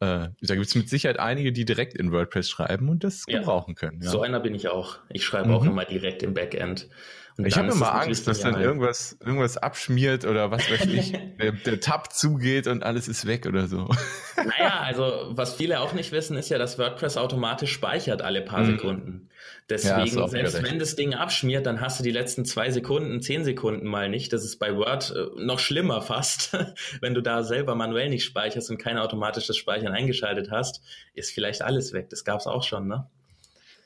äh, 0.00 0.28
da 0.40 0.54
gibt 0.54 0.66
es 0.66 0.74
mit 0.74 0.88
Sicherheit 0.88 1.18
einige, 1.18 1.52
die 1.52 1.64
direkt 1.64 1.94
in 1.94 2.12
WordPress 2.12 2.50
schreiben 2.50 2.88
und 2.88 3.04
das 3.04 3.24
ja. 3.26 3.38
gebrauchen 3.38 3.74
können. 3.74 4.02
Ja. 4.02 4.10
So 4.10 4.22
einer 4.22 4.40
bin 4.40 4.54
ich 4.54 4.68
auch. 4.68 4.98
Ich 5.08 5.24
schreibe 5.24 5.48
mhm. 5.48 5.54
auch 5.54 5.64
immer 5.64 5.84
direkt 5.84 6.22
im 6.22 6.34
Backend. 6.34 6.88
Und 7.38 7.46
ich 7.46 7.56
habe 7.58 7.70
immer 7.70 7.94
Angst, 7.94 8.26
dass 8.26 8.40
dann 8.40 8.60
irgendwas, 8.60 9.18
irgendwas 9.20 9.58
abschmiert 9.58 10.24
oder 10.24 10.50
was 10.50 10.70
weiß 10.70 10.86
ich, 10.86 11.12
der, 11.40 11.52
der 11.52 11.80
Tab 11.80 12.12
zugeht 12.12 12.66
und 12.66 12.82
alles 12.82 13.08
ist 13.08 13.26
weg 13.26 13.44
oder 13.46 13.68
so. 13.68 13.90
Naja, 14.36 14.80
also 14.80 15.28
was 15.30 15.54
viele 15.54 15.80
auch 15.80 15.92
nicht 15.92 16.12
wissen, 16.12 16.36
ist 16.36 16.48
ja, 16.48 16.56
dass 16.56 16.78
WordPress 16.78 17.18
automatisch 17.18 17.72
speichert 17.72 18.22
alle 18.22 18.40
paar 18.40 18.60
mhm. 18.60 18.76
Sekunden. 18.78 19.28
Deswegen, 19.68 20.18
ja, 20.18 20.28
selbst 20.28 20.62
wenn 20.62 20.78
das 20.78 20.96
Ding 20.96 21.14
abschmiert, 21.14 21.66
dann 21.66 21.80
hast 21.80 21.98
du 21.98 22.04
die 22.04 22.10
letzten 22.10 22.44
zwei 22.44 22.70
Sekunden, 22.70 23.20
zehn 23.20 23.44
Sekunden 23.44 23.86
mal 23.86 24.08
nicht. 24.08 24.32
Das 24.32 24.44
ist 24.44 24.58
bei 24.58 24.74
Word 24.74 25.12
äh, 25.14 25.44
noch 25.44 25.58
schlimmer 25.58 26.00
fast. 26.00 26.56
wenn 27.00 27.14
du 27.14 27.20
da 27.20 27.42
selber 27.42 27.74
manuell 27.74 28.08
nicht 28.08 28.24
speicherst 28.24 28.70
und 28.70 28.78
kein 28.78 28.96
automatisches 28.96 29.56
Speichern 29.56 29.92
eingeschaltet 29.92 30.50
hast, 30.50 30.80
ist 31.14 31.32
vielleicht 31.32 31.62
alles 31.62 31.92
weg. 31.92 32.08
Das 32.08 32.24
gab's 32.24 32.46
auch 32.46 32.62
schon, 32.62 32.86
ne? 32.86 33.10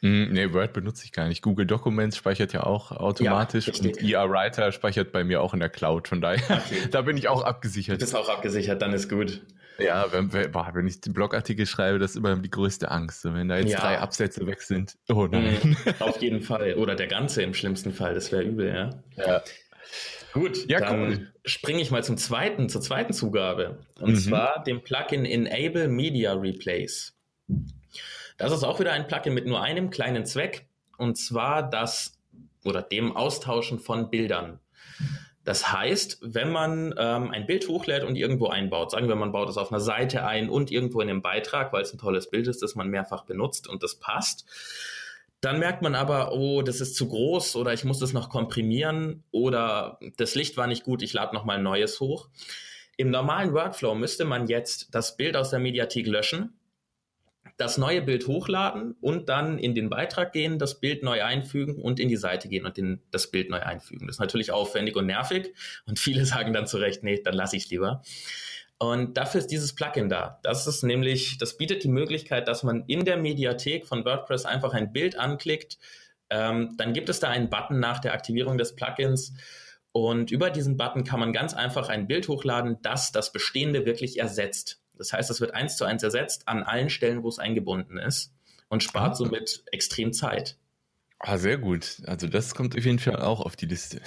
Mm, 0.03 0.33
nee, 0.33 0.53
Word 0.53 0.73
benutze 0.73 1.05
ich 1.05 1.13
gar 1.13 1.29
nicht. 1.29 1.43
Google 1.43 1.67
Documents 1.67 2.17
speichert 2.17 2.53
ja 2.53 2.63
auch 2.63 2.91
automatisch 2.91 3.67
ja, 3.69 3.75
und 3.75 4.03
ER 4.03 4.31
Writer 4.31 4.73
speichert 4.73 5.13
bei 5.13 5.25
mir 5.25 5.43
auch 5.43 5.53
in 5.53 5.61
der 5.61 5.69
Cloud. 5.69 6.09
Von 6.09 6.21
daher, 6.21 6.43
okay. 6.67 6.89
da 6.91 7.03
bin 7.03 7.17
ich 7.17 7.29
auch 7.29 7.43
abgesichert. 7.43 7.97
Du 7.97 8.01
bist 8.01 8.17
auch 8.17 8.29
abgesichert, 8.29 8.81
dann 8.81 8.93
ist 8.95 9.11
gut. 9.11 9.43
Ja, 9.79 10.13
wenn, 10.13 10.33
wenn 10.33 10.87
ich 10.87 11.01
den 11.01 11.13
Blogartikel 11.13 11.67
schreibe, 11.67 11.99
das 11.99 12.13
ist 12.13 12.17
immer 12.17 12.37
die 12.37 12.51
größte 12.51 12.91
Angst. 12.91 13.25
Wenn 13.25 13.49
da 13.49 13.59
jetzt 13.59 13.73
ja. 13.73 13.81
drei 13.81 13.99
Absätze 13.99 14.47
weg 14.47 14.63
sind, 14.63 14.97
oh 15.09 15.27
nein. 15.27 15.59
Mhm, 15.63 15.77
auf 16.01 16.21
jeden 16.21 16.43
Fall. 16.43 16.75
Oder 16.75 16.95
der 16.95 17.07
ganze 17.07 17.43
im 17.43 17.55
schlimmsten 17.55 17.93
Fall, 17.93 18.15
das 18.15 18.31
wäre 18.33 18.43
übel, 18.43 18.69
ja. 18.69 18.91
Ja. 19.17 19.43
Gut, 20.33 20.69
ja, 20.69 20.81
dann 20.81 21.09
cool. 21.09 21.33
springe 21.45 21.81
ich 21.81 21.91
mal 21.91 22.05
zum 22.05 22.17
zweiten, 22.17 22.69
zur 22.69 22.81
zweiten 22.81 23.13
Zugabe. 23.13 23.87
Und 23.99 24.13
mhm. 24.13 24.17
zwar 24.17 24.63
dem 24.63 24.83
Plugin 24.83 25.25
Enable 25.25 25.89
Media 25.89 26.35
Replace. 26.35 27.15
Das 28.41 28.53
ist 28.53 28.65
auch 28.65 28.81
wieder 28.81 28.93
ein 28.93 29.07
Plugin 29.07 29.35
mit 29.35 29.45
nur 29.45 29.61
einem 29.61 29.91
kleinen 29.91 30.25
Zweck, 30.25 30.67
und 30.97 31.17
zwar 31.17 31.63
das 31.63 32.19
oder 32.65 32.81
dem 32.81 33.15
Austauschen 33.15 33.79
von 33.79 34.09
Bildern. 34.09 34.61
Das 35.45 35.71
heißt, 35.75 36.21
wenn 36.23 36.51
man 36.51 36.95
ähm, 36.97 37.33
ein 37.33 37.45
Bild 37.45 37.69
hochlädt 37.69 38.03
und 38.03 38.17
irgendwo 38.17 38.47
einbaut, 38.47 38.93
sagen 38.93 39.09
wir, 39.09 39.15
man 39.15 39.33
baut 39.33 39.51
es 39.51 39.59
auf 39.59 39.71
einer 39.71 39.81
Seite 39.81 40.25
ein 40.25 40.49
und 40.49 40.71
irgendwo 40.71 41.03
in 41.03 41.11
einem 41.11 41.21
Beitrag, 41.21 41.75
weil 41.75 41.83
es 41.83 41.93
ein 41.93 41.99
tolles 41.99 42.31
Bild 42.31 42.49
ist, 42.49 42.63
das 42.63 42.75
man 42.75 42.89
mehrfach 42.89 43.27
benutzt 43.27 43.69
und 43.69 43.83
das 43.83 43.97
passt, 43.97 44.47
dann 45.43 45.59
merkt 45.59 45.83
man 45.83 45.95
aber, 45.95 46.33
oh, 46.33 46.63
das 46.63 46.81
ist 46.81 46.97
zu 46.97 47.09
groß 47.09 47.57
oder 47.57 47.75
ich 47.75 47.85
muss 47.85 47.99
das 47.99 48.15
noch 48.15 48.31
komprimieren 48.31 49.23
oder 49.33 49.99
das 50.17 50.35
Licht 50.35 50.57
war 50.57 50.67
nicht 50.67 50.85
gut, 50.85 51.03
ich 51.03 51.13
lade 51.13 51.35
nochmal 51.35 51.59
ein 51.59 51.63
neues 51.63 52.01
hoch. 52.01 52.31
Im 52.97 53.11
normalen 53.11 53.53
Workflow 53.53 53.95
müsste 53.95 54.25
man 54.25 54.47
jetzt 54.47 54.95
das 54.95 55.19
Bild 55.19 55.37
aus 55.37 55.51
der 55.51 55.59
Mediathek 55.59 56.07
löschen, 56.07 56.55
das 57.61 57.77
neue 57.77 58.01
Bild 58.01 58.27
hochladen 58.27 58.97
und 59.01 59.29
dann 59.29 59.59
in 59.59 59.75
den 59.75 59.91
Beitrag 59.91 60.33
gehen, 60.33 60.59
das 60.59 60.81
Bild 60.81 61.03
neu 61.03 61.23
einfügen 61.23 61.77
und 61.77 62.01
in 62.01 62.09
die 62.09 62.17
Seite 62.17 62.49
gehen 62.49 62.65
und 62.65 62.79
den, 62.79 63.03
das 63.11 63.31
Bild 63.31 63.51
neu 63.51 63.61
einfügen. 63.61 64.07
Das 64.07 64.17
ist 64.17 64.21
natürlich 64.21 64.51
aufwendig 64.51 64.97
und 64.97 65.07
nervig 65.07 65.53
und 65.87 65.99
viele 65.99 66.25
sagen 66.27 66.53
dann 66.55 66.67
zu 66.67 66.79
Recht, 66.79 67.03
nee, 67.03 67.21
dann 67.23 67.35
lasse 67.35 67.57
ich 67.57 67.69
lieber. 67.69 68.03
Und 68.79 69.19
dafür 69.19 69.41
ist 69.41 69.49
dieses 69.49 69.75
Plugin 69.75 70.09
da. 70.09 70.41
Das 70.43 70.67
ist 70.67 70.83
nämlich, 70.83 71.37
das 71.37 71.59
bietet 71.59 71.85
die 71.85 71.89
Möglichkeit, 71.89 72.49
dass 72.49 72.63
man 72.63 72.85
in 72.87 73.05
der 73.05 73.19
Mediathek 73.19 73.87
von 73.87 74.07
WordPress 74.07 74.47
einfach 74.47 74.73
ein 74.73 74.91
Bild 74.91 75.19
anklickt. 75.19 75.77
Ähm, 76.31 76.77
dann 76.79 76.95
gibt 76.95 77.11
es 77.11 77.21
da 77.21 77.29
einen 77.29 77.51
Button 77.51 77.79
nach 77.79 77.99
der 77.99 78.15
Aktivierung 78.15 78.57
des 78.57 78.75
Plugins. 78.75 79.35
Und 79.93 80.31
über 80.31 80.49
diesen 80.49 80.79
Button 80.79 81.05
kann 81.05 81.21
man 81.21 81.35
ganz 81.35 81.53
einfach 81.53 81.91
ein 81.91 82.07
Bild 82.07 82.27
hochladen, 82.29 82.79
das 82.81 83.13
das 83.13 83.33
Bestehende 83.33 83.85
wirklich 83.85 84.19
ersetzt. 84.19 84.81
Das 85.01 85.15
heißt, 85.15 85.31
es 85.31 85.41
wird 85.41 85.55
eins 85.55 85.79
zu 85.79 85.87
eins 85.87 86.03
ersetzt 86.03 86.47
an 86.47 86.63
allen 86.63 86.91
Stellen, 86.91 87.23
wo 87.23 87.29
es 87.29 87.39
eingebunden 87.39 87.97
ist 87.97 88.35
und 88.69 88.83
spart 88.83 89.13
ah. 89.13 89.15
somit 89.15 89.65
extrem 89.73 90.13
Zeit. 90.13 90.59
Ah, 91.19 91.39
sehr 91.39 91.57
gut. 91.57 92.03
Also 92.07 92.29
das 92.29 92.55
kommt 92.55 92.77
auf 92.77 92.85
jeden 92.85 92.99
Fall 92.99 93.17
auch 93.17 93.41
auf 93.41 93.57
die 93.57 93.67
Liste. 93.67 94.01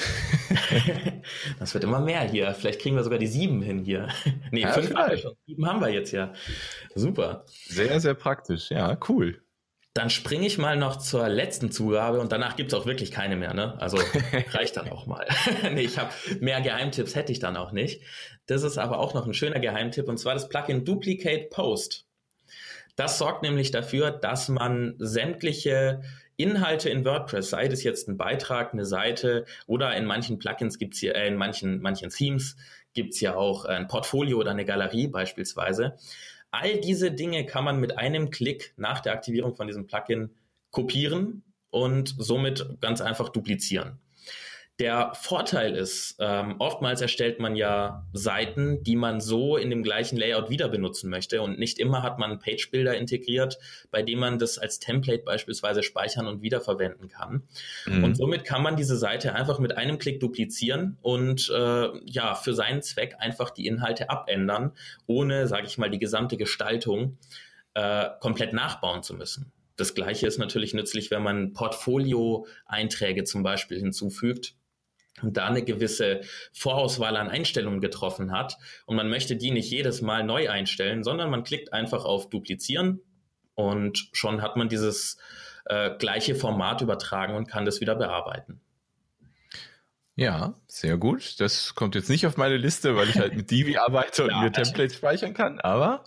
das 1.60 1.74
wird 1.74 1.84
immer 1.84 2.00
mehr 2.00 2.22
hier. 2.22 2.54
Vielleicht 2.54 2.80
kriegen 2.82 2.96
wir 2.96 3.04
sogar 3.04 3.20
die 3.20 3.28
sieben 3.28 3.62
hin 3.62 3.84
hier. 3.84 4.08
nee, 4.52 4.62
ja, 4.62 4.72
fünf 4.72 4.94
haben 4.94 5.12
wir 5.12 5.18
schon. 5.18 5.34
Sieben 5.48 5.66
haben 5.68 5.82
wir 5.82 5.90
jetzt 5.90 6.12
ja. 6.12 6.34
Super. 6.94 7.46
Sehr, 7.66 8.00
sehr 8.00 8.14
praktisch. 8.14 8.70
Ja, 8.70 8.98
cool. 9.10 9.43
Dann 9.94 10.10
springe 10.10 10.48
ich 10.48 10.58
mal 10.58 10.76
noch 10.76 10.96
zur 10.96 11.30
letzten 11.30 11.72
Zugabe 11.72 12.20
und 12.20 12.32
danach 12.32 12.56
gibt's 12.56 12.74
auch 12.74 12.88
wirklich 12.88 13.12
keine 13.12 13.36
mehr. 13.36 13.54
Ne? 13.54 13.80
Also 13.80 13.98
reicht 14.52 14.78
dann 14.78 14.90
auch 14.90 15.06
mal. 15.06 15.28
nee, 15.72 15.82
ich 15.82 16.00
habe 16.00 16.12
mehr 16.40 16.62
Geheimtipps 16.62 17.16
hätte 17.16 17.32
ich 17.32 17.40
dann 17.40 17.58
auch 17.58 17.72
nicht. 17.72 18.02
Das 18.48 18.64
ist 18.64 18.78
aber 18.78 19.00
auch 19.00 19.14
noch 19.14 19.28
ein 19.28 19.34
schöner 19.34 19.60
Geheimtipp 19.60 20.08
und 20.10 20.18
zwar 20.18 20.34
das 20.34 20.50
Plugin 20.50 20.84
Duplicate 20.84 21.50
Post. 21.50 22.06
Das 22.96 23.18
sorgt 23.18 23.44
nämlich 23.44 23.72
dafür, 23.72 24.12
dass 24.12 24.50
man 24.50 24.96
sämtliche 24.98 26.02
Inhalte 26.38 26.90
in 26.90 27.06
WordPress, 27.06 27.52
sei 27.52 27.68
es 27.68 27.84
jetzt 27.84 28.08
ein 28.08 28.18
Beitrag, 28.18 28.74
eine 28.74 28.86
Seite 28.86 29.46
oder 29.68 29.96
in 29.96 30.06
manchen 30.06 30.40
Plugins 30.40 30.80
gibt's 30.80 31.00
hier, 31.00 31.16
äh, 31.16 31.28
in 31.28 31.36
manchen, 31.36 31.82
manchen 31.82 32.10
Themes 32.10 32.56
gibt's 32.94 33.20
ja 33.22 33.36
auch 33.36 33.66
ein 33.66 33.88
Portfolio 33.88 34.40
oder 34.40 34.52
eine 34.52 34.66
Galerie 34.66 35.08
beispielsweise. 35.08 35.98
All 36.54 36.80
diese 36.80 37.12
Dinge 37.12 37.48
kann 37.48 37.64
man 37.64 37.80
mit 37.80 37.98
einem 37.98 38.30
Klick 38.30 38.76
nach 38.78 39.00
der 39.00 39.14
Aktivierung 39.14 39.56
von 39.56 39.66
diesem 39.66 39.88
Plugin 39.88 40.36
kopieren 40.70 41.42
und 41.72 42.14
somit 42.16 42.80
ganz 42.80 43.02
einfach 43.02 43.30
duplizieren. 43.30 43.98
Der 44.80 45.14
Vorteil 45.14 45.76
ist, 45.76 46.16
ähm, 46.20 46.56
oftmals 46.58 47.00
erstellt 47.00 47.40
man 47.40 47.56
ja 47.56 48.08
Seiten, 48.12 48.84
die 48.84 48.96
man 48.96 49.22
so 49.22 49.56
in 49.56 49.70
dem 49.70 49.84
gleichen 49.84 50.18
Layout 50.18 50.50
wieder 50.50 50.68
benutzen 50.68 51.12
möchte 51.12 51.44
und 51.44 51.60
nicht 51.60 51.78
immer 51.78 52.02
hat 52.02 52.18
man 52.18 52.40
Page 52.40 52.72
Builder 52.72 52.98
integriert, 52.98 53.60
bei 53.92 54.02
dem 54.02 54.18
man 54.18 54.40
das 54.40 54.58
als 54.58 54.80
Template 54.80 55.24
beispielsweise 55.24 55.84
speichern 55.84 56.26
und 56.26 56.42
wiederverwenden 56.42 57.08
kann. 57.08 57.44
Mhm. 57.86 58.04
Und 58.04 58.16
somit 58.16 58.46
kann 58.46 58.64
man 58.64 58.76
diese 58.76 58.98
Seite 58.98 59.36
einfach 59.36 59.60
mit 59.60 59.78
einem 59.78 60.00
Klick 60.00 60.20
duplizieren 60.20 60.98
und 61.04 61.52
äh, 61.54 61.90
ja 62.06 62.34
für 62.34 62.56
seinen 62.56 62.82
Zweck 62.82 63.18
einfach 63.20 63.52
die 63.52 63.68
Inhalte 63.68 64.10
abändern, 64.10 64.72
ohne, 65.06 65.48
sage 65.48 65.68
ich 65.68 65.78
mal, 65.78 65.92
die 65.92 66.00
gesamte 66.00 66.36
Gestaltung 66.36 67.20
äh, 67.76 68.10
komplett 68.22 68.54
nachbauen 68.54 69.04
zu 69.04 69.14
müssen. 69.14 69.52
Das 69.76 69.94
gleiche 69.94 70.26
ist 70.26 70.40
natürlich 70.40 70.74
nützlich, 70.74 71.12
wenn 71.12 71.22
man 71.22 71.54
Portfolio-Einträge 71.54 73.24
zum 73.24 73.44
Beispiel 73.44 73.78
hinzufügt 73.78 74.56
und 75.22 75.38
da 75.38 75.48
eine 75.48 75.64
gewisse 75.64 76.22
Vorauswahl 76.52 77.16
an 77.18 77.30
Einstellungen 77.30 77.82
getroffen 77.82 78.32
hat. 78.32 78.58
Und 78.86 78.96
man 78.96 79.10
möchte 79.10 79.36
die 79.36 79.52
nicht 79.52 79.70
jedes 79.70 80.02
Mal 80.02 80.24
neu 80.24 80.50
einstellen, 80.50 81.04
sondern 81.04 81.30
man 81.30 81.44
klickt 81.44 81.72
einfach 81.72 82.06
auf 82.06 82.30
Duplizieren 82.30 83.02
und 83.56 84.10
schon 84.14 84.42
hat 84.42 84.58
man 84.58 84.70
dieses 84.70 85.18
äh, 85.66 85.96
gleiche 85.98 86.36
Format 86.36 86.82
übertragen 86.82 87.36
und 87.36 87.48
kann 87.48 87.66
das 87.66 87.80
wieder 87.80 87.96
bearbeiten. 87.96 88.60
Ja, 90.16 90.56
sehr 90.68 90.98
gut. 90.98 91.40
Das 91.40 91.74
kommt 91.74 91.96
jetzt 91.96 92.10
nicht 92.10 92.28
auf 92.28 92.38
meine 92.38 92.58
Liste, 92.58 92.96
weil 92.96 93.10
ich 93.10 93.18
halt 93.18 93.36
mit 93.36 93.50
Divi 93.50 93.78
arbeite 93.78 94.24
und 94.24 94.32
ja, 94.32 94.42
mir 94.42 94.52
Templates 94.52 94.98
speichern 94.98 95.34
kann, 95.34 95.60
aber 95.60 96.04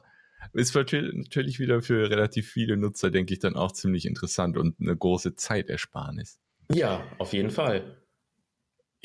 ist 0.52 0.74
natürlich 0.74 1.58
wieder 1.58 1.82
für 1.82 2.08
relativ 2.08 2.50
viele 2.50 2.76
Nutzer, 2.76 3.10
denke 3.10 3.34
ich, 3.34 3.40
dann 3.40 3.56
auch 3.56 3.72
ziemlich 3.72 4.06
interessant 4.06 4.56
und 4.56 4.80
eine 4.80 4.96
große 4.96 5.34
Zeitersparnis. 5.34 6.38
Ja, 6.72 7.04
auf 7.18 7.32
jeden 7.32 7.50
Fall. 7.50 7.96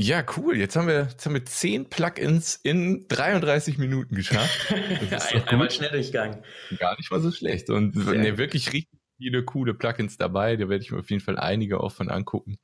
Ja, 0.01 0.25
cool. 0.35 0.57
Jetzt 0.57 0.75
haben 0.75 0.87
wir, 0.87 1.07
jetzt 1.11 1.25
haben 1.25 1.33
wir 1.33 1.45
zehn 1.45 1.87
Plugins 1.87 2.55
in 2.63 3.05
33 3.07 3.77
Minuten 3.77 4.15
geschafft. 4.15 4.73
Einmal 5.45 5.69
Schnelldurchgang. 5.69 6.43
Gar 6.79 6.97
nicht 6.97 7.11
mal 7.11 7.21
so 7.21 7.31
schlecht. 7.31 7.69
Und 7.69 7.95
ne, 7.95 8.37
wirklich 8.39 8.73
richtig 8.73 8.99
viele 9.17 9.45
coole 9.45 9.75
Plugins 9.75 10.17
dabei. 10.17 10.55
Da 10.55 10.69
werde 10.69 10.83
ich 10.83 10.91
mir 10.91 10.99
auf 10.99 11.09
jeden 11.11 11.21
Fall 11.21 11.37
einige 11.37 11.81
auch 11.81 11.91
von 11.91 12.09
angucken. 12.09 12.57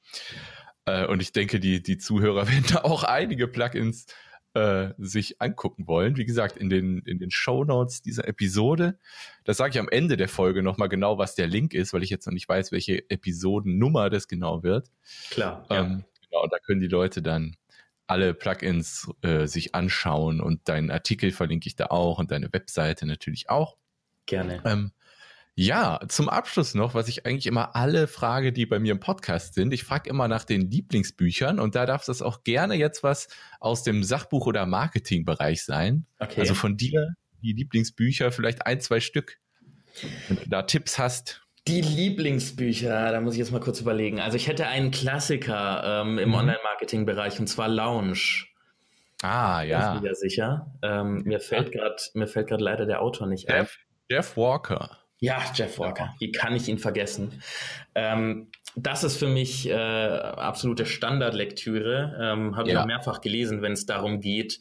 Äh, 0.86 1.06
und 1.06 1.22
ich 1.22 1.32
denke, 1.32 1.60
die, 1.60 1.84
die 1.84 2.00
Zuhörer 2.00 2.48
werden 2.52 2.66
da 2.70 2.78
auch 2.82 3.04
einige 3.04 3.48
Plugins 3.48 4.08
äh, 4.56 4.94
sich 4.98 5.40
angucken 5.40 5.88
wollen. 5.88 6.18
Wie 6.18 6.26
gesagt, 6.26 6.58
in 6.58 6.72
den, 6.72 7.04
in 7.06 7.20
den 7.20 7.30
Show 7.30 7.64
Notes 7.64 8.02
dieser 8.02 8.28
Episode. 8.28 8.98
Das 9.44 9.58
sage 9.58 9.76
ich 9.76 9.80
am 9.80 9.90
Ende 9.90 10.18
der 10.18 10.28
Folge 10.28 10.64
nochmal 10.64 10.90
genau, 10.90 11.20
was 11.20 11.36
der 11.36 11.46
Link 11.46 11.76
ist, 11.76 11.94
weil 11.94 12.02
ich 12.02 12.10
jetzt 12.10 12.26
noch 12.26 12.34
nicht 12.34 12.50
weiß, 12.50 12.72
welche 12.72 13.08
Episodennummer 13.12 14.10
das 14.10 14.28
genau 14.28 14.64
wird. 14.64 14.90
Klar. 15.30 15.68
Ähm, 15.70 16.04
Genau, 16.30 16.44
und 16.44 16.54
da 16.54 16.60
können 16.60 16.80
die 16.80 16.88
Leute 16.88 17.22
dann 17.22 17.56
alle 18.08 18.34
Plugins 18.34 19.12
äh, 19.22 19.48
sich 19.48 19.76
anschauen 19.76 20.40
und 20.40 20.68
deinen 20.70 20.92
Artikel 20.92 21.32
verlinke 21.32 21.68
ich 21.68 21.76
da 21.76 21.88
auch 21.88 22.20
und 22.20 22.32
deine 22.32 22.52
Webseite 22.54 23.06
natürlich 23.06 23.50
auch. 23.50 23.78
Gerne. 24.26 24.62
Ähm, 24.66 24.92
ja, 25.60 26.00
zum 26.08 26.30
Abschluss 26.30 26.76
noch, 26.76 26.94
was 26.94 27.08
ich 27.08 27.26
eigentlich 27.26 27.48
immer 27.48 27.76
alle 27.76 28.08
frage, 28.08 28.54
die 28.54 28.68
bei 28.68 28.78
mir 28.78 28.92
im 28.92 29.00
Podcast 29.00 29.56
sind. 29.56 29.74
Ich 29.74 29.84
frage 29.84 30.08
immer 30.08 30.28
nach 30.28 30.44
den 30.44 30.70
Lieblingsbüchern 30.70 31.60
und 31.60 31.74
da 31.74 31.88
darf 31.88 32.06
das 32.06 32.22
auch 32.22 32.44
gerne 32.44 32.76
jetzt 32.76 33.02
was 33.02 33.28
aus 33.60 33.82
dem 33.82 34.04
Sachbuch- 34.04 34.46
oder 34.46 34.68
Marketingbereich 34.68 35.64
sein. 35.64 36.06
Okay. 36.20 36.42
Also 36.42 36.54
von 36.54 36.78
dir 36.78 37.16
die 37.42 37.54
Lieblingsbücher, 37.54 38.32
vielleicht 38.32 38.68
ein, 38.68 38.80
zwei 38.82 39.00
Stück. 39.00 39.40
Wenn 40.28 40.38
du 40.38 40.48
da 40.48 40.62
Tipps 40.62 41.00
hast. 41.00 41.47
Die 41.68 41.82
Lieblingsbücher, 41.82 43.12
da 43.12 43.20
muss 43.20 43.34
ich 43.34 43.40
jetzt 43.40 43.52
mal 43.52 43.60
kurz 43.60 43.82
überlegen. 43.82 44.22
Also 44.22 44.38
ich 44.38 44.48
hätte 44.48 44.68
einen 44.68 44.92
Klassiker 44.92 46.04
ähm, 46.04 46.18
im 46.18 46.30
mhm. 46.30 46.36
Online-Marketing-Bereich 46.36 47.40
und 47.40 47.48
zwar 47.48 47.68
Lounge. 47.68 48.46
Ah, 49.22 49.62
ja. 49.64 49.96
Bin 50.00 50.10
ich 50.10 50.18
sicher. 50.18 50.72
Ähm, 50.82 51.24
mir 51.26 51.40
fällt 51.40 51.72
gerade, 51.72 51.98
mir 52.14 52.28
fällt 52.28 52.48
gerade 52.48 52.64
leider 52.64 52.86
der 52.86 53.02
Autor 53.02 53.28
nicht 53.28 53.50
ein. 53.50 53.62
Jeff, 53.62 53.78
Jeff 54.10 54.38
Walker. 54.38 54.98
Ja, 55.20 55.42
Jeff 55.54 55.80
Walker. 55.80 56.14
Wie 56.20 56.32
kann 56.32 56.56
ich 56.56 56.68
ihn 56.68 56.78
vergessen? 56.78 57.42
Ähm, 57.96 58.52
das 58.76 59.04
ist 59.04 59.18
für 59.18 59.28
mich 59.28 59.68
äh, 59.68 59.74
absolute 59.74 60.86
Standardlektüre. 60.86 62.16
Ähm, 62.22 62.56
Habe 62.56 62.68
ich 62.70 62.76
ja. 62.76 62.84
auch 62.84 62.86
mehrfach 62.86 63.22
gelesen, 63.22 63.64
wenn 63.64 63.74
es 63.74 63.88
darum 63.88 64.22
geht, 64.22 64.60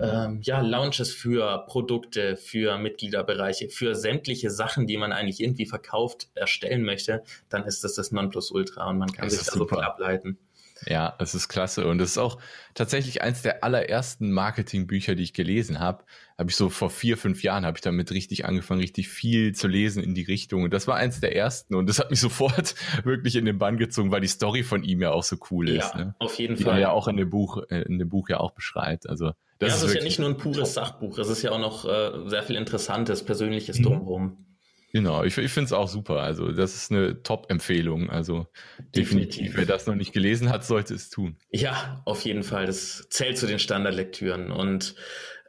ähm, 0.00 0.40
ja, 0.42 0.60
Launches 0.60 1.12
für 1.12 1.64
Produkte, 1.66 2.36
für 2.36 2.78
Mitgliederbereiche, 2.78 3.68
für 3.68 3.94
sämtliche 3.94 4.50
Sachen, 4.50 4.86
die 4.86 4.96
man 4.96 5.12
eigentlich 5.12 5.40
irgendwie 5.40 5.66
verkauft, 5.66 6.28
erstellen 6.34 6.84
möchte, 6.84 7.22
dann 7.48 7.64
ist 7.64 7.84
das 7.84 7.94
das 7.94 8.12
Nonplusultra 8.12 8.88
und 8.88 8.98
man 8.98 9.12
kann 9.12 9.26
das 9.26 9.38
sich 9.38 9.46
da 9.46 9.52
super. 9.52 9.76
so 9.76 9.76
viel 9.76 9.84
ableiten. 9.84 10.38
Ja, 10.86 11.14
es 11.18 11.34
ist 11.34 11.48
klasse 11.48 11.86
und 11.86 12.00
es 12.00 12.12
ist 12.12 12.18
auch 12.18 12.38
tatsächlich 12.74 13.22
eins 13.22 13.42
der 13.42 13.64
allerersten 13.64 14.30
Marketingbücher, 14.30 15.14
die 15.14 15.24
ich 15.24 15.32
gelesen 15.32 15.80
habe. 15.80 16.04
Habe 16.36 16.50
ich 16.50 16.56
so 16.56 16.68
vor 16.68 16.90
vier, 16.90 17.16
fünf 17.16 17.42
Jahren 17.42 17.66
habe 17.66 17.76
ich 17.76 17.82
damit 17.82 18.12
richtig 18.12 18.44
angefangen, 18.44 18.80
richtig 18.80 19.08
viel 19.08 19.54
zu 19.54 19.66
lesen 19.66 20.02
in 20.02 20.14
die 20.14 20.22
Richtung. 20.22 20.62
Und 20.62 20.72
das 20.72 20.86
war 20.86 20.96
eins 20.96 21.20
der 21.20 21.34
ersten 21.34 21.74
und 21.74 21.88
das 21.88 21.98
hat 21.98 22.10
mich 22.10 22.20
sofort 22.28 22.76
wirklich 23.04 23.36
in 23.36 23.44
den 23.44 23.58
Bann 23.58 23.76
gezogen, 23.76 24.12
weil 24.12 24.20
die 24.20 24.28
Story 24.28 24.62
von 24.62 24.84
ihm 24.84 25.02
ja 25.02 25.10
auch 25.10 25.24
so 25.24 25.36
cool 25.50 25.68
ist. 25.68 25.94
Ja, 25.94 25.98
ne? 25.98 26.14
auf 26.18 26.34
jeden 26.36 26.56
die 26.56 26.62
Fall. 26.62 26.74
Die 26.74 26.78
er 26.78 26.88
ja 26.88 26.90
auch 26.90 27.08
in 27.08 27.16
dem 27.16 27.30
Buch, 27.30 27.62
äh, 27.70 27.82
in 27.82 27.98
dem 27.98 28.08
Buch 28.08 28.28
ja 28.28 28.38
auch 28.38 28.52
beschreibt. 28.52 29.08
Also 29.08 29.32
das 29.58 29.70
ja, 29.70 29.76
ist, 29.76 29.82
ist 29.84 29.94
ja 29.94 30.02
nicht 30.02 30.18
nur 30.18 30.28
ein 30.28 30.36
pures 30.36 30.74
Sachbuch, 30.74 31.18
es 31.18 31.28
ist 31.28 31.42
ja 31.42 31.52
auch 31.52 31.58
noch 31.58 31.84
äh, 31.84 32.28
sehr 32.28 32.42
viel 32.42 32.56
Interessantes, 32.56 33.24
Persönliches 33.24 33.78
mhm. 33.78 33.82
drumherum. 33.84 34.44
Genau, 34.90 35.22
ich, 35.22 35.36
ich 35.36 35.52
finde 35.52 35.66
es 35.66 35.72
auch 35.72 35.88
super. 35.88 36.20
Also 36.20 36.50
das 36.50 36.74
ist 36.74 36.90
eine 36.90 37.22
Top-Empfehlung. 37.22 38.08
Also 38.08 38.46
definitiv. 38.94 39.36
definitiv, 39.36 39.56
wer 39.56 39.66
das 39.66 39.86
noch 39.86 39.94
nicht 39.94 40.14
gelesen 40.14 40.48
hat, 40.48 40.64
sollte 40.64 40.94
es 40.94 41.10
tun. 41.10 41.36
Ja, 41.50 42.00
auf 42.06 42.22
jeden 42.22 42.42
Fall. 42.42 42.64
Das 42.64 43.06
zählt 43.10 43.36
zu 43.36 43.46
den 43.46 43.58
Standardlektüren. 43.58 44.50
Und 44.50 44.94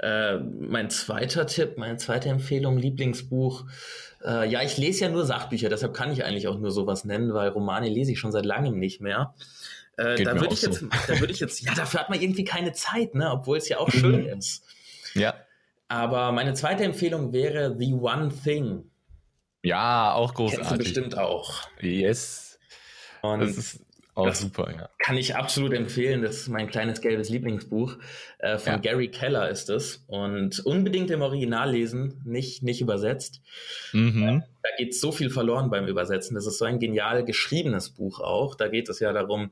äh, 0.02 0.38
mein 0.38 0.90
zweiter 0.90 1.48
Tipp, 1.48 1.78
meine 1.78 1.96
zweite 1.96 2.28
Empfehlung, 2.30 2.78
Lieblingsbuch. 2.78 3.66
Äh, 4.26 4.50
ja, 4.50 4.62
ich 4.62 4.78
lese 4.78 5.06
ja 5.06 5.10
nur 5.10 5.26
Sachbücher, 5.26 5.70
deshalb 5.70 5.94
kann 5.94 6.12
ich 6.12 6.26
eigentlich 6.26 6.48
auch 6.48 6.60
nur 6.60 6.72
sowas 6.72 7.06
nennen, 7.06 7.34
weil 7.34 7.50
Romane 7.50 7.88
lese 7.88 8.12
ich 8.12 8.20
schon 8.20 8.34
seit 8.34 8.46
langem 8.46 8.78
nicht 8.78 9.00
mehr. 9.00 9.34
Äh, 10.00 10.24
da 10.24 10.40
würde 10.40 10.54
ich 10.54 10.62
so. 10.62 10.72
jetzt, 10.72 10.86
da 11.08 11.20
würde 11.20 11.34
ich 11.34 11.40
jetzt, 11.40 11.62
ja, 11.62 11.74
dafür 11.74 12.00
hat 12.00 12.10
man 12.10 12.22
irgendwie 12.22 12.44
keine 12.44 12.72
Zeit, 12.72 13.16
ne, 13.16 13.32
obwohl 13.32 13.58
es 13.58 13.70
ja 13.70 13.78
auch 13.80 13.92
schön 13.92 14.26
ist. 14.26 14.64
Ja. 15.14 15.36
Aber 15.88 16.32
meine 16.32 16.54
zweite 16.54 16.84
Empfehlung 16.84 17.34
wäre 17.34 17.76
The 17.78 17.94
One 17.94 18.30
Thing 18.44 18.90
ja, 19.62 20.14
auch 20.14 20.34
großartig. 20.34 20.68
Kennst 20.68 20.72
du 20.72 20.84
bestimmt 20.84 21.18
auch. 21.18 21.62
Yes. 21.82 22.60
Und 23.22 23.42
das 23.42 23.58
ist 23.58 23.86
auch 24.20 24.26
das 24.28 24.40
super, 24.40 24.72
ja. 24.72 24.90
Kann 25.00 25.18
ich 25.18 25.36
absolut 25.36 25.74
empfehlen. 25.74 26.22
Das 26.22 26.38
ist 26.38 26.50
mein 26.50 26.68
kleines 26.68 27.02
gelbes 27.02 27.30
Lieblingsbuch. 27.30 27.98
Äh, 28.38 28.58
von 28.58 28.74
ja. 28.74 28.80
Gary 28.80 29.10
Keller 29.10 29.50
ist 29.50 29.70
es. 29.70 30.04
Und 30.08 30.60
unbedingt 30.66 31.12
im 31.12 31.22
Original 31.22 31.72
lesen, 31.72 32.22
nicht, 32.26 32.64
nicht 32.64 32.82
übersetzt. 32.82 33.42
Mhm. 33.94 34.24
Äh, 34.24 34.42
da 34.64 34.70
geht 34.78 34.96
so 34.96 35.12
viel 35.12 35.30
verloren 35.30 35.70
beim 35.70 35.88
Übersetzen. 35.88 36.36
Das 36.36 36.46
ist 36.46 36.58
so 36.58 36.66
ein 36.66 36.80
genial 36.80 37.24
geschriebenes 37.26 37.90
Buch 37.90 38.20
auch. 38.20 38.56
Da 38.56 38.68
geht 38.68 38.90
es 38.90 39.00
ja 39.00 39.14
darum, 39.14 39.52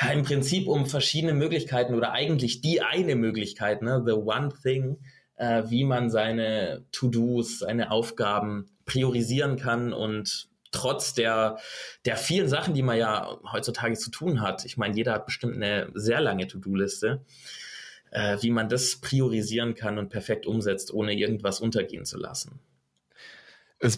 ja, 0.00 0.10
im 0.10 0.22
Prinzip 0.22 0.68
um 0.68 0.86
verschiedene 0.86 1.34
Möglichkeiten 1.34 1.94
oder 1.94 2.12
eigentlich 2.12 2.60
die 2.60 2.82
eine 2.82 3.16
Möglichkeit, 3.16 3.82
ne, 3.82 4.02
the 4.06 4.12
one 4.12 4.50
thing, 4.62 4.98
äh, 5.36 5.64
wie 5.68 5.84
man 5.84 6.10
seine 6.10 6.84
To-Dos, 6.92 7.60
seine 7.60 7.90
Aufgaben 7.90 8.68
priorisieren 8.84 9.56
kann 9.56 9.92
und 9.92 10.48
trotz 10.72 11.14
der, 11.14 11.58
der 12.04 12.16
vielen 12.16 12.48
Sachen, 12.48 12.74
die 12.74 12.82
man 12.82 12.96
ja 12.96 13.38
heutzutage 13.52 13.94
zu 13.94 14.10
tun 14.10 14.40
hat, 14.40 14.64
ich 14.64 14.76
meine, 14.76 14.94
jeder 14.94 15.12
hat 15.12 15.26
bestimmt 15.26 15.56
eine 15.56 15.90
sehr 15.94 16.20
lange 16.20 16.46
To-Do-Liste, 16.46 17.24
äh, 18.10 18.38
wie 18.40 18.50
man 18.50 18.68
das 18.68 18.96
priorisieren 18.96 19.74
kann 19.74 19.98
und 19.98 20.08
perfekt 20.08 20.46
umsetzt, 20.46 20.92
ohne 20.92 21.14
irgendwas 21.14 21.60
untergehen 21.60 22.04
zu 22.04 22.18
lassen. 22.18 22.60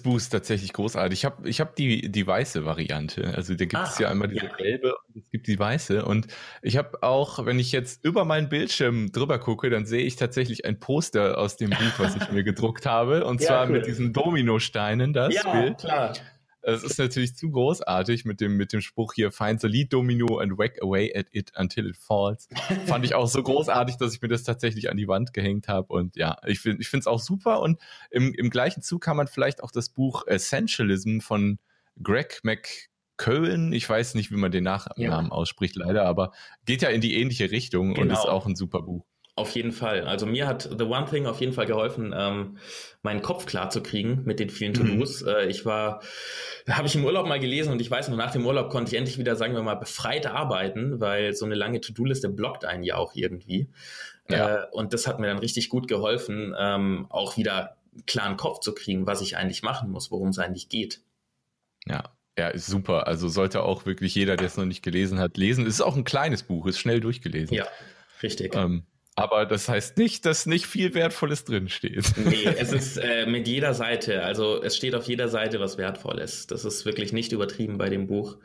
Buch 0.02 0.16
ist 0.16 0.28
tatsächlich 0.28 0.72
großartig. 0.72 1.20
Ich 1.20 1.24
habe 1.24 1.48
ich 1.48 1.60
hab 1.60 1.74
die, 1.74 2.10
die 2.10 2.26
weiße 2.26 2.64
Variante. 2.64 3.32
Also 3.34 3.54
da 3.54 3.64
gibt 3.64 3.82
es 3.82 3.98
ja 3.98 4.10
einmal 4.10 4.28
diese 4.28 4.46
ja. 4.46 4.56
gelbe 4.56 4.94
und 5.08 5.16
es 5.16 5.30
gibt 5.30 5.46
die 5.46 5.58
weiße. 5.58 6.04
Und 6.04 6.26
ich 6.60 6.76
habe 6.76 7.02
auch, 7.02 7.44
wenn 7.46 7.58
ich 7.58 7.72
jetzt 7.72 8.04
über 8.04 8.24
meinen 8.24 8.50
Bildschirm 8.50 9.10
drüber 9.10 9.38
gucke, 9.38 9.70
dann 9.70 9.86
sehe 9.86 10.02
ich 10.02 10.16
tatsächlich 10.16 10.66
ein 10.66 10.78
Poster 10.78 11.38
aus 11.38 11.56
dem 11.56 11.70
Buch, 11.70 11.98
was 11.98 12.14
ich 12.14 12.30
mir 12.32 12.44
gedruckt 12.44 12.84
habe. 12.84 13.24
Und 13.24 13.40
ja, 13.40 13.46
zwar 13.46 13.66
cool. 13.66 13.72
mit 13.72 13.86
diesen 13.86 14.12
Dominosteinen, 14.12 15.14
das 15.14 15.34
ja, 15.34 15.50
Bild. 15.50 15.78
Klar. 15.78 16.12
Es 16.62 16.82
ist 16.82 16.98
natürlich 16.98 17.36
zu 17.36 17.50
großartig 17.50 18.24
mit 18.24 18.40
dem, 18.40 18.56
mit 18.56 18.72
dem 18.72 18.80
Spruch 18.80 19.14
hier, 19.14 19.32
find 19.32 19.60
the 19.60 19.66
lead 19.66 19.92
domino 19.92 20.38
and 20.38 20.58
whack 20.58 20.82
away 20.82 21.12
at 21.14 21.26
it 21.32 21.52
until 21.56 21.86
it 21.86 21.96
falls. 21.96 22.48
Fand 22.86 23.04
ich 23.04 23.14
auch 23.14 23.26
so 23.26 23.42
großartig, 23.42 23.96
dass 23.96 24.14
ich 24.14 24.20
mir 24.20 24.28
das 24.28 24.42
tatsächlich 24.42 24.90
an 24.90 24.96
die 24.96 25.08
Wand 25.08 25.32
gehängt 25.32 25.68
habe. 25.68 25.92
Und 25.92 26.16
ja, 26.16 26.36
ich 26.46 26.60
finde 26.60 26.82
ich 26.82 26.88
finde 26.88 27.00
es 27.00 27.06
auch 27.06 27.20
super. 27.20 27.60
Und 27.60 27.80
im, 28.10 28.34
im 28.34 28.50
gleichen 28.50 28.82
Zug 28.82 29.02
kann 29.02 29.16
man 29.16 29.26
vielleicht 29.26 29.62
auch 29.62 29.70
das 29.70 29.88
Buch 29.88 30.26
Essentialism 30.26 31.20
von 31.20 31.58
Greg 32.02 32.40
McCullen, 32.42 33.72
ich 33.72 33.88
weiß 33.88 34.14
nicht, 34.14 34.30
wie 34.30 34.36
man 34.36 34.50
den 34.50 34.64
Nachnamen 34.64 35.26
ja. 35.26 35.32
ausspricht, 35.32 35.76
leider, 35.76 36.04
aber 36.04 36.32
geht 36.64 36.82
ja 36.82 36.88
in 36.88 37.00
die 37.00 37.20
ähnliche 37.20 37.50
Richtung 37.50 37.94
genau. 37.94 38.02
und 38.02 38.10
ist 38.10 38.26
auch 38.26 38.46
ein 38.46 38.56
super 38.56 38.82
Buch. 38.82 39.06
Auf 39.40 39.54
jeden 39.54 39.72
Fall. 39.72 40.02
Also 40.02 40.26
mir 40.26 40.46
hat 40.46 40.68
The 40.78 40.84
One 40.84 41.06
Thing 41.08 41.24
auf 41.24 41.40
jeden 41.40 41.54
Fall 41.54 41.64
geholfen, 41.64 42.14
ähm, 42.14 42.58
meinen 43.00 43.22
Kopf 43.22 43.46
klar 43.46 43.70
zu 43.70 43.82
kriegen 43.82 44.20
mit 44.26 44.38
den 44.38 44.50
vielen 44.50 44.74
To-Dos. 44.74 45.22
Mhm. 45.22 45.28
Äh, 45.28 45.46
ich 45.46 45.64
war, 45.64 46.02
habe 46.68 46.86
ich 46.86 46.94
im 46.94 47.06
Urlaub 47.06 47.26
mal 47.26 47.40
gelesen 47.40 47.72
und 47.72 47.80
ich 47.80 47.90
weiß 47.90 48.10
noch, 48.10 48.18
nach 48.18 48.32
dem 48.32 48.44
Urlaub 48.44 48.68
konnte 48.68 48.92
ich 48.92 48.98
endlich 48.98 49.16
wieder, 49.16 49.36
sagen 49.36 49.54
wir 49.54 49.62
mal, 49.62 49.76
befreit 49.76 50.26
arbeiten, 50.26 51.00
weil 51.00 51.32
so 51.32 51.46
eine 51.46 51.54
lange 51.54 51.80
To-Do-Liste 51.80 52.28
blockt 52.28 52.66
einen 52.66 52.82
ja 52.82 52.96
auch 52.96 53.14
irgendwie. 53.14 53.70
Ja. 54.28 54.64
Äh, 54.64 54.66
und 54.72 54.92
das 54.92 55.06
hat 55.06 55.20
mir 55.20 55.28
dann 55.28 55.38
richtig 55.38 55.70
gut 55.70 55.88
geholfen, 55.88 56.54
ähm, 56.58 57.06
auch 57.08 57.38
wieder 57.38 57.78
klaren 58.06 58.36
Kopf 58.36 58.60
zu 58.60 58.74
kriegen, 58.74 59.06
was 59.06 59.22
ich 59.22 59.38
eigentlich 59.38 59.62
machen 59.62 59.90
muss, 59.90 60.10
worum 60.10 60.28
es 60.28 60.38
eigentlich 60.38 60.68
geht. 60.68 61.00
Ja, 61.86 62.12
ja, 62.38 62.48
ist 62.48 62.66
super. 62.66 63.06
Also 63.06 63.28
sollte 63.28 63.62
auch 63.62 63.86
wirklich 63.86 64.14
jeder, 64.14 64.36
der 64.36 64.48
es 64.48 64.58
noch 64.58 64.66
nicht 64.66 64.82
gelesen 64.82 65.18
hat, 65.18 65.38
lesen. 65.38 65.66
Es 65.66 65.76
ist 65.76 65.80
auch 65.80 65.96
ein 65.96 66.04
kleines 66.04 66.42
Buch, 66.42 66.66
ist 66.66 66.78
schnell 66.78 67.00
durchgelesen. 67.00 67.56
Ja, 67.56 67.66
richtig. 68.22 68.54
Ähm, 68.54 68.84
aber 69.20 69.44
das 69.46 69.68
heißt 69.68 69.98
nicht, 69.98 70.24
dass 70.24 70.46
nicht 70.46 70.66
viel 70.66 70.94
Wertvolles 70.94 71.44
drinsteht. 71.44 72.12
Nee, 72.16 72.44
es 72.58 72.72
ist 72.72 72.96
äh, 72.96 73.26
mit 73.26 73.46
jeder 73.46 73.74
Seite, 73.74 74.22
also 74.22 74.62
es 74.62 74.76
steht 74.76 74.94
auf 74.94 75.04
jeder 75.06 75.28
Seite 75.28 75.60
was 75.60 75.76
Wertvolles. 75.76 76.46
Das 76.46 76.64
ist 76.64 76.86
wirklich 76.86 77.12
nicht 77.12 77.32
übertrieben 77.32 77.76
bei 77.76 77.90
dem 77.90 78.06
Buch. 78.06 78.38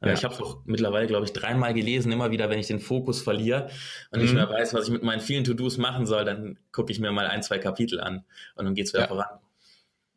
Äh, 0.00 0.08
ja. 0.08 0.14
Ich 0.14 0.24
habe 0.24 0.34
es 0.34 0.40
auch 0.40 0.62
mittlerweile, 0.64 1.06
glaube 1.06 1.26
ich, 1.26 1.32
dreimal 1.32 1.74
gelesen, 1.74 2.10
immer 2.10 2.30
wieder, 2.30 2.48
wenn 2.48 2.58
ich 2.58 2.66
den 2.66 2.80
Fokus 2.80 3.20
verliere 3.22 3.68
und 4.10 4.18
mhm. 4.18 4.24
nicht 4.24 4.34
mehr 4.34 4.48
weiß, 4.48 4.72
was 4.72 4.86
ich 4.86 4.92
mit 4.92 5.02
meinen 5.02 5.20
vielen 5.20 5.44
To-Dos 5.44 5.76
machen 5.76 6.06
soll, 6.06 6.24
dann 6.24 6.58
gucke 6.72 6.90
ich 6.90 7.00
mir 7.00 7.12
mal 7.12 7.26
ein, 7.26 7.42
zwei 7.42 7.58
Kapitel 7.58 8.00
an 8.00 8.24
und 8.56 8.64
dann 8.64 8.74
geht's 8.74 8.92
wieder 8.92 9.02
ja. 9.02 9.08
voran. 9.08 9.28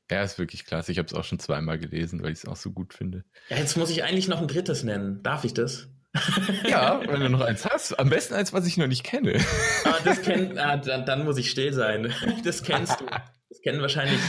Ja, 0.10 0.24
ist 0.24 0.40
wirklich 0.40 0.66
klasse. 0.66 0.94
Ich 0.94 1.00
habe 1.00 1.08
es 1.08 1.14
auch 1.14 1.26
schon 1.26 1.40
zweimal 1.40 1.78
gelesen, 1.78 2.24
weil 2.24 2.32
ich 2.32 2.40
es 2.40 2.46
auch 2.46 2.56
so 2.56 2.72
gut 2.72 2.94
finde. 2.94 3.26
Ja, 3.50 3.58
jetzt 3.58 3.76
muss 3.76 3.90
ich 3.90 4.06
eigentlich 4.06 4.30
noch 4.30 4.42
ein 4.42 4.48
drittes 4.48 4.84
nennen. 4.84 5.22
Darf 5.22 5.44
ich 5.44 5.54
das? 5.54 5.90
Ja, 6.68 7.02
wenn 7.08 7.20
du 7.22 7.30
noch 7.30 7.42
eins 7.42 7.66
hast. 7.66 8.00
Am 8.00 8.10
besten 8.10 8.34
eins, 8.34 8.54
was 8.54 8.66
ich 8.66 8.78
noch 8.78 8.88
nicht 8.88 9.04
kenne. 9.04 9.40
Ah, 9.86 9.96
das 10.04 10.22
kennt, 10.22 10.58
ah, 10.58 10.78
dann, 10.78 11.06
dann 11.06 11.26
muss 11.26 11.38
ich 11.38 11.50
still 11.50 11.74
sein. 11.74 12.14
Das 12.44 12.64
kennst 12.64 13.00
du. 13.00 13.06
Das 13.50 13.62
kennen 13.62 13.82
wahrscheinlich, 13.82 14.20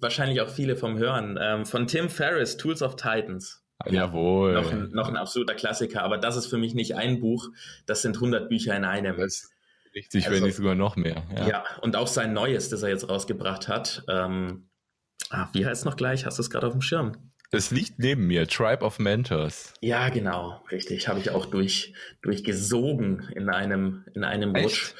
wahrscheinlich 0.00 0.40
auch 0.40 0.48
viele 0.48 0.76
vom 0.76 0.98
Hören. 0.98 1.38
Ähm, 1.40 1.66
von 1.66 1.86
Tim 1.86 2.08
Ferriss, 2.08 2.56
Tools 2.56 2.82
of 2.82 2.96
Titans. 2.96 3.62
Jawohl. 3.88 4.54
Noch 4.54 4.72
ein, 4.72 4.90
noch 4.92 5.08
ein 5.08 5.16
absoluter 5.16 5.54
Klassiker. 5.54 6.02
Aber 6.02 6.18
das 6.18 6.36
ist 6.36 6.46
für 6.46 6.58
mich 6.58 6.74
nicht 6.74 6.94
ein 6.94 7.20
Buch. 7.20 7.48
Das 7.86 8.02
sind 8.02 8.16
100 8.16 8.48
Bücher 8.48 8.76
in 8.76 8.84
einem. 8.84 9.16
Richtig, 9.94 10.24
also, 10.26 10.36
wenn 10.36 10.44
nicht 10.44 10.56
sogar 10.56 10.74
noch 10.74 10.96
mehr. 10.96 11.22
Ja. 11.36 11.48
ja, 11.48 11.64
und 11.82 11.96
auch 11.96 12.06
sein 12.06 12.32
Neues, 12.32 12.70
das 12.70 12.82
er 12.82 12.88
jetzt 12.88 13.08
rausgebracht 13.08 13.68
hat. 13.68 14.04
Ähm, 14.08 14.68
ah, 15.30 15.48
wie 15.52 15.66
heißt 15.66 15.80
es 15.80 15.84
noch 15.84 15.96
gleich? 15.96 16.24
Hast 16.24 16.38
du 16.38 16.42
es 16.42 16.50
gerade 16.50 16.66
auf 16.66 16.72
dem 16.72 16.80
Schirm? 16.80 17.31
Es 17.54 17.70
liegt 17.70 17.98
neben 17.98 18.26
mir, 18.26 18.48
Tribe 18.48 18.82
of 18.82 18.98
Mentors. 18.98 19.74
Ja, 19.82 20.08
genau, 20.08 20.64
richtig. 20.70 21.06
Habe 21.06 21.20
ich 21.20 21.28
auch 21.28 21.44
durch, 21.44 21.92
durchgesogen 22.22 23.30
in 23.36 23.50
einem, 23.50 24.06
in 24.14 24.24
einem 24.24 24.56
Rutsch. 24.56 24.94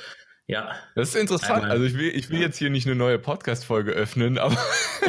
Ja. 0.47 0.77
Das 0.95 1.09
ist 1.09 1.15
interessant. 1.15 1.63
Einmal. 1.63 1.71
Also 1.71 1.85
ich 1.85 1.95
will, 1.97 2.11
ich 2.11 2.29
will 2.29 2.41
jetzt 2.41 2.59
hier 2.59 2.69
nicht 2.69 2.87
eine 2.87 2.95
neue 2.95 3.19
Podcast-Folge 3.19 3.93
öffnen, 3.93 4.37
aber, 4.37 4.59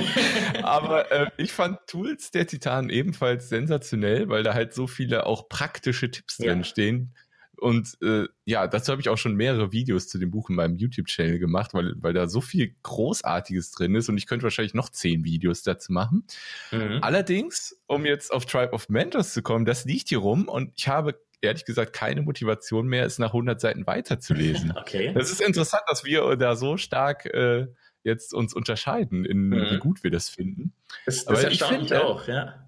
aber 0.64 1.12
äh, 1.12 1.32
ich 1.36 1.52
fand 1.52 1.80
Tools 1.86 2.32
der 2.32 2.48
Titanen 2.48 2.90
ebenfalls 2.90 3.50
sensationell, 3.50 4.30
weil 4.30 4.44
da 4.44 4.54
halt 4.54 4.74
so 4.74 4.88
viele 4.88 5.26
auch 5.26 5.50
praktische 5.50 6.10
Tipps 6.10 6.38
ja. 6.38 6.46
drin 6.46 6.64
stehen, 6.64 7.14
und 7.58 7.98
äh, 8.02 8.28
ja, 8.46 8.68
dazu 8.68 8.92
habe 8.92 9.02
ich 9.02 9.10
auch 9.10 9.18
schon 9.18 9.36
mehrere 9.36 9.72
Videos 9.72 10.08
zu 10.08 10.18
dem 10.18 10.32
Buch 10.32 10.50
in 10.50 10.56
meinem 10.56 10.76
YouTube-Channel 10.76 11.40
gemacht, 11.40 11.74
weil, 11.74 11.94
weil 11.98 12.14
da 12.14 12.28
so 12.28 12.42
viel 12.42 12.76
Großartiges 12.84 13.72
drin 13.72 13.96
ist 13.96 14.10
und 14.10 14.18
ich 14.18 14.28
könnte 14.28 14.44
wahrscheinlich 14.44 14.74
noch 14.74 14.90
zehn 14.90 15.24
Videos 15.24 15.64
dazu 15.64 15.94
machen. 15.94 16.26
Mhm. 16.72 17.00
Allerdings, 17.02 17.80
um 17.88 18.06
jetzt 18.06 18.34
auf 18.34 18.46
Tribe 18.46 18.74
of 18.74 18.90
Mentors 18.90 19.34
zu 19.34 19.42
kommen, 19.42 19.66
das 19.66 19.86
liegt 19.86 20.10
hier 20.10 20.20
rum 20.20 20.48
und 20.48 20.74
ich 20.76 20.88
habe 20.88 21.20
ehrlich 21.42 21.66
gesagt 21.66 21.94
keine 21.94 22.22
Motivation 22.22 22.88
mehr, 22.88 23.06
es 23.06 23.20
nach 23.20 23.30
100 23.30 23.60
Seiten 23.60 23.86
weiterzulesen. 23.86 24.72
okay. 24.78 25.14
Das 25.14 25.30
ist 25.30 25.42
interessant, 25.42 25.84
dass 25.88 26.04
wir 26.04 26.36
da 26.38 26.56
so 26.56 26.78
stark 26.78 27.26
äh, 27.26 27.68
jetzt 28.04 28.34
uns 28.34 28.54
unterscheiden, 28.54 29.26
in 29.26 29.50
mhm. 29.50 29.72
wie 29.72 29.78
gut 29.78 30.04
wir 30.04 30.12
das 30.12 30.30
finden. 30.30 30.74
Das, 31.06 31.26
das 31.26 31.44
Aber 31.44 31.52
ich 31.52 31.64
auch, 31.94 32.28
ja. 32.28 32.68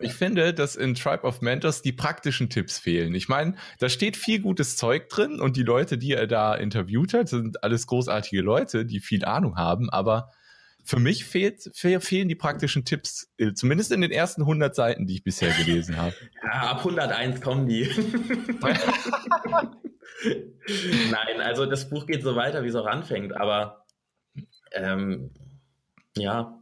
Ich 0.00 0.14
finde, 0.14 0.54
dass 0.54 0.76
in 0.76 0.94
Tribe 0.94 1.24
of 1.24 1.42
Mentors 1.42 1.82
die 1.82 1.92
praktischen 1.92 2.48
Tipps 2.48 2.78
fehlen. 2.78 3.14
Ich 3.14 3.28
meine, 3.28 3.54
da 3.78 3.90
steht 3.90 4.16
viel 4.16 4.40
gutes 4.40 4.76
Zeug 4.76 5.10
drin 5.10 5.40
und 5.40 5.56
die 5.56 5.62
Leute, 5.62 5.98
die 5.98 6.12
er 6.12 6.26
da 6.26 6.54
interviewt 6.54 7.12
hat, 7.12 7.28
sind 7.28 7.62
alles 7.62 7.86
großartige 7.86 8.40
Leute, 8.40 8.86
die 8.86 9.00
viel 9.00 9.24
Ahnung 9.24 9.56
haben, 9.56 9.90
aber 9.90 10.30
für 10.82 10.98
mich 10.98 11.26
fehlt, 11.26 11.70
fehlen 11.74 12.28
die 12.28 12.34
praktischen 12.34 12.84
Tipps, 12.86 13.30
äh, 13.36 13.52
zumindest 13.52 13.92
in 13.92 14.00
den 14.00 14.10
ersten 14.10 14.42
100 14.42 14.74
Seiten, 14.74 15.06
die 15.06 15.16
ich 15.16 15.22
bisher 15.24 15.52
gelesen 15.52 15.96
habe. 15.96 16.14
Ja, 16.42 16.70
ab 16.70 16.78
101 16.78 17.42
kommen 17.42 17.68
die. 17.68 17.88
Nein, 21.10 21.40
also 21.40 21.66
das 21.66 21.90
Buch 21.90 22.06
geht 22.06 22.22
so 22.22 22.34
weiter, 22.34 22.64
wie 22.64 22.68
es 22.68 22.74
auch 22.74 22.86
anfängt, 22.86 23.36
aber 23.36 23.84
ähm, 24.72 25.30
ja, 26.16 26.60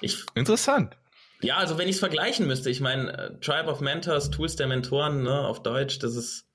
ich. 0.00 0.24
Interessant. 0.34 0.96
Ja, 1.42 1.56
also 1.56 1.76
wenn 1.76 1.88
ich 1.88 1.96
es 1.96 2.00
vergleichen 2.00 2.46
müsste, 2.46 2.70
ich 2.70 2.80
meine, 2.80 3.12
äh, 3.12 3.40
Tribe 3.40 3.68
of 3.68 3.80
Mentors, 3.80 4.30
Tools 4.30 4.56
der 4.56 4.68
Mentoren, 4.68 5.22
ne, 5.22 5.46
auf 5.46 5.62
Deutsch, 5.62 5.98
das 5.98 6.16
ist 6.16 6.46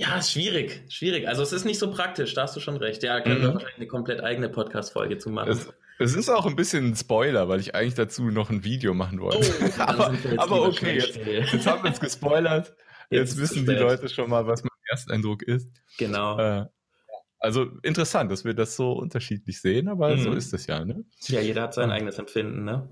ja, 0.00 0.16
ist 0.16 0.32
schwierig, 0.32 0.82
schwierig. 0.88 1.28
Also 1.28 1.42
es 1.42 1.52
ist 1.52 1.66
nicht 1.66 1.78
so 1.78 1.90
praktisch, 1.90 2.32
da 2.32 2.44
hast 2.44 2.56
du 2.56 2.60
schon 2.60 2.78
recht. 2.78 3.02
Ja, 3.02 3.20
können 3.20 3.36
mhm. 3.36 3.42
wir 3.42 3.52
wahrscheinlich 3.52 3.76
eine 3.76 3.86
komplett 3.86 4.22
eigene 4.22 4.48
Podcast-Folge 4.48 5.18
zu 5.18 5.28
machen. 5.28 5.50
Es, 5.50 5.68
es, 5.98 6.14
ist 6.14 6.30
auch 6.30 6.46
ein 6.46 6.56
bisschen 6.56 6.86
ein 6.86 6.96
Spoiler, 6.96 7.50
weil 7.50 7.60
ich 7.60 7.74
eigentlich 7.74 7.96
dazu 7.96 8.30
noch 8.30 8.48
ein 8.48 8.64
Video 8.64 8.94
machen 8.94 9.20
wollte. 9.20 9.46
Oh, 9.60 9.66
aber, 9.82 10.14
aber 10.38 10.62
okay, 10.62 10.94
jetzt, 10.94 11.16
jetzt, 11.16 11.66
haben 11.66 11.84
wir 11.84 11.90
es 11.90 12.00
gespoilert. 12.00 12.74
Jetzt, 13.10 13.36
jetzt 13.36 13.40
wissen 13.40 13.66
die 13.66 13.74
Leute 13.74 14.08
schon 14.08 14.30
mal, 14.30 14.46
was 14.46 14.62
mein 14.62 14.70
Ersteindruck 14.88 15.42
ist. 15.42 15.68
Genau. 15.98 16.38
Äh, 16.38 16.64
also 17.38 17.66
interessant, 17.82 18.32
dass 18.32 18.46
wir 18.46 18.54
das 18.54 18.76
so 18.76 18.92
unterschiedlich 18.92 19.60
sehen, 19.60 19.88
aber 19.88 20.16
mhm. 20.16 20.22
so 20.22 20.32
ist 20.32 20.54
es 20.54 20.66
ja, 20.66 20.82
ne? 20.82 21.04
Ja, 21.26 21.42
jeder 21.42 21.60
hat 21.60 21.74
sein 21.74 21.90
eigenes 21.90 22.18
Empfinden, 22.18 22.64
ne? 22.64 22.88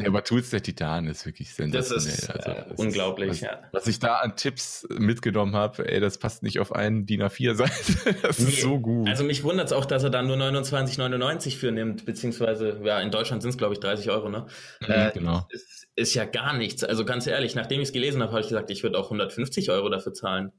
Ja, 0.00 0.06
aber 0.06 0.22
Tools 0.22 0.50
der 0.50 0.62
Titan 0.62 1.08
ist 1.08 1.26
wirklich 1.26 1.52
sensationell. 1.52 2.06
Das 2.06 2.18
ist 2.18 2.30
also, 2.30 2.68
das 2.68 2.78
unglaublich, 2.78 3.30
ist, 3.30 3.42
was, 3.42 3.50
ja. 3.50 3.62
Was 3.72 3.86
ich 3.88 3.98
da 3.98 4.16
an 4.18 4.36
Tipps 4.36 4.86
mitgenommen 4.96 5.56
habe, 5.56 5.90
ey, 5.90 5.98
das 5.98 6.18
passt 6.18 6.44
nicht 6.44 6.60
auf 6.60 6.72
einen 6.72 7.04
DIN 7.04 7.22
A4-Seite. 7.22 8.16
Das 8.22 8.38
nee. 8.38 8.50
ist 8.50 8.60
so 8.60 8.78
gut. 8.78 9.08
Also 9.08 9.24
mich 9.24 9.42
wundert 9.42 9.66
es 9.66 9.72
auch, 9.72 9.84
dass 9.84 10.04
er 10.04 10.10
dann 10.10 10.28
nur 10.28 10.36
29,99 10.36 11.56
für 11.56 11.72
nimmt, 11.72 12.04
beziehungsweise, 12.04 12.80
ja, 12.84 13.00
in 13.00 13.10
Deutschland 13.10 13.42
sind 13.42 13.50
es, 13.50 13.58
glaube 13.58 13.74
ich, 13.74 13.80
30 13.80 14.10
Euro, 14.10 14.28
ne? 14.28 14.46
Mhm, 14.80 14.90
äh, 14.92 15.10
genau. 15.12 15.46
Ist, 15.50 15.88
ist 15.96 16.14
ja 16.14 16.24
gar 16.24 16.56
nichts. 16.56 16.84
Also 16.84 17.04
ganz 17.04 17.26
ehrlich, 17.26 17.56
nachdem 17.56 17.80
ich 17.80 17.88
es 17.88 17.92
gelesen 17.92 18.22
habe, 18.22 18.30
habe 18.30 18.40
ich 18.42 18.48
gesagt, 18.48 18.70
ich 18.70 18.84
würde 18.84 18.98
auch 18.98 19.06
150 19.06 19.70
Euro 19.70 19.88
dafür 19.88 20.14
zahlen. 20.14 20.52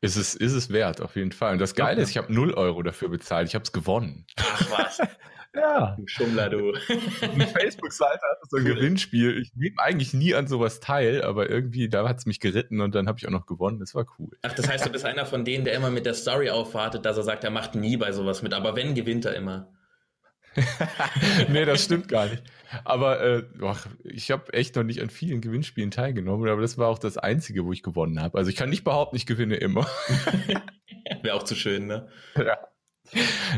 Ist 0.00 0.16
es, 0.16 0.34
ist 0.34 0.52
es 0.52 0.70
wert, 0.70 1.00
auf 1.00 1.16
jeden 1.16 1.32
Fall. 1.32 1.54
Und 1.54 1.58
das 1.58 1.74
Geile 1.74 1.94
okay. 1.94 2.02
ist, 2.02 2.10
ich 2.10 2.18
habe 2.18 2.32
0 2.32 2.54
Euro 2.54 2.82
dafür 2.82 3.08
bezahlt. 3.08 3.48
Ich 3.48 3.54
habe 3.54 3.64
es 3.64 3.72
gewonnen. 3.72 4.26
Ach 4.36 4.70
was. 4.70 5.00
Ja. 5.54 5.96
Du 5.98 6.06
Schummler, 6.06 6.48
du. 6.48 6.72
Eine 7.22 7.46
Facebook-Seite 7.46 8.20
hatte 8.20 8.48
so 8.48 8.56
ein 8.56 8.66
cool. 8.66 8.74
Gewinnspiel. 8.74 9.38
Ich 9.40 9.52
nehme 9.54 9.76
eigentlich 9.78 10.14
nie 10.14 10.34
an 10.34 10.46
sowas 10.46 10.80
teil, 10.80 11.22
aber 11.22 11.50
irgendwie, 11.50 11.88
da 11.88 12.08
hat 12.08 12.18
es 12.18 12.26
mich 12.26 12.40
geritten 12.40 12.80
und 12.80 12.94
dann 12.94 13.08
habe 13.08 13.18
ich 13.18 13.26
auch 13.26 13.32
noch 13.32 13.46
gewonnen. 13.46 13.80
Das 13.80 13.94
war 13.94 14.06
cool. 14.18 14.30
Ach, 14.42 14.52
das 14.52 14.68
heißt, 14.68 14.86
du 14.86 14.90
bist 14.90 15.04
einer 15.04 15.26
von 15.26 15.44
denen, 15.44 15.64
der 15.64 15.74
immer 15.74 15.90
mit 15.90 16.06
der 16.06 16.14
Story 16.14 16.50
aufwartet, 16.50 17.04
dass 17.04 17.16
er 17.16 17.24
sagt, 17.24 17.42
er 17.44 17.50
macht 17.50 17.74
nie 17.74 17.96
bei 17.96 18.12
sowas 18.12 18.42
mit. 18.42 18.54
Aber 18.54 18.76
wenn, 18.76 18.94
gewinnt 18.94 19.24
er 19.24 19.34
immer. 19.34 19.72
nee, 21.48 21.64
das 21.64 21.84
stimmt 21.84 22.08
gar 22.08 22.26
nicht. 22.26 22.42
Aber 22.84 23.20
äh, 23.20 23.42
boah, 23.42 23.76
ich 24.04 24.30
habe 24.30 24.52
echt 24.52 24.76
noch 24.76 24.82
nicht 24.82 25.00
an 25.00 25.10
vielen 25.10 25.40
Gewinnspielen 25.40 25.90
teilgenommen, 25.90 26.48
aber 26.48 26.60
das 26.60 26.76
war 26.78 26.88
auch 26.88 26.98
das 26.98 27.18
Einzige, 27.18 27.64
wo 27.64 27.72
ich 27.72 27.82
gewonnen 27.82 28.20
habe. 28.20 28.36
Also 28.38 28.50
ich 28.50 28.56
kann 28.56 28.70
nicht 28.70 28.84
behaupten, 28.84 29.16
ich 29.16 29.26
gewinne 29.26 29.56
immer. 29.56 29.86
Wäre 31.22 31.36
auch 31.36 31.44
zu 31.44 31.54
schön, 31.54 31.86
ne? 31.86 32.08
Ja. 32.36 32.58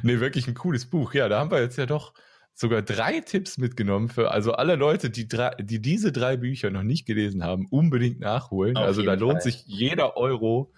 Nee, 0.02 0.20
wirklich 0.20 0.48
ein 0.48 0.54
cooles 0.54 0.86
Buch. 0.86 1.14
Ja, 1.14 1.28
da 1.28 1.38
haben 1.38 1.50
wir 1.50 1.60
jetzt 1.60 1.78
ja 1.78 1.86
doch 1.86 2.14
sogar 2.54 2.82
drei 2.82 3.20
Tipps 3.20 3.58
mitgenommen 3.58 4.08
für 4.08 4.30
also 4.30 4.52
alle 4.52 4.76
Leute, 4.76 5.10
die, 5.10 5.26
drei, 5.26 5.50
die 5.60 5.80
diese 5.80 6.12
drei 6.12 6.36
Bücher 6.36 6.70
noch 6.70 6.82
nicht 6.82 7.06
gelesen 7.06 7.42
haben, 7.44 7.66
unbedingt 7.70 8.20
nachholen. 8.20 8.76
Auf 8.76 8.84
also 8.84 9.02
da 9.02 9.14
lohnt 9.14 9.42
Fall. 9.42 9.52
sich 9.52 9.64
jeder 9.66 10.16
Euro, 10.16 10.72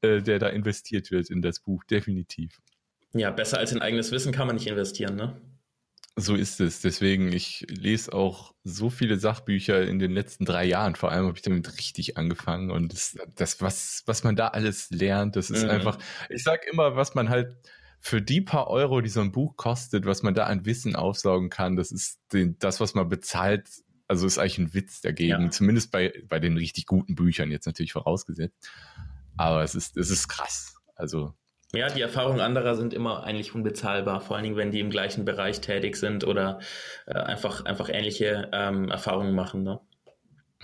äh, 0.00 0.20
der 0.20 0.38
da 0.38 0.48
investiert 0.48 1.10
wird 1.10 1.30
in 1.30 1.42
das 1.42 1.60
Buch, 1.60 1.84
definitiv. 1.84 2.58
Ja, 3.14 3.30
besser 3.30 3.58
als 3.58 3.72
in 3.72 3.80
eigenes 3.80 4.10
Wissen 4.10 4.32
kann 4.32 4.46
man 4.46 4.56
nicht 4.56 4.66
investieren, 4.66 5.16
ne? 5.16 5.40
So 6.16 6.34
ist 6.34 6.60
es. 6.60 6.82
Deswegen, 6.82 7.32
ich 7.32 7.64
lese 7.70 8.12
auch 8.12 8.54
so 8.64 8.90
viele 8.90 9.16
Sachbücher 9.16 9.82
in 9.82 9.98
den 9.98 10.10
letzten 10.12 10.44
drei 10.44 10.64
Jahren. 10.64 10.94
Vor 10.94 11.10
allem 11.10 11.26
habe 11.26 11.36
ich 11.36 11.42
damit 11.42 11.78
richtig 11.78 12.18
angefangen. 12.18 12.70
Und 12.70 12.92
das, 12.92 13.16
das 13.34 13.62
was, 13.62 14.02
was 14.04 14.22
man 14.22 14.36
da 14.36 14.48
alles 14.48 14.90
lernt, 14.90 15.36
das 15.36 15.48
ist 15.48 15.64
mhm. 15.64 15.70
einfach, 15.70 15.98
ich 16.28 16.42
sage 16.42 16.62
immer, 16.70 16.96
was 16.96 17.14
man 17.14 17.30
halt 17.30 17.56
für 18.04 18.20
die 18.20 18.40
paar 18.40 18.66
Euro, 18.66 19.00
die 19.00 19.08
so 19.08 19.20
ein 19.20 19.30
Buch 19.30 19.56
kostet, 19.56 20.06
was 20.06 20.24
man 20.24 20.34
da 20.34 20.46
an 20.46 20.66
Wissen 20.66 20.96
aufsaugen 20.96 21.50
kann, 21.50 21.76
das 21.76 21.92
ist 21.92 22.20
den, 22.32 22.58
das, 22.58 22.80
was 22.80 22.94
man 22.94 23.08
bezahlt. 23.08 23.68
Also 24.08 24.26
ist 24.26 24.38
eigentlich 24.38 24.58
ein 24.58 24.74
Witz 24.74 25.00
dagegen. 25.00 25.44
Ja. 25.44 25.50
Zumindest 25.50 25.92
bei, 25.92 26.12
bei 26.28 26.40
den 26.40 26.56
richtig 26.56 26.86
guten 26.86 27.14
Büchern 27.14 27.52
jetzt 27.52 27.64
natürlich 27.64 27.92
vorausgesetzt. 27.92 28.68
Aber 29.36 29.62
es 29.62 29.76
ist, 29.76 29.96
es 29.96 30.10
ist 30.10 30.26
krass. 30.26 30.74
Also 30.96 31.32
ja, 31.72 31.88
die 31.88 32.02
Erfahrungen 32.02 32.40
anderer 32.40 32.74
sind 32.74 32.92
immer 32.92 33.22
eigentlich 33.22 33.54
unbezahlbar, 33.54 34.20
vor 34.20 34.36
allen 34.36 34.44
Dingen, 34.44 34.56
wenn 34.56 34.72
die 34.72 34.80
im 34.80 34.90
gleichen 34.90 35.24
Bereich 35.24 35.60
tätig 35.60 35.96
sind 35.96 36.24
oder 36.24 36.58
äh, 37.06 37.14
einfach, 37.14 37.64
einfach 37.64 37.88
ähnliche 37.88 38.50
ähm, 38.52 38.90
Erfahrungen 38.90 39.34
machen. 39.34 39.62
Ne? 39.62 39.80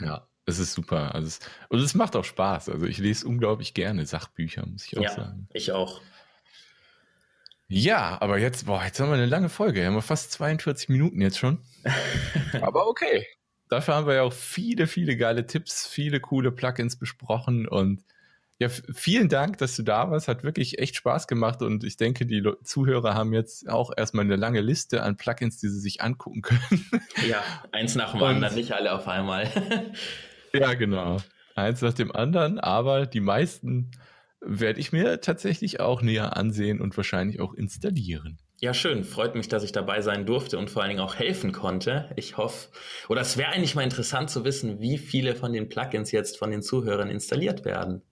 Ja, 0.00 0.28
es 0.44 0.58
ist 0.58 0.74
super. 0.74 1.14
Also 1.14 1.28
es, 1.28 1.40
und 1.68 1.78
es 1.78 1.94
macht 1.94 2.16
auch 2.16 2.24
Spaß. 2.24 2.68
Also 2.68 2.84
ich 2.84 2.98
lese 2.98 3.26
unglaublich 3.26 3.72
gerne 3.72 4.04
Sachbücher, 4.04 4.66
muss 4.66 4.84
ich 4.86 4.98
auch 4.98 5.02
ja, 5.02 5.10
sagen. 5.12 5.48
Ich 5.54 5.72
auch. 5.72 6.02
Ja, 7.68 8.16
aber 8.20 8.38
jetzt, 8.38 8.64
boah, 8.64 8.82
jetzt 8.82 8.98
haben 8.98 9.10
wir 9.10 9.14
eine 9.14 9.26
lange 9.26 9.50
Folge. 9.50 9.84
Haben 9.84 9.94
wir 9.94 10.02
fast 10.02 10.32
42 10.32 10.88
Minuten 10.88 11.20
jetzt 11.20 11.38
schon. 11.38 11.58
aber 12.62 12.88
okay. 12.88 13.26
Dafür 13.68 13.94
haben 13.94 14.06
wir 14.06 14.14
ja 14.14 14.22
auch 14.22 14.32
viele, 14.32 14.86
viele 14.86 15.16
geile 15.18 15.46
Tipps, 15.46 15.86
viele 15.86 16.20
coole 16.20 16.50
Plugins 16.50 16.96
besprochen 16.96 17.68
und 17.68 18.02
ja, 18.60 18.68
vielen 18.70 19.28
Dank, 19.28 19.58
dass 19.58 19.76
du 19.76 19.84
da 19.84 20.10
warst. 20.10 20.26
Hat 20.26 20.42
wirklich 20.42 20.80
echt 20.80 20.96
Spaß 20.96 21.28
gemacht 21.28 21.62
und 21.62 21.84
ich 21.84 21.96
denke, 21.96 22.26
die 22.26 22.42
Zuhörer 22.64 23.14
haben 23.14 23.32
jetzt 23.32 23.68
auch 23.68 23.92
erstmal 23.96 24.24
eine 24.24 24.34
lange 24.36 24.62
Liste 24.62 25.02
an 25.02 25.16
Plugins, 25.16 25.58
die 25.58 25.68
sie 25.68 25.78
sich 25.78 26.00
angucken 26.00 26.42
können. 26.42 26.86
Ja, 27.28 27.42
eins 27.70 27.94
nach 27.94 28.12
dem 28.12 28.22
und, 28.22 28.28
anderen, 28.28 28.54
nicht 28.56 28.72
alle 28.72 28.92
auf 28.92 29.06
einmal. 29.06 29.48
ja, 30.52 30.74
genau. 30.74 31.18
Eins 31.54 31.82
nach 31.82 31.92
dem 31.92 32.10
anderen, 32.10 32.58
aber 32.58 33.06
die 33.06 33.20
meisten 33.20 33.92
werde 34.40 34.80
ich 34.80 34.92
mir 34.92 35.20
tatsächlich 35.20 35.80
auch 35.80 36.02
näher 36.02 36.36
ansehen 36.36 36.80
und 36.80 36.96
wahrscheinlich 36.96 37.40
auch 37.40 37.54
installieren. 37.54 38.38
Ja, 38.60 38.74
schön. 38.74 39.04
Freut 39.04 39.36
mich, 39.36 39.48
dass 39.48 39.62
ich 39.62 39.70
dabei 39.70 40.00
sein 40.02 40.26
durfte 40.26 40.58
und 40.58 40.68
vor 40.68 40.82
allen 40.82 40.90
Dingen 40.90 41.00
auch 41.00 41.14
helfen 41.14 41.52
konnte. 41.52 42.10
Ich 42.16 42.36
hoffe, 42.36 42.68
oder 43.08 43.20
es 43.20 43.36
wäre 43.36 43.50
eigentlich 43.52 43.76
mal 43.76 43.82
interessant 43.82 44.30
zu 44.30 44.44
wissen, 44.44 44.80
wie 44.80 44.98
viele 44.98 45.36
von 45.36 45.52
den 45.52 45.68
Plugins 45.68 46.10
jetzt 46.10 46.38
von 46.38 46.50
den 46.50 46.62
Zuhörern 46.62 47.08
installiert 47.08 47.64
werden. 47.64 48.02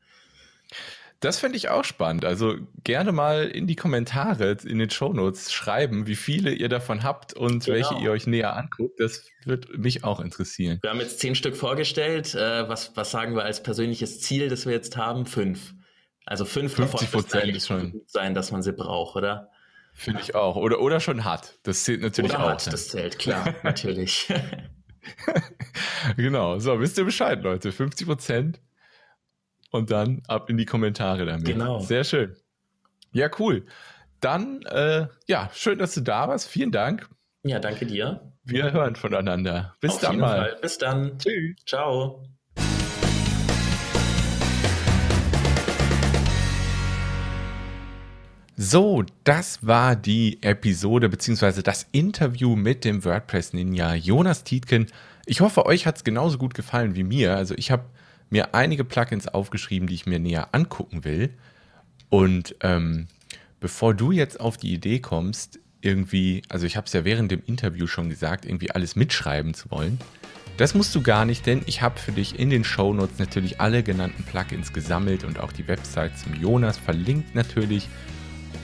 Das 1.20 1.38
fände 1.38 1.56
ich 1.56 1.70
auch 1.70 1.84
spannend. 1.84 2.24
Also 2.24 2.56
gerne 2.84 3.10
mal 3.10 3.46
in 3.46 3.66
die 3.66 3.74
Kommentare 3.74 4.56
in 4.64 4.78
den 4.78 4.90
Shownotes 4.90 5.52
schreiben, 5.52 6.06
wie 6.06 6.14
viele 6.14 6.52
ihr 6.52 6.68
davon 6.68 7.02
habt 7.02 7.32
und 7.32 7.64
genau. 7.64 7.76
welche 7.76 8.04
ihr 8.04 8.10
euch 8.10 8.26
näher 8.26 8.54
anguckt. 8.54 9.00
Das 9.00 9.24
wird 9.44 9.78
mich 9.78 10.04
auch 10.04 10.20
interessieren. 10.20 10.78
Wir 10.82 10.90
haben 10.90 11.00
jetzt 11.00 11.18
zehn 11.18 11.34
Stück 11.34 11.56
vorgestellt. 11.56 12.34
Äh, 12.34 12.68
was, 12.68 12.92
was 12.96 13.10
sagen 13.10 13.34
wir 13.34 13.44
als 13.44 13.62
persönliches 13.62 14.20
Ziel, 14.20 14.48
das 14.48 14.66
wir 14.66 14.72
jetzt 14.72 14.96
haben? 14.96 15.24
Fünf. 15.24 15.74
Also 16.26 16.44
fünf 16.44 16.74
50 16.74 17.12
Prozent 17.12 17.56
ist 17.56 17.68
schon 17.68 18.02
sein, 18.06 18.34
dass 18.34 18.50
man 18.50 18.62
sie 18.62 18.72
braucht, 18.72 19.16
oder? 19.16 19.50
Finde 19.94 20.20
ich 20.20 20.34
auch. 20.34 20.56
Oder, 20.56 20.80
oder 20.80 21.00
schon 21.00 21.24
hat. 21.24 21.58
Das 21.62 21.84
zählt 21.84 22.02
natürlich 22.02 22.32
oder 22.32 22.44
auch. 22.44 22.50
Hat, 22.50 22.70
das 22.70 22.88
zählt, 22.88 23.18
klar, 23.18 23.54
natürlich. 23.62 24.30
genau. 26.16 26.58
So, 26.58 26.78
wisst 26.80 26.98
ihr 26.98 27.04
Bescheid, 27.04 27.42
Leute. 27.42 27.70
50 27.70 28.06
Prozent 28.06 28.60
und 29.70 29.90
dann 29.90 30.22
ab 30.26 30.50
in 30.50 30.56
die 30.56 30.66
Kommentare 30.66 31.24
damit. 31.24 31.46
Genau. 31.46 31.78
Sehr 31.78 32.04
schön. 32.04 32.36
Ja, 33.12 33.30
cool. 33.38 33.64
Dann, 34.20 34.62
äh, 34.62 35.06
ja, 35.28 35.48
schön, 35.54 35.78
dass 35.78 35.94
du 35.94 36.00
da 36.00 36.28
warst. 36.28 36.48
Vielen 36.48 36.72
Dank. 36.72 37.08
Ja, 37.44 37.60
danke 37.60 37.86
dir. 37.86 38.32
Wir 38.42 38.72
hören 38.72 38.96
voneinander. 38.96 39.76
Bis 39.80 39.94
Auf 39.94 40.00
dann 40.00 40.18
mal. 40.18 40.38
Fall. 40.38 40.58
Bis 40.60 40.78
dann. 40.78 41.18
Tschüss. 41.18 41.56
Ciao. 41.64 42.26
So, 48.58 49.04
das 49.24 49.66
war 49.66 49.96
die 49.96 50.42
Episode 50.42 51.10
bzw. 51.10 51.60
das 51.60 51.86
Interview 51.92 52.56
mit 52.56 52.86
dem 52.86 53.04
WordPress 53.04 53.52
Ninja 53.52 53.94
Jonas 53.94 54.44
Tietken. 54.44 54.86
Ich 55.26 55.42
hoffe, 55.42 55.66
euch 55.66 55.86
hat 55.86 55.98
es 55.98 56.04
genauso 56.04 56.38
gut 56.38 56.54
gefallen 56.54 56.94
wie 56.94 57.02
mir. 57.02 57.36
Also 57.36 57.54
ich 57.58 57.70
habe 57.70 57.84
mir 58.30 58.54
einige 58.54 58.84
Plugins 58.84 59.28
aufgeschrieben, 59.28 59.88
die 59.88 59.94
ich 59.94 60.06
mir 60.06 60.18
näher 60.18 60.48
angucken 60.52 61.04
will. 61.04 61.34
Und 62.08 62.56
ähm, 62.62 63.08
bevor 63.60 63.92
du 63.92 64.10
jetzt 64.10 64.40
auf 64.40 64.56
die 64.56 64.72
Idee 64.72 65.00
kommst, 65.00 65.60
irgendwie, 65.82 66.40
also 66.48 66.64
ich 66.64 66.78
habe 66.78 66.86
es 66.86 66.94
ja 66.94 67.04
während 67.04 67.30
dem 67.30 67.42
Interview 67.44 67.86
schon 67.86 68.08
gesagt, 68.08 68.46
irgendwie 68.46 68.70
alles 68.70 68.96
mitschreiben 68.96 69.52
zu 69.52 69.70
wollen. 69.70 69.98
Das 70.56 70.74
musst 70.74 70.94
du 70.94 71.02
gar 71.02 71.26
nicht, 71.26 71.44
denn 71.44 71.60
ich 71.66 71.82
habe 71.82 71.98
für 71.98 72.12
dich 72.12 72.38
in 72.38 72.48
den 72.48 72.64
Shownotes 72.64 73.18
natürlich 73.18 73.60
alle 73.60 73.82
genannten 73.82 74.24
Plugins 74.24 74.72
gesammelt 74.72 75.24
und 75.24 75.40
auch 75.40 75.52
die 75.52 75.68
Website 75.68 76.18
zum 76.18 76.32
Jonas 76.40 76.78
verlinkt 76.78 77.34
natürlich. 77.34 77.86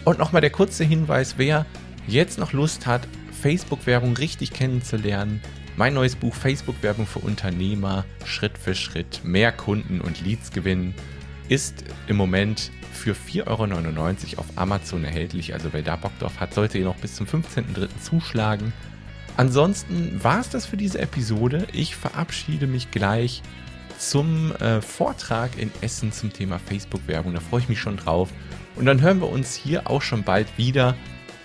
Und 0.05 0.19
nochmal 0.19 0.41
der 0.41 0.51
kurze 0.51 0.85
Hinweis, 0.85 1.35
wer 1.37 1.67
jetzt 2.07 2.39
noch 2.39 2.53
Lust 2.53 2.87
hat, 2.87 3.03
Facebook-Werbung 3.41 4.17
richtig 4.17 4.53
kennenzulernen, 4.53 5.41
mein 5.77 5.95
neues 5.95 6.17
Buch 6.17 6.35
Facebook-Werbung 6.35 7.07
für 7.07 7.21
Unternehmer, 7.21 8.05
Schritt 8.25 8.59
für 8.59 8.75
Schritt, 8.75 9.23
mehr 9.25 9.53
Kunden 9.53 10.01
und 10.01 10.25
Leads 10.25 10.51
gewinnen, 10.51 10.95
ist 11.49 11.85
im 12.09 12.17
Moment 12.17 12.71
für 12.93 13.15
4,99 13.15 13.47
Euro 13.47 14.41
auf 14.41 14.47
Amazon 14.57 15.05
erhältlich. 15.05 15.55
Also 15.55 15.73
wer 15.73 15.83
da 15.83 15.97
Bock 15.97 16.17
drauf 16.19 16.41
hat, 16.41 16.55
sollte 16.55 16.79
ihr 16.79 16.85
noch 16.85 16.97
bis 16.97 17.17
zum 17.17 17.27
15.03. 17.27 17.89
zuschlagen. 18.03 18.73
Ansonsten 19.37 20.23
war 20.23 20.41
es 20.41 20.51
das 20.51 20.67
für 20.67 20.77
diese 20.77 20.99
Episode. 20.99 21.67
Ich 21.73 21.97
verabschiede 21.97 22.67
mich 22.67 22.91
gleich 22.91 23.43
zum 23.99 24.55
äh, 24.57 24.83
Vortrag 24.83 25.59
in 25.59 25.71
Essen 25.81 26.13
zum 26.13 26.33
Thema 26.33 26.59
Facebook-Werbung. 26.59 27.33
Da 27.35 27.41
freue 27.41 27.61
ich 27.61 27.69
mich 27.69 27.81
schon 27.81 27.97
drauf. 27.97 28.29
Und 28.77 28.87
dann 28.87 29.01
hören 29.01 29.21
wir 29.21 29.29
uns 29.29 29.55
hier 29.55 29.91
auch 29.91 30.03
schon 30.03 30.23
bald 30.23 30.47
wieder. 30.57 30.95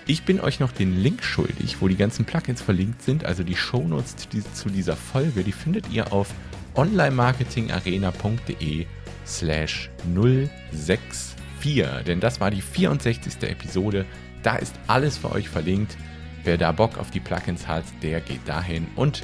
Ich 0.05 0.23
bin 0.23 0.39
euch 0.39 0.59
noch 0.59 0.71
den 0.71 0.95
Link 0.97 1.23
schuldig, 1.23 1.81
wo 1.81 1.87
die 1.87 1.97
ganzen 1.97 2.25
Plugins 2.25 2.61
verlinkt 2.61 3.01
sind, 3.01 3.25
also 3.25 3.43
die 3.43 3.57
Shownotes 3.57 4.15
zu 4.53 4.69
dieser 4.69 4.95
Folge, 4.95 5.43
die 5.43 5.51
findet 5.51 5.91
ihr 5.91 6.13
auf 6.13 6.29
onlinemarketingarena.de 6.75 8.85
slash 9.25 9.89
064, 10.15 12.05
denn 12.05 12.21
das 12.21 12.39
war 12.39 12.51
die 12.51 12.61
64. 12.61 13.43
Episode. 13.43 14.05
Da 14.43 14.55
ist 14.55 14.75
alles 14.87 15.17
für 15.17 15.33
euch 15.33 15.49
verlinkt. 15.49 15.97
Wer 16.45 16.57
da 16.57 16.71
Bock 16.71 16.97
auf 16.97 17.11
die 17.11 17.19
Plugins 17.19 17.67
hat, 17.67 17.83
der 18.01 18.21
geht 18.21 18.47
dahin. 18.47 18.87
Und 18.95 19.23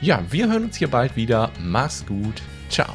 ja, 0.00 0.24
wir 0.30 0.48
hören 0.48 0.64
uns 0.64 0.76
hier 0.76 0.88
bald 0.88 1.14
wieder. 1.16 1.50
Mach's 1.60 2.06
gut. 2.06 2.40
Ciao. 2.70 2.94